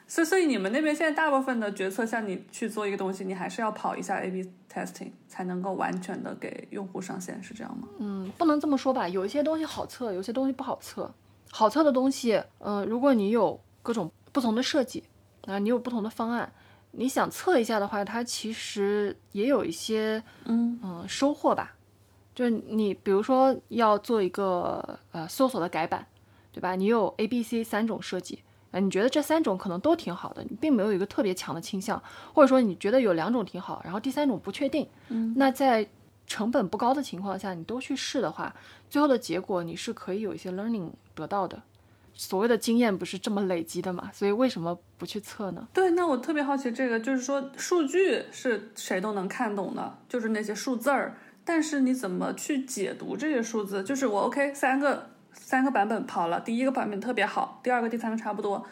[0.08, 7.88] 所以，所以你们那边现在大部分的决策，像你去做一个东西，你还是要跑一下 A/B testing 才能够完全的给用户上线，是这样吗？
[8.00, 11.14] 嗯，不能这么说吧，有一些东西好测，有些东西不好测。
[11.52, 15.04] 好测的东西，嗯、如果你有各种不同的设计，
[15.46, 16.52] 啊，你有不同的方案，
[16.92, 21.76] 你想测一下的话，它其实也有一些嗯嗯收获吧。
[22.34, 26.08] 就是你比如说要做一个呃搜索的改版，
[26.52, 26.76] 对吧？
[26.76, 32.02] 你有 A、B、C 三种设计，啊，你觉得这三种可能都挺好的，你并没有一个特别强的倾向，
[32.34, 35.88] 或者说你觉得有两种挺好，然后第三种不确定，嗯，那在
[36.28, 38.54] 成本不高的情况下，你都去试的话，
[38.90, 41.62] 最后的结果你是可以有一些 learning 得到的。
[42.14, 45.66] 所谓的经验不是这么累积的嘛，所以为什么不去测呢？
[45.74, 51.16] 对，那我特别好奇这个，就是说数据是谁都能看懂的，就是那些数字儿，
[51.46, 53.82] 但是你怎么去解读这些数字？
[53.84, 58.66] 就是我 OK 三个三个版本跑了，第一个版本特别好，第二个、第三个差不多。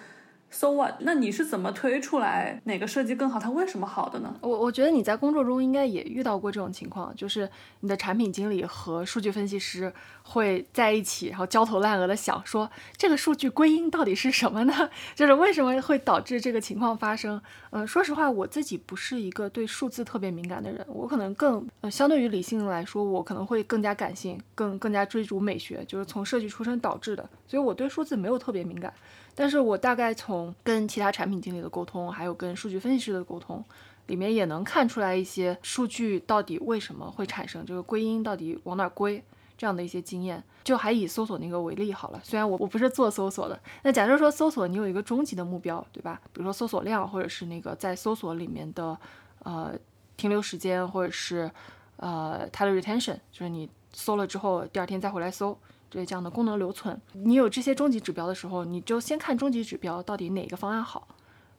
[0.50, 0.96] So what？
[1.02, 3.38] 那你是怎么推出来哪个设计更好？
[3.38, 4.34] 它为什么好的呢？
[4.42, 7.50] 我我觉得你在工作中应该也遇到过这种情况，就是
[7.82, 9.94] 你的产品经理和数据分析师
[10.24, 14.90] 会在一起，然后焦头烂额的想说这个数据归因到底是什么呢？
[15.14, 17.40] 就是为什么会导致这个情况发生？
[17.72, 28.92] 嗯、说实话，我自己不是一个对数字特别敏感的人，我可能更呃相对于理性来说，我可能会更加感性，更更加追逐美学，就是从设计出身导致的，所以我对数字没有特别敏感。
[29.40, 33.64] 但是我大概从跟其他产品经理的沟通，还有跟数据分析师的沟通，
[34.08, 39.24] 里面也能看出来一些数据到底为什么会产生这个归因到底往哪儿归，
[39.56, 40.44] 这样的一些经验。
[40.64, 46.20] 就还以搜索那个为例好了，虽然我我不是做搜索的，那假设说搜索你有一个终极的目标，对吧？
[46.34, 48.98] 比如说搜索量，或者是那个在搜索里面的
[49.44, 49.72] 呃
[50.18, 51.50] 停留时间，或者是
[51.98, 55.56] 呃它的 retention，就是你搜了之后第二天再回来搜。
[55.90, 61.08] 这这样的功能留存，你有这些终极指标的时候，你就先看终极指标到底哪个方案好。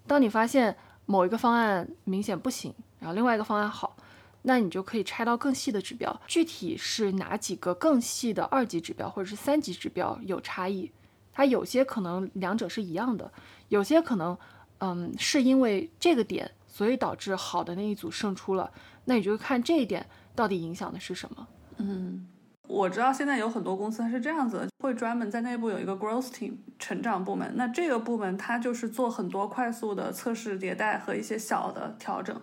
[0.06, 0.76] 当你发现
[1.06, 3.96] 某一个方案明显不行，然后另外一个方案好，
[4.42, 10.90] 那你就可以拆到更细的指标，具体是哪几个更细的二级指标或者是三级指标有差异。
[11.32, 13.30] 它有些可能两者是一样的，
[13.68, 14.36] 有些可能，
[14.78, 18.70] 嗯，是因为这个点，所以导致好的那一组胜出了。
[19.04, 21.48] 那你就看这一点到底影响的是什么。
[21.78, 22.26] 嗯。
[22.68, 27.50] 我知道现在有很多公司它是这样子，会专门在内部有一个 growth team 成长部门。
[27.56, 32.38] 那这个部门它就是做很多快速的测试迭代和一些小的调整。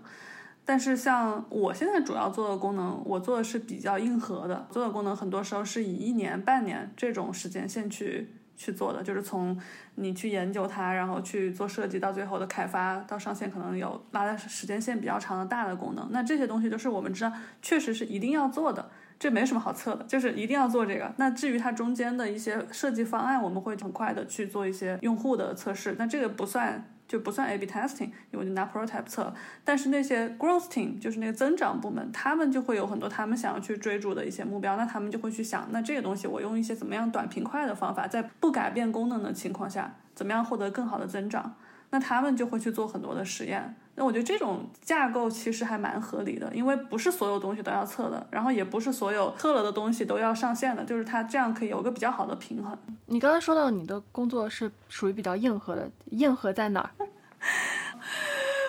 [0.66, 9.56] 但是像我现在主要做的功能，我做的是比较硬核的，做的功能很多时候是以一年、半年这种时间线去去做的，就是从
[9.94, 16.08] 你去研究它，然后去做设计，到最后的开发到上线，可能有拉的时间线比较长的大的功能。
[16.10, 17.32] 那这些东西都是我们知道
[17.62, 18.90] 确实是一定要做的。
[19.26, 21.12] 这没什么好测的，就是一定要做这个。
[21.18, 25.96] 那至于它中间的一些设计方案，我们会很快的去做一些用户的测试。
[25.98, 29.34] 那这个不算，就不算 A/B testing，因为就拿 prototype 测。
[29.64, 34.78] 但是那些 growth team，就是那个增长部门，他们就会有很多他们想要去追逐的一些目标。
[34.78, 41.56] 那他们就会去想，那这个东西我用一些怎么样短平快的方法，在不改变功能的情况下，怎么样获得更好的增长？
[41.90, 43.76] 那他们就会去做很多的实验。
[43.98, 52.78] 那我觉得这种架构其实还蛮合理的，因为不是所有东西都要测的，然后也不是所有测了的东西都要上线的，就是它这样可以有个比较好的平衡。
[53.06, 56.92] 你刚才说到你的工作是属于比较硬核的，硬核在哪儿？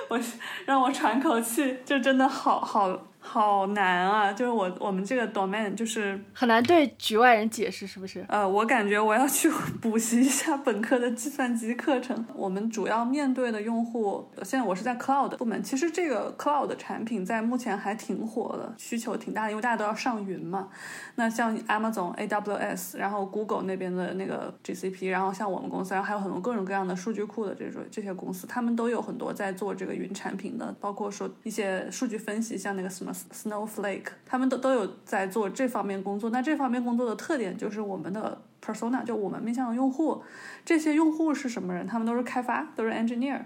[0.09, 0.21] 我
[0.65, 2.89] 让我喘口气，就真的好好。
[3.29, 4.33] 好难啊！
[4.33, 8.25] 就是我我们这个 domain 就是很难对局外人解释，是不是？
[8.29, 9.51] 呃，我感觉我要去
[9.83, 12.25] 补习一下本科的计算机课程。
[12.35, 15.61] 我们主要面对的用户，现在我是在 cloud 部门。
[15.61, 20.69] 其实这个 cloud 产品在目前还挺火的，需求挺大的，因为大家都要上云嘛。
[21.17, 33.13] 那像 Amazon AWS，然后 Google 那边的那个 GCP，然后像我们公司，然后还有很多各种各样的数据库的这种这些公司，他们都有很多在做这个云产品的，包括说一些数据分析，像那个什么。
[33.33, 36.31] Snowflake，他们都都有在做这方面工作。
[36.31, 40.23] 那这方面工作的特点就是我们的 persona，就我们面向的用户。
[40.65, 41.87] 这些用户是什么人？
[41.87, 43.41] 他们都是开发，都是 engineer。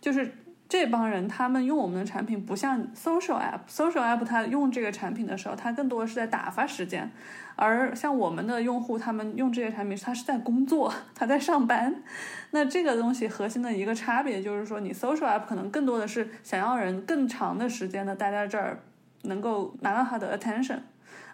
[0.00, 0.32] 就是
[0.68, 7.10] 这帮人，他们用我们的产品不像 social app，social app 他用这个产品的时候，他更多的是在打发时间。
[7.58, 12.02] 而像我们的用户，他们用这些产品，他是在工作，他在上班。
[12.50, 18.80] 那这个东西核心的一个差别就是说，你 social app 可能更多的是想要人更长的时间的待在这儿。
[19.22, 20.78] 能够拿到他的 attention，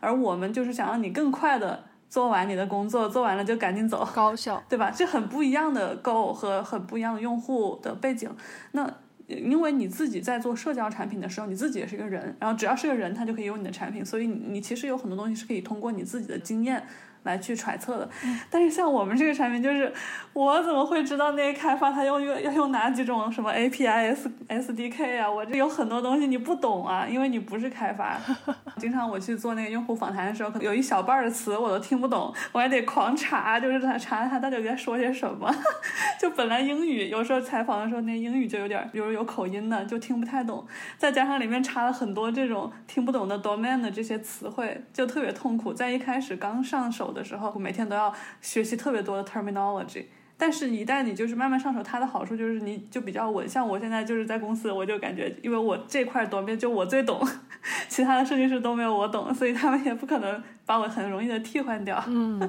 [0.00, 4.90] 而我们就是想让你更快的做完你的工作，做完了就赶紧走，高效， 对吧？
[4.90, 8.30] 这很不一样的 goal 和很不一样的用户的背景。
[8.72, 8.92] 那
[9.26, 16.84] 因为你自己在做社交产品的时候，你自己也是一个人，然后只要是个人，他就可以用你的产品，所以你其实有很多东西是可以通过你自己的经验。
[17.24, 18.08] 来去揣测的，
[18.50, 19.92] 但是像我们这个产品，就是
[20.32, 25.30] 我怎么会知道那个开发他用用 要用哪几种什么 API S SDK 啊？
[25.30, 28.18] 我这有很多东西你不懂啊，因为你不是开发。
[28.78, 35.48] 经常我去做那个用户访谈的时候，可能有一小半的词我都听不懂，我还得狂查，就是查查他到底在说些什么。
[36.18, 40.66] 就本来英语有时候采访的时候，那英语就有点，比如有口音的，就听不太懂。
[40.98, 45.72] 再加上里面插了很多这种听不懂的 domain 的这些词汇，就特别痛苦。
[45.72, 47.11] 在一开始刚上手。
[47.12, 50.06] 的时候，我每天都要学习特别多的 terminology，
[50.36, 53.48] 但是，一旦你就是慢慢上手，它的好处就是你就比较稳。
[53.48, 57.20] 像我现在就是在公司，我就感觉，因为我这块多面就我最懂，
[57.89, 62.02] 其他的设计师都没有我懂，所以他们也不可能把我很容易的替换掉。
[62.09, 62.40] 嗯，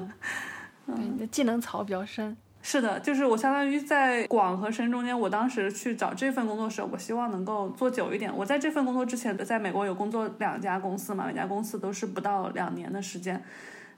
[0.86, 2.36] 对，你的技能槽比较深。
[2.66, 8.34] 是的，就是我相当于在广和深中间，我当时去找这份工作时，我希望能够做久一点。
[8.34, 13.44] 我在这份工作之前，在美国有工作两家公司嘛，每家公司都是不到两年的时间。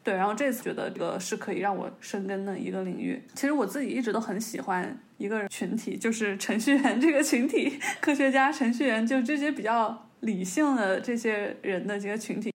[0.07, 3.21] 对，然后这次觉得这个是可以让我生根的一个领域。
[3.35, 12.53] 其实我自己一直都很喜欢一个群体，就是程序员这个群体，科学家、程序员，就这些比较理性的这些人的这个群体。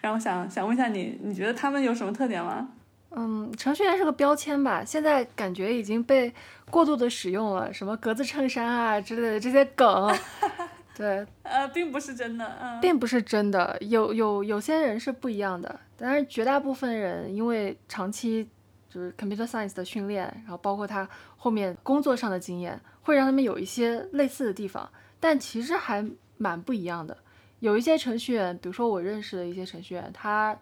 [0.00, 2.70] 然后想想问一下你，你觉得他们有什么特点吗？
[3.10, 6.32] 嗯，程序员是个标签吧，现在感觉已经被
[6.70, 10.10] 过度的使用了，什么格子衬衫啊之类的这些梗。
[10.98, 18.48] 对，呃，并不是真的，嗯，并不是真的，有有有些人是不一样的，但是绝大部分人因为长期
[18.90, 26.04] 就是 computer science 的训练，然后包括他后面工作上的经验，会让他们有一些类似的地方，但其实还
[26.36, 27.16] 蛮不一样的。
[27.60, 30.58] 有一些程序员，比如说我认识的一些程序员，他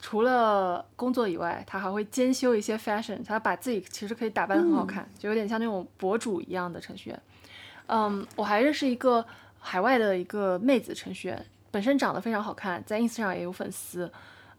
[0.00, 7.22] 除了工作以外，他还会兼修一些 fashion，他把自己其实可以打扮得很好看，就有点像那种博主一样的程序员。
[7.90, 9.24] 嗯，我还认识一个
[9.70, 14.10] 海外的一个妹子程序员，本身长得非常好看，在 ins 上也有粉丝。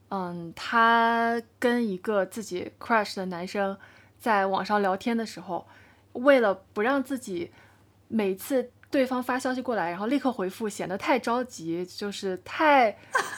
[0.09, 3.75] 嗯，她跟一个自己 crush 的男生
[4.19, 5.65] 在网上聊天的时候，
[6.13, 7.49] 为了不让自己
[8.07, 12.95] 每次对方发消息过来，然后立刻回复，显得太着急，就是太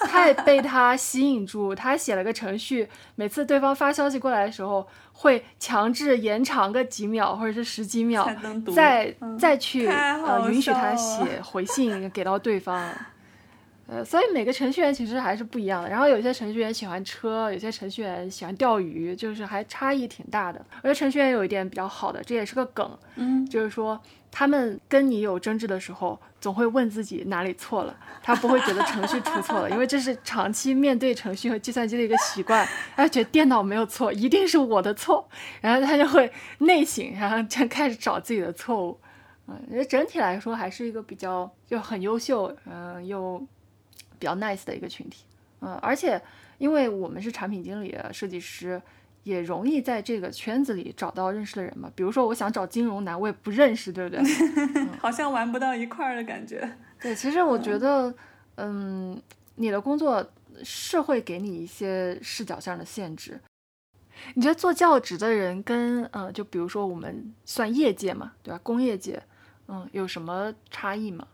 [0.08, 8.30] 太被他吸引住，他写了个程序，每次对方发消息过来的时候，会强制延长个几秒或者是十几秒，
[8.74, 12.90] 再再去呃允许他写 回信给到对方。
[13.88, 15.90] 呃，所以每个程序员其实还是不一样的。
[15.90, 20.66] 然后有些程序员喜欢车，有些程序员喜欢钓鱼，就是还差异挺大的。
[20.78, 24.02] 我觉得程序员有一点比较好的，这也是个梗，嗯，就是说
[24.32, 35.28] 他们跟你有争执的时候，总会问自己哪里错了， 他不会觉得程序出错了，因为这是长期面对程序和计算机的一个习惯，他觉得电脑没有错，一定是我的错，
[35.60, 38.98] 然后他就会内省，然后就开始找自己的错误。
[39.48, 43.46] 嗯，整体来说还是一个比较就很优秀，嗯，又。
[44.20, 45.26] 比较 nice 的一个群体，
[45.62, 46.22] 嗯，而且
[46.60, 48.80] 因为我们是产品经理、设计师，
[49.24, 51.92] 也容易在这个圈子里找到认识的人嘛。
[51.96, 54.24] 比如说，我想找金融男，我也不认识，对不对？
[55.00, 56.78] 好像玩不到一块儿的感觉。
[57.00, 58.14] 对，其实我觉得，
[58.56, 59.22] 嗯，
[59.56, 60.26] 你的工作
[60.64, 63.40] 是会给你一些视角上的限制。
[64.36, 68.60] 你觉得做教职的人跟，嗯，就比如说我们算业界嘛，对吧？
[68.62, 69.22] 工业界，
[69.68, 71.28] 嗯，有什么差异吗？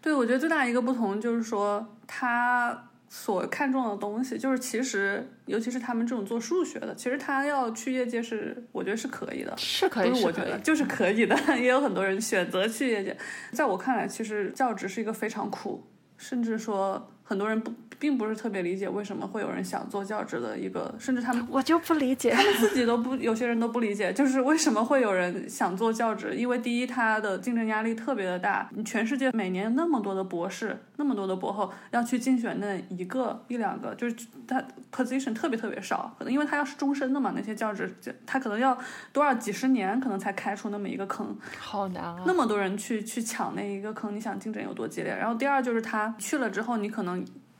[0.00, 13.16] 对，我觉得最大一个不同就是说，他所看重的东西，就是其实，尤其是他们这种做数学的，其实他要去业界是，我觉得是可以的，是可以，不是我觉得就是可以的， 也有很多人选择去业界。
[13.52, 15.86] 在我看来，其实教职是一个非常苦，
[16.18, 17.08] 甚至说。
[17.24, 26.34] 很多人不并不是特别理解为什么会有人想做教职的一个，甚至他们我就不理解，他们自己都不，有些人都不理解，就是为什么会有人想做教职？
[26.36, 34.14] 因为第一，他的竞争压力特别的大，你全世界每年那么多的博士，那么多的博后要去竞选那一个一两个，就是
[34.46, 37.90] 他 position 特别特别少，可能因为他要是终身的嘛，那些教职
[38.26, 38.76] 他可能要
[39.12, 42.22] 多少几十年，可能才开出那么一个坑，好难啊！
[42.26, 45.16] 那么多人去去抢那一个坑，你想竞争有多激烈？
[45.16, 47.14] 然后第二就是他去了之后，你可能。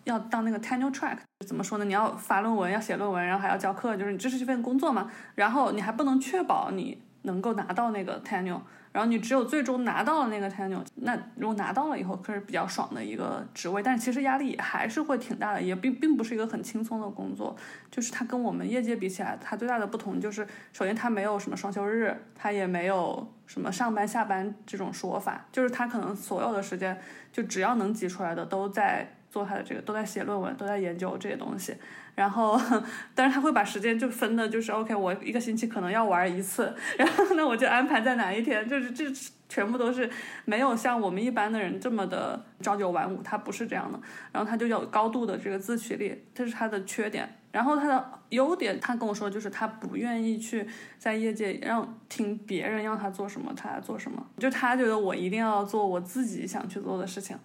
[0.04, 1.84] 要当那个 tenure track 怎么说呢？
[1.84, 5.10] 你要发论文，要写论文，然后还要教课，就是你这是一份工作嘛。
[5.34, 8.60] 然后你还不能确保你能够拿到那个 tenure，
[8.92, 13.82] 然后你只有最终拿到了那个 tenure，那如果拿到了以后，可是比较爽的一个职位。
[13.82, 17.56] 但是其实压力还是会挺大的，也并并不是一个很轻松的工作。
[17.90, 27.00] 就是它跟我们业界比起来，它最大的不同就是，首先它没有什么双休日，它也没有什么上班下班这种说法，就是它可能所有的时间，
[27.32, 29.14] 就只要能挤出来的都在。
[29.34, 31.74] 做他的这个都在写论文，都在研究这些东西，
[32.14, 32.56] 然后，
[33.16, 39.04] 但是他会把时间就分的，就是 OK，我一个星期可能要玩一次，然后呢，我就安排在哪一天，就是这
[39.48, 40.08] 全部都是
[40.44, 43.98] 没有像我们一般的人这么的朝九晚五，他不是这样的，
[44.30, 50.64] 然后他就有高度的这个自驱力，这是他的缺点，然后他的优点，他跟我说就是他不愿意去
[50.96, 57.36] 在业界让听别人让他做什么，他做什么，就他觉得我一定要做我自己想去做的事情，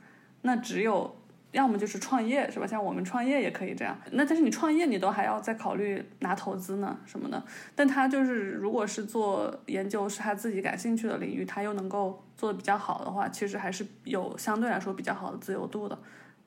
[0.44, 1.16] 那只有。
[1.52, 2.68] 要么就是创业，是吧？
[2.68, 3.98] 像我们创业也可以这样。
[4.12, 7.44] 那但是你创业，你都还要再考虑拿投资呢，什么的。
[7.76, 15.98] 但他就是，如果是做研究，是他自己感兴趣的领域，他又能够做的比较好的话，其实还是有相对来说比较好的自由度的。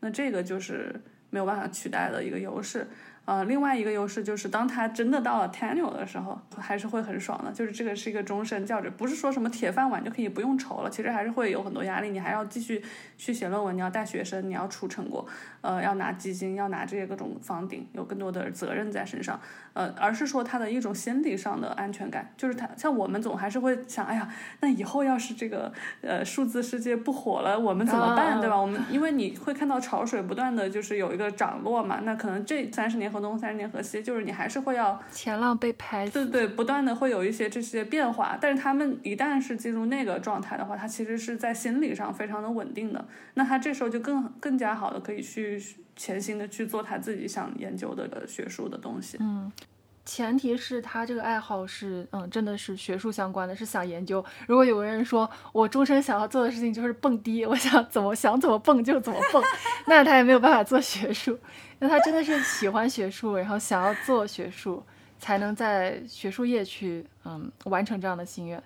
[0.00, 0.94] 那这个就是
[1.30, 2.86] 没有办法取代的一个优势。
[3.24, 7.52] 呃，另外一个优势就是，当他真的到了 tenure 的时候，还是会很爽的。
[7.52, 10.90] 就是这个是一个终身教职，不是说什么铁饭碗就可以不用愁了。
[10.90, 12.82] 其实还是会有很多压力，你还要继续
[13.16, 15.24] 去写论文，你要带学生，你要出成果，
[15.62, 19.40] 呃，要拿基金，要拿这些各种房顶，有更多的责任在身上。
[19.72, 24.28] 呃，而是说他的一种心理上的安全感，就是他像我们总还是会想，哎呀，
[24.60, 25.72] 那以后要是这个
[26.02, 28.56] 呃数字世界不火了，我们怎么办，对吧？
[28.56, 33.12] 我们因为你会看到潮水不断的就是有一个涨落嘛，那可能这三十年。
[33.12, 38.38] 河东三十年河西，就是你还是会要前浪被拍，对对，不断的会有一些这些变化。
[38.40, 43.04] 但是他们一旦是进入那个状态的话，他其实是在心理上非常的稳定的。
[43.34, 45.51] 那他这时候就更更加好的可以去
[45.96, 49.16] 潜心的去做他自己想研究的学术的东西。
[49.20, 49.50] 嗯。
[50.04, 54.22] 前提是他这个爱好是，嗯，真的是学术相关的，是想研究。
[54.48, 59.40] 如果有个人说我终身想要做的事情就是蹦迪，我想怎么想怎么蹦就怎么蹦，
[59.86, 61.38] 那他也没有办法做学术。
[61.78, 64.82] 那他真的是喜欢学术，然后想要做学术，
[65.20, 68.60] 才能在学术业去，嗯，完成这样的心愿。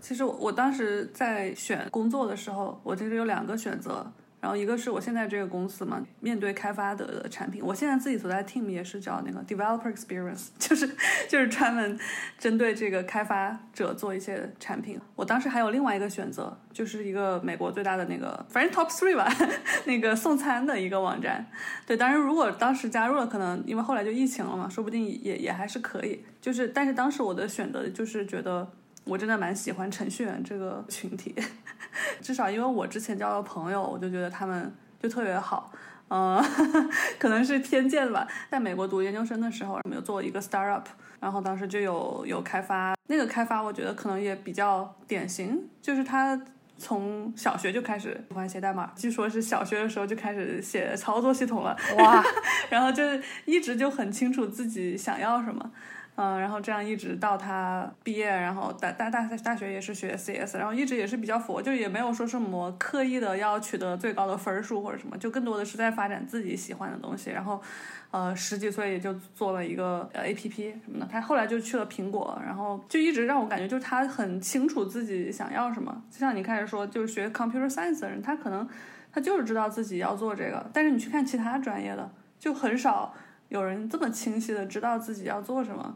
[0.00, 4.12] 其实我当时在选工作的时候，我其实有两个选择。
[4.42, 10.84] 然后一个是我现在这个公司嘛，面对开发者的产品，我现在自己所在 team 也是叫那个 developer experience， 就是
[11.28, 11.96] 就是专门
[12.40, 15.00] 针对这个开发者做一些产品。
[15.14, 19.32] 我当时还有另外一个选择，就是一个美国最大的那个，反正 top three 吧，
[19.86, 21.46] 那个送餐的一个网站。
[21.86, 26.24] 对，当然如果当时加入了，可能因为后来就疫情了嘛，说不定也也还是可以。
[26.40, 28.68] 就是，但是当时我的选择就是觉得。
[29.04, 31.34] 我真的蛮喜欢程序员这个群体，
[32.22, 35.72] 至少因为我之前交的朋友，我就觉得他们就特别好。
[36.08, 36.42] 嗯，
[37.18, 38.28] 可能是偏见吧。
[38.50, 40.84] 在美国读研究生的时候，我们有做一个 startup，
[41.18, 46.38] 然后当时就有有开发，那个开发我觉得可能也比较典型，就是他
[46.76, 51.74] 从小学就开始喜欢写代码，据说是小学的时候就开始写操作系统了。
[51.96, 52.22] 哇，
[52.68, 53.02] 然后就
[53.46, 55.70] 一直就很清楚自己想要什么。
[56.14, 67.30] 嗯，然后这样一直到他毕业，然后大大大大学也是学 CS，然后一直也是比较佛，就也没有说什么刻意的要取得最高的分数或者什么，就更多的是在发展自己喜欢的东西。
[67.30, 67.62] 然后，
[68.10, 71.08] 呃，十几岁也就做了一个 APP 什么的。
[71.10, 76.02] 他后来就去了苹果，然后就一直让我感觉就是他很清楚自己想要什么。
[76.10, 78.68] 就像你开始说，就是学 Computer Science 的人，他可能
[79.10, 83.14] 他就是知道自己要做这个，但是你去看其他专业的，就很少。
[83.52, 85.94] 有人这么清晰的知道自己要做什么，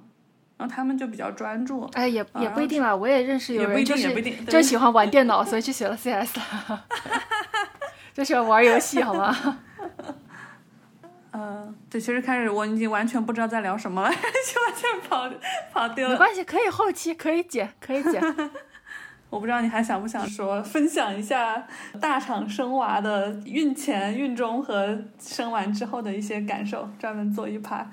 [0.59, 1.89] 然后他们就比较专注。
[1.95, 4.13] 哎，也也不一定啦，我也认识有人就是
[4.45, 6.39] 就喜欢玩电脑，所以去学了 CS，
[8.13, 9.35] 就喜欢玩游戏，好吗？
[11.33, 14.17] 嗯，对，其实开始我已经完全不知道在聊什么了， 就
[14.63, 15.31] 完全跑
[15.73, 16.13] 跑丢了。
[16.13, 18.23] 没关系，可以后期可以剪，可以剪。
[19.37, 21.67] 我不知道你还想不想说 分享一下
[22.01, 27.87] 大厂生娃的孕前、孕中和生完之后的一些感受，专门做一趴。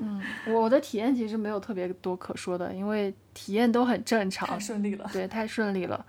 [0.00, 5.06] 嗯，我的体验其实没有特别多可说的，因为体验都很正常，太顺利了。
[5.12, 6.02] 对，太顺利了。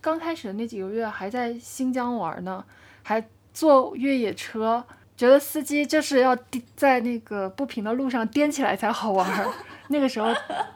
[0.00, 2.64] 刚开始的那几个月还在新疆玩呢，
[3.02, 4.84] 还坐越野车，
[5.16, 6.36] 觉得司机就是要
[6.76, 9.28] 在那个不平的路上颠起来才好玩。
[9.88, 10.32] 那个时候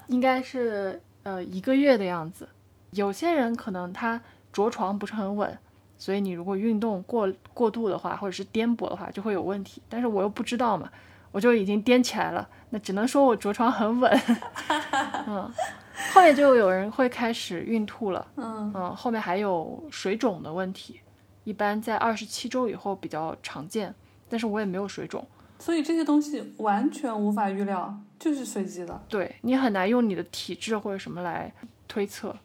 [0.09, 2.49] 应该是呃一个月的样子。
[2.97, 4.21] 有些人可能他
[4.53, 5.57] 着床不是很稳，
[5.97, 9.81] 所以你如果运动过过度的话，或者是颠簸的话，就会有问题。
[9.89, 10.91] 但是我又不知道嘛，
[11.31, 14.21] 我就已经颠起来了，那只能说我着床很稳。
[15.29, 15.51] 嗯，
[16.13, 18.27] 后面就有人会开始孕吐了。
[18.37, 21.01] 嗯嗯，后面还有水肿的问题，
[21.45, 23.95] 一般在二十七周以后比较常见，
[24.29, 25.27] 但是我也没有水肿。
[25.59, 29.03] 所以这些东西完全无法预料，就是随机的。
[29.09, 31.53] 对你很难用你的体质或者什么来
[31.89, 32.37] 推测。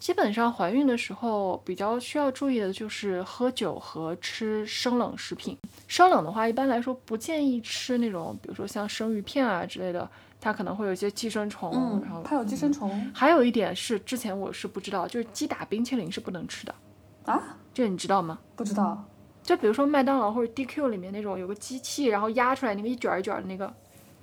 [0.00, 5.56] 基本上怀孕的时候比较需要注意的就是喝酒和吃生冷食品。
[5.86, 10.10] 生冷的话，一般来说不建议吃那种，比如说像生鱼片啊之类的，
[10.40, 11.70] 它可能会有一些寄生虫。
[11.74, 13.10] 嗯，然后它有寄生虫。
[13.14, 16.74] 还有一点是，之前我是不知道，就是击打冰淇淋是不能吃的。
[17.26, 17.58] 啊？
[17.74, 18.38] 这你知道吗？
[18.56, 19.04] 不知道。
[19.42, 23.70] 就比如说麦当劳或者 DQ 里面那种有个机器，然后压出来那个一卷一卷的那个。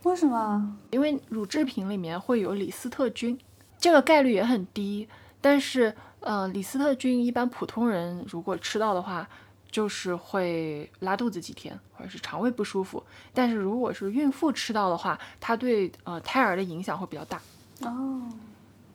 [0.01, 0.75] 为什么？
[0.89, 3.37] 因为乳制品里面会有李斯特菌，
[3.77, 5.07] 这个概率也很低。
[5.39, 9.27] 但是，呃，李斯特菌一般普通人如果吃到的话，
[9.69, 13.03] 就是会拉肚子几天，或者是肠胃不舒服。
[13.33, 17.39] 但是如果是孕妇吃到的话，它对呃胎儿的影响会比较大。
[17.81, 18.21] 哦，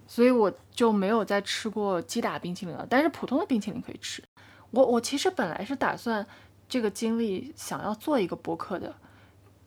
[0.09, 2.86] 所以我就没有再吃过击打冰淇淋了。
[2.90, 4.23] 但是普通的冰淇淋可以吃。
[4.70, 6.27] 我我其实本来是打算
[6.69, 8.93] 这个经历想要做一个播客的，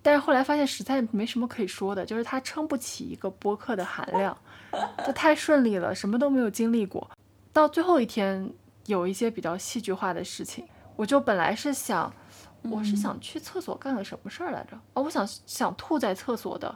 [0.02, 4.38] 但是后来发现实在没什么可以说的，就是它撑不起一个播客的含量。
[5.06, 7.10] 这太顺利了，什么都没有经历过。
[7.54, 8.52] 到最后一天，
[8.86, 10.66] 有一些比较戏剧化的事情。
[10.96, 12.12] 我就本来是想，
[12.64, 14.78] 我是想去厕所干个什么事儿来着？
[14.94, 16.74] 哦，我想想吐在厕所的，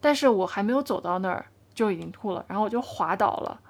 [0.00, 1.44] 但是我还没有走到那儿
[1.74, 3.60] 就已经吐了，然后我就滑倒了，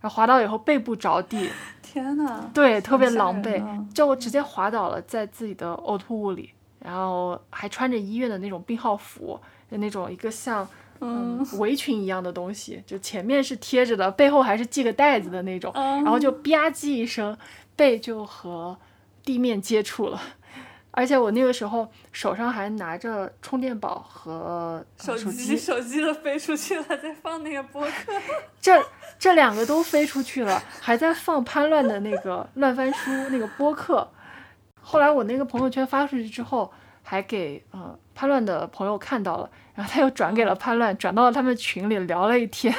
[0.00, 1.48] 然后滑倒以后背部着地，
[1.82, 6.50] 天呐，对，特别狼狈，就我直接滑倒了在自己的呕吐物里，
[6.80, 9.40] 然后还穿着医院的那种病号服，
[9.70, 10.66] 就那种一个像。
[11.06, 17.36] 嗯，围裙一样的东西，就前面是贴着的，背后还是系个带子的那种，然后就吧唧一声，
[17.76, 18.74] 背就和
[19.22, 20.18] 地面接触了，
[20.92, 26.00] 而且我那个时候手上还拿着充电宝和手机，手机。
[26.00, 28.12] 都飞出去了，在放那个播客，
[28.58, 28.82] 这
[29.18, 34.08] 这两个都飞出去了，还在放潘乱的那个乱翻书那个播客，
[34.80, 36.72] 后来我那个朋友圈发出去之后，
[37.02, 39.50] 还给呃潘乱的朋友看到了。
[39.74, 42.72] 然后他又转给了潘乱，转到了他们群里聊了一天。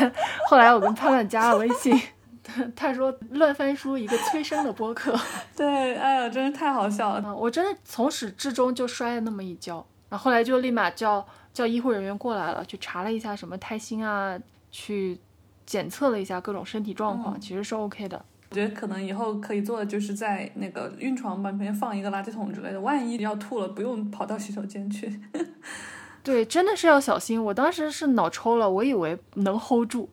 [0.48, 2.00] 后来我跟潘乱加了微信，
[2.76, 5.14] 他说乱翻书一个催生的播客。
[5.58, 7.36] 对，哎呀，真是太好笑了。
[7.36, 14.40] 我真的从始至终就摔了那么一跤，然后后来就立马叫叫医护人员过来了，去查了一下什么胎心啊，
[14.72, 15.20] 去
[15.66, 18.24] 检测了一下各种身体状况，其实是 OK 的。
[18.52, 25.20] 我觉得可能以后可以做的就是在那个孕床旁边放一个垃圾桶之类的，万一要吐了，不用跑到洗手间去。
[26.26, 27.42] 对，真的是要小心。
[27.42, 30.10] 我当时是脑抽了，我以为能 hold 住。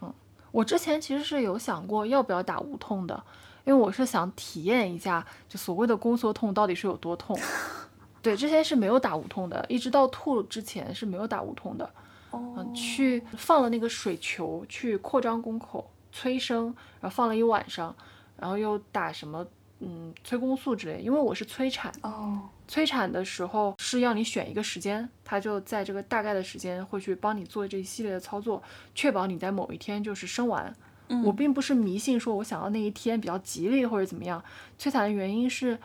[0.00, 0.14] 嗯，
[0.52, 3.20] 我之前其实是有想过要不要打无痛的，
[3.64, 7.36] 因为我是想体验一下，就所谓的宫缩痛到底是有多痛。
[8.22, 11.90] 对，之前是没有打无痛的，一直到吐之前是没有打无痛的。
[12.30, 16.66] 哦，去放了那个水球去扩张宫口催生，
[17.00, 17.94] 然后放了一晚上，
[18.36, 19.44] 然后又打什么
[19.80, 21.92] 嗯催宫素之类，因为我是催产。
[22.02, 28.62] 哦，催产的时候是要你选一个时间，他就在这个大概的时间会去帮你做这一系列的操作，
[28.94, 30.74] 确保你在某一天就是生完。
[31.08, 34.42] 嗯我并不是迷信说我想要那一天比较吉利或者怎么样。
[34.78, 35.78] 催产的原因是，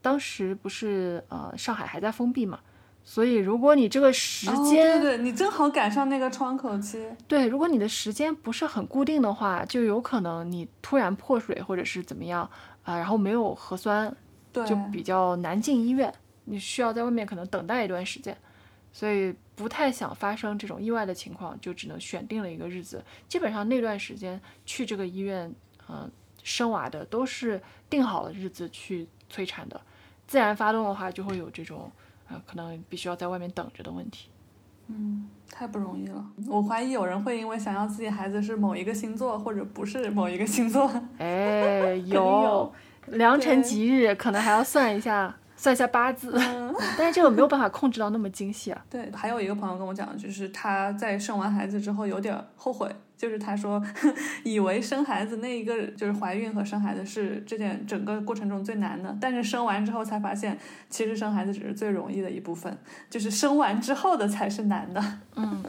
[0.00, 2.60] 当时不是呃上海还在封闭嘛，
[3.02, 7.04] 所以如果你这个时哦间、对对，你正好赶上那个窗口期。
[7.26, 12.48] 对，如果你的时间不是很固定的话，就有可能你突然破水或者是怎么样
[12.84, 14.16] 啊、然后没有核酸，对，
[14.52, 16.12] 就比较难进医院，
[16.44, 18.36] 你需要在外面可能等待一段时间，
[18.92, 23.02] 所以不太想发生这种意外的情况，就只能选定了一个日子。
[23.28, 25.52] 基本上那段时间去这个医院，
[25.88, 26.10] 嗯、
[26.42, 29.80] 生娃的都是定好了日子去催产的，
[30.26, 31.90] 自然发动的话就会有这种
[32.28, 34.28] 呃可能必须要在外面等着的问题。
[34.88, 36.26] 嗯，太不容易了。
[36.48, 42.72] 我怀疑有人会因为想要自己孩子是某一个星座，或者不是某一个星座，哎，有 有
[43.06, 48.84] 良辰吉日，可能还要算一下算一下八字， 嗯但是这个没有办法控制到那么精细啊。
[48.90, 53.80] 对，还有一个朋友跟我讲，就是他在生完孩子之后有点后悔，就是他说
[54.42, 60.58] 以为生孩子那一个就是怀孕和生孩子是这件整个过程中最难的，但是生完之后才发现，
[60.88, 62.76] 其实生孩子只是最容易的一部分，
[63.08, 65.00] 就是生完之后的才是难的。
[65.36, 65.62] 嗯，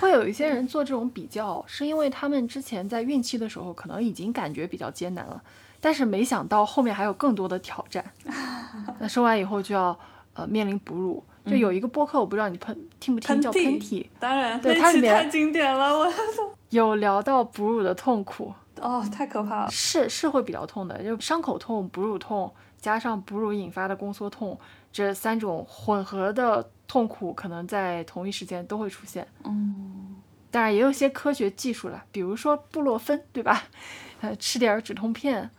[0.00, 5.42] 会有一些人做这种比较，是因为他们之前在孕期的时候可能已经感觉比较艰难了，
[5.84, 8.02] 但是没想到后面还有更多的挑战。
[8.98, 9.94] 那生完以后就要
[10.32, 16.10] 呃面临哺乳，就有一个播客，我不知道你喷听不听，叫喷嚏，当然，对它里面太经典了，我
[16.70, 18.50] 有聊到哺乳的痛苦，
[18.80, 19.70] 哦，太可怕了。
[19.70, 24.58] 是是会比较痛的，就伤口痛、哺乳痛，加上哺乳引发的宫缩痛，
[24.90, 29.28] 这三种混合的痛苦可能在同一时间都会出现。
[29.44, 30.16] 嗯，
[30.50, 33.64] 当然也有些科学技术了，比如说布洛芬，对吧？
[34.22, 35.50] 呃， 吃点儿止痛片，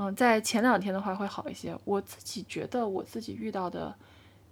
[0.00, 1.76] 嗯，在前两天的话会好一些。
[1.84, 3.92] 我自己觉得我自己遇到的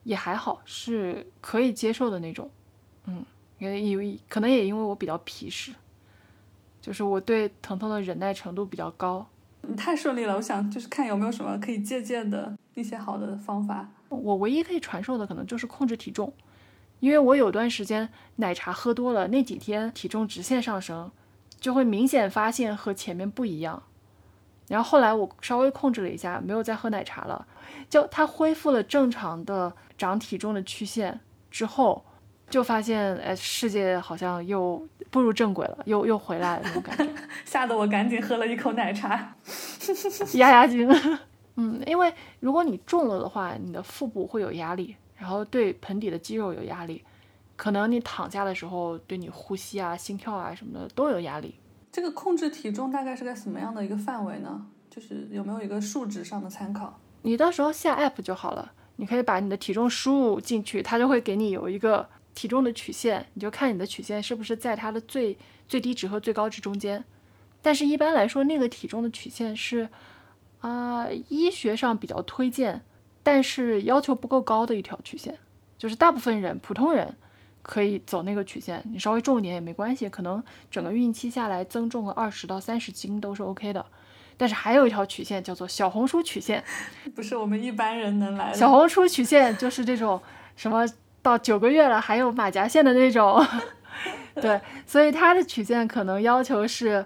[0.02, 2.50] 也还好，是可以接受的那种。
[3.06, 3.24] 嗯，
[3.58, 5.72] 也因为可能也因为我比较皮实，
[6.82, 9.24] 就是我对疼痛的忍耐程度比较高。
[9.62, 13.88] 你太顺利了，我想就是看有没有什么可以借鉴的一些好的方法。
[14.08, 16.32] 我唯一可以传授的可能就是控制体重，
[16.98, 21.10] 因为我有段时间奶茶喝多了，那几天体重直线上升，
[21.60, 23.84] 就会明显发现和前面不一样。
[24.68, 27.46] 然后后来我稍微控制了一下，没有再喝奶茶了，
[27.88, 31.20] 就它恢复了正常的长体重的曲线
[31.50, 32.04] 之后，
[32.50, 37.06] 就发现哎，世界好像又步入正轨了，又又回来了那种感觉。
[37.44, 39.34] 吓得我赶紧喝了一口奶茶。
[40.34, 40.88] 压压惊。
[41.58, 47.02] 嗯，因为如果你重了的话，你的腹部会有压力，然后对盆底的肌肉有压力，
[47.56, 51.54] 可能你躺下的时候对你呼吸啊、心跳啊什么的都有压力。
[51.96, 54.66] 这个控制体重大概是个什么样的一个范围呢？
[54.90, 57.00] 就是有没有一个数值上的参考？
[57.22, 67.02] 你到时候下 app 就好了，你可以把你的体重输入进去，它就会给你有一个体重的曲线，你就看你的曲线是不是在它的最最低值和最高值中间。
[67.62, 69.88] 但是一般来说，那个体重的曲线是
[70.60, 72.82] 啊、医学上比较推荐，
[73.22, 75.38] 但是要求不够高的一条曲线，
[75.78, 77.16] 就是大部分人普通人
[77.66, 80.40] 可以走那个曲线，你稍微重一点也没关系，可能
[80.70, 83.84] 整个孕期下来增重个二十到三十斤都是 OK 的。
[84.36, 86.62] 但是还有一条曲线叫做小红书曲线，
[87.16, 88.56] 不是我们一般人能来的。
[88.56, 90.20] 小红书曲线就是这种
[90.54, 90.86] 什么
[91.22, 93.44] 到九个月了还有马甲线的那种，
[94.40, 97.04] 对，所以它的曲线可能要求是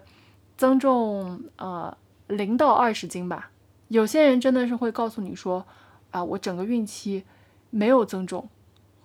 [0.59, 1.97] 增重呃
[2.27, 3.51] 零到二十斤吧。
[3.89, 5.65] 有些人真的是会告诉你说
[6.11, 7.25] 啊，我整个孕期
[7.71, 8.49] 没有增重，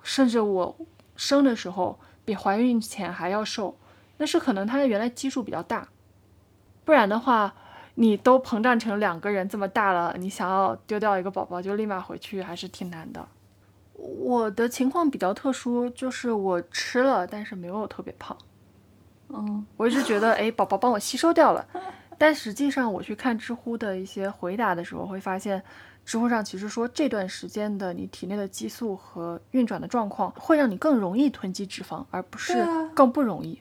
[0.01, 0.75] 甚至我
[1.15, 3.77] 生的时候比怀孕前还要瘦，
[4.17, 5.87] 那是可能他原来基数比较大，
[6.83, 7.53] 不然的话。
[7.97, 13.25] 你都膨胀成两个人这么大了，你想要丢掉一个宝宝就立马回去，还是挺难的。
[13.93, 18.37] 我的情况比较特殊，就是我吃了，但是没有特别胖。
[19.29, 21.65] 嗯，我一直觉得，哎，宝宝帮我吸收掉了，
[22.17, 25.63] 但实际上我去看知乎的一些回答的时候，会发现，
[26.05, 33.59] 知乎上其实说这段时间的你体内的激素和运转的状况，会让你更容易囤积脂肪，而不是更不容易。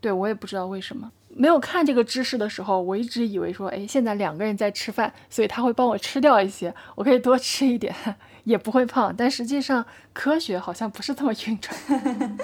[0.00, 1.10] 对我也不知道为什么。
[1.36, 7.94] 没有看这个知识的时候，我一直以为说，哎，现在两个人在吃饭，所以他会帮我吃掉一些，我可以多吃一点，
[8.44, 9.14] 也不会胖。
[9.16, 11.76] 但实际上，科学好像不是这么运转。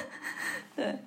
[0.75, 0.99] 对，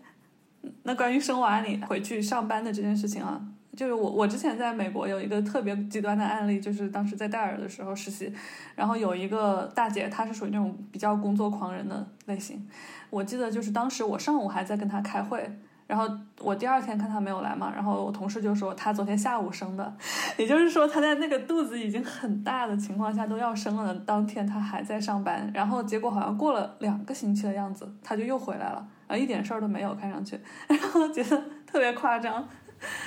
[0.84, 3.42] 那关于生娃你回去上班的这件事情啊，
[3.76, 8.34] 就是我我之前在美国有一个特别极端的案例，就是当时在戴尔的时候实习，
[8.76, 12.68] 然后有一个大姐，她是属于那种比较工作狂人的类型。
[13.10, 15.50] 我记得就是当时我上午还在跟她开会。
[15.86, 16.10] 然后
[16.40, 19.94] 我第二天看他没有来嘛，然后我同事就说他昨天下午生的，
[20.38, 32.48] 也就是说他在那个肚子已经很大的情况下都要生了，当天他还在上班，然后结果好像过了两个星期的样子，他就又回来了，啊一点事儿都没有，看上去， 然后觉得特别夸张。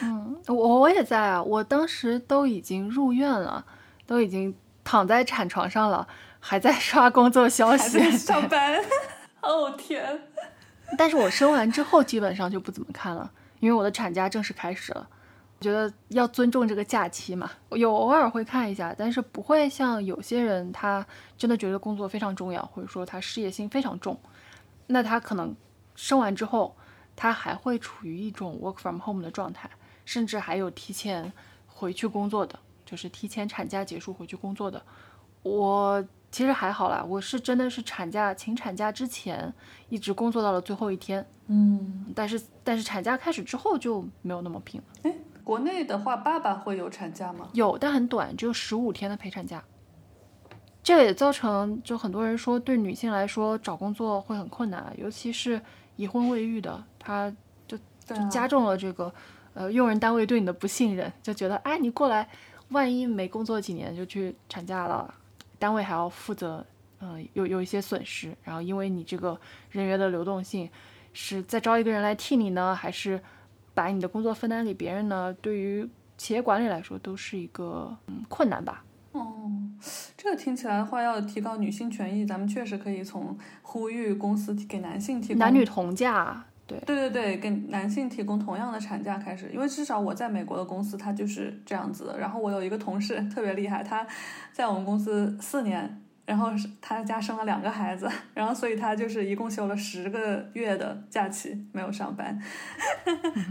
[0.03, 3.65] 嗯，我我也在啊，我当时都已经入院了，
[4.07, 4.55] 都已经
[4.85, 6.07] 躺在产床上了，
[6.41, 8.83] 还在刷工作消息，上班，
[9.43, 10.23] 哦天。
[10.97, 13.31] 但是我生完之后基本上就不怎么看了，
[13.61, 15.09] 因为我的产假正式开始了。
[15.59, 21.05] 我觉得要尊重这个假期嘛，有偶尔会看一下，但是不会像有些人他
[21.39, 24.21] 真的觉得工作非常重要，或者说他事业心非常重，
[24.87, 25.57] 那他可能
[25.95, 26.77] 生完之后
[27.17, 29.69] 他还会处于一种 work from home 的状态，
[30.05, 31.33] 甚至还有提前
[31.67, 34.81] 回去工作的，就是提前产假结束回去工作的。
[35.43, 36.07] 我。
[36.29, 39.51] 其实还好啦，我是真的是产假请产假之前
[39.89, 44.87] 一直工作到了最后一天，嗯，但是但是产假开始之后就没有那么拼了。
[45.05, 47.49] 哎，国内的话，爸爸会有产假吗？
[47.55, 49.65] 有，但很短，只有十五天的陪产假。
[50.83, 55.63] 这也造成就很多人说对女性来说找工作会很困难，尤其是
[55.97, 57.35] 已婚未育的，他
[57.67, 59.13] 就就加重了这个
[59.55, 62.29] 呃用人单位对你的不信任，就觉得哎你过来，
[62.69, 65.13] 万一没工作几年就去产假了。
[65.59, 66.65] 单位还要负责，
[66.99, 69.41] 呃，有有一些损失，然后因为你这个
[69.71, 70.69] 人员的流动性，
[71.15, 73.19] 是再招一个人来替你呢，还是
[73.73, 75.35] 把你的工作分担给别人呢？
[75.41, 78.85] 对于企业管理来说，都是一个嗯困难吧。
[79.19, 79.51] 哦，
[80.17, 86.45] 这个听起来的话，要提高女性权益，咱们确实可以从呼吁公司给男性提供男女同价。
[86.69, 92.19] 对对对对，给男性提供同样的产假开始，因为至少我在美国的公司，它就是这样子的。
[92.19, 94.05] 然后我有一个同事特别厉害，他
[94.53, 102.37] 在我们公司四年，然后他家生了两个孩子， 然后所以他就是一共休了十个月的假期没有上班。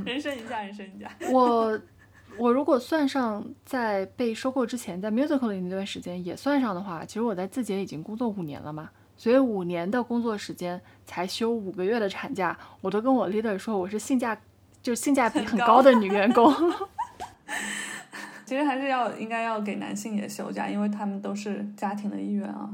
[0.05, 1.09] 人生赢家，人生赢家。
[1.31, 1.79] 我
[2.37, 8.89] 我如果算上在被收购之前在 musical 里那段时间也算上的话，其实我在字节已经工作五年了嘛。
[9.17, 14.37] 所以五年的工作时间才休五个月的产假，我都跟我 leader 说我是性价，
[14.81, 16.53] 就性价比很高的 女员工。
[18.45, 22.69] 其实还是要应该要给男性也休假，因为他们都是家庭的一员啊。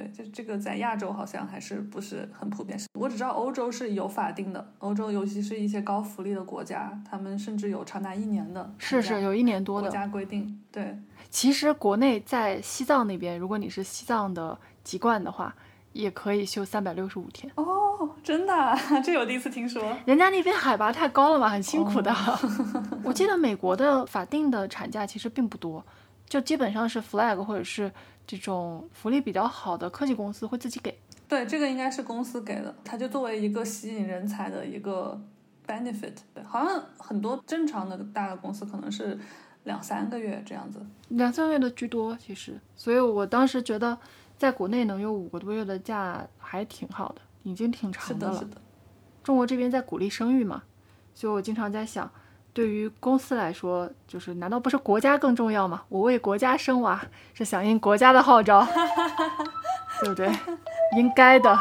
[0.00, 2.78] 对，就这个在亚洲好像还是不是很普遍。
[2.94, 8.72] 我只知道欧洲是有法定的，欧洲尤其是一些高福利的国家，他们甚至有长达一年的。
[8.78, 10.60] 是是，有一年多的国家规定。
[10.72, 10.98] 对，
[11.28, 14.58] 其实国内在西藏那边，如果你是西藏的。
[14.82, 15.54] 籍贯的话，
[15.92, 18.74] 也可以休三百六十五天哦，真的，
[19.04, 19.94] 这我第一次听说。
[20.06, 22.12] 人家那边海拔太高了嘛，很辛苦的。
[23.04, 25.84] 我记得美国的法定的产假其实并不多，
[26.26, 27.92] 就基本上是 flag 或者是
[28.36, 30.96] 这种福利比较好的科技公司会自己给。
[31.28, 35.20] 对，这个应该是公司给的，它就作为一个吸引人才的一个
[35.66, 36.14] benefit。
[36.34, 39.18] 对，好像很多正常的大的公司可能是
[39.64, 42.58] 两三个月这样子，两三个月的居多其实。
[42.76, 43.98] 所以我当时觉得。
[44.40, 48.38] 在国内能有五个多月的假还挺好的，已经挺长的了。
[48.38, 48.56] 是的，
[49.22, 50.62] 中国这边在鼓励生育嘛，
[51.12, 52.10] 所以我经常在想，
[52.52, 55.82] 对于公司来说，就是难道不是国家更重要吗？
[55.88, 57.00] 我为国家生娃
[57.32, 58.66] 是响应国家的号召，
[60.02, 60.30] 对不对？
[60.96, 61.58] 应该的。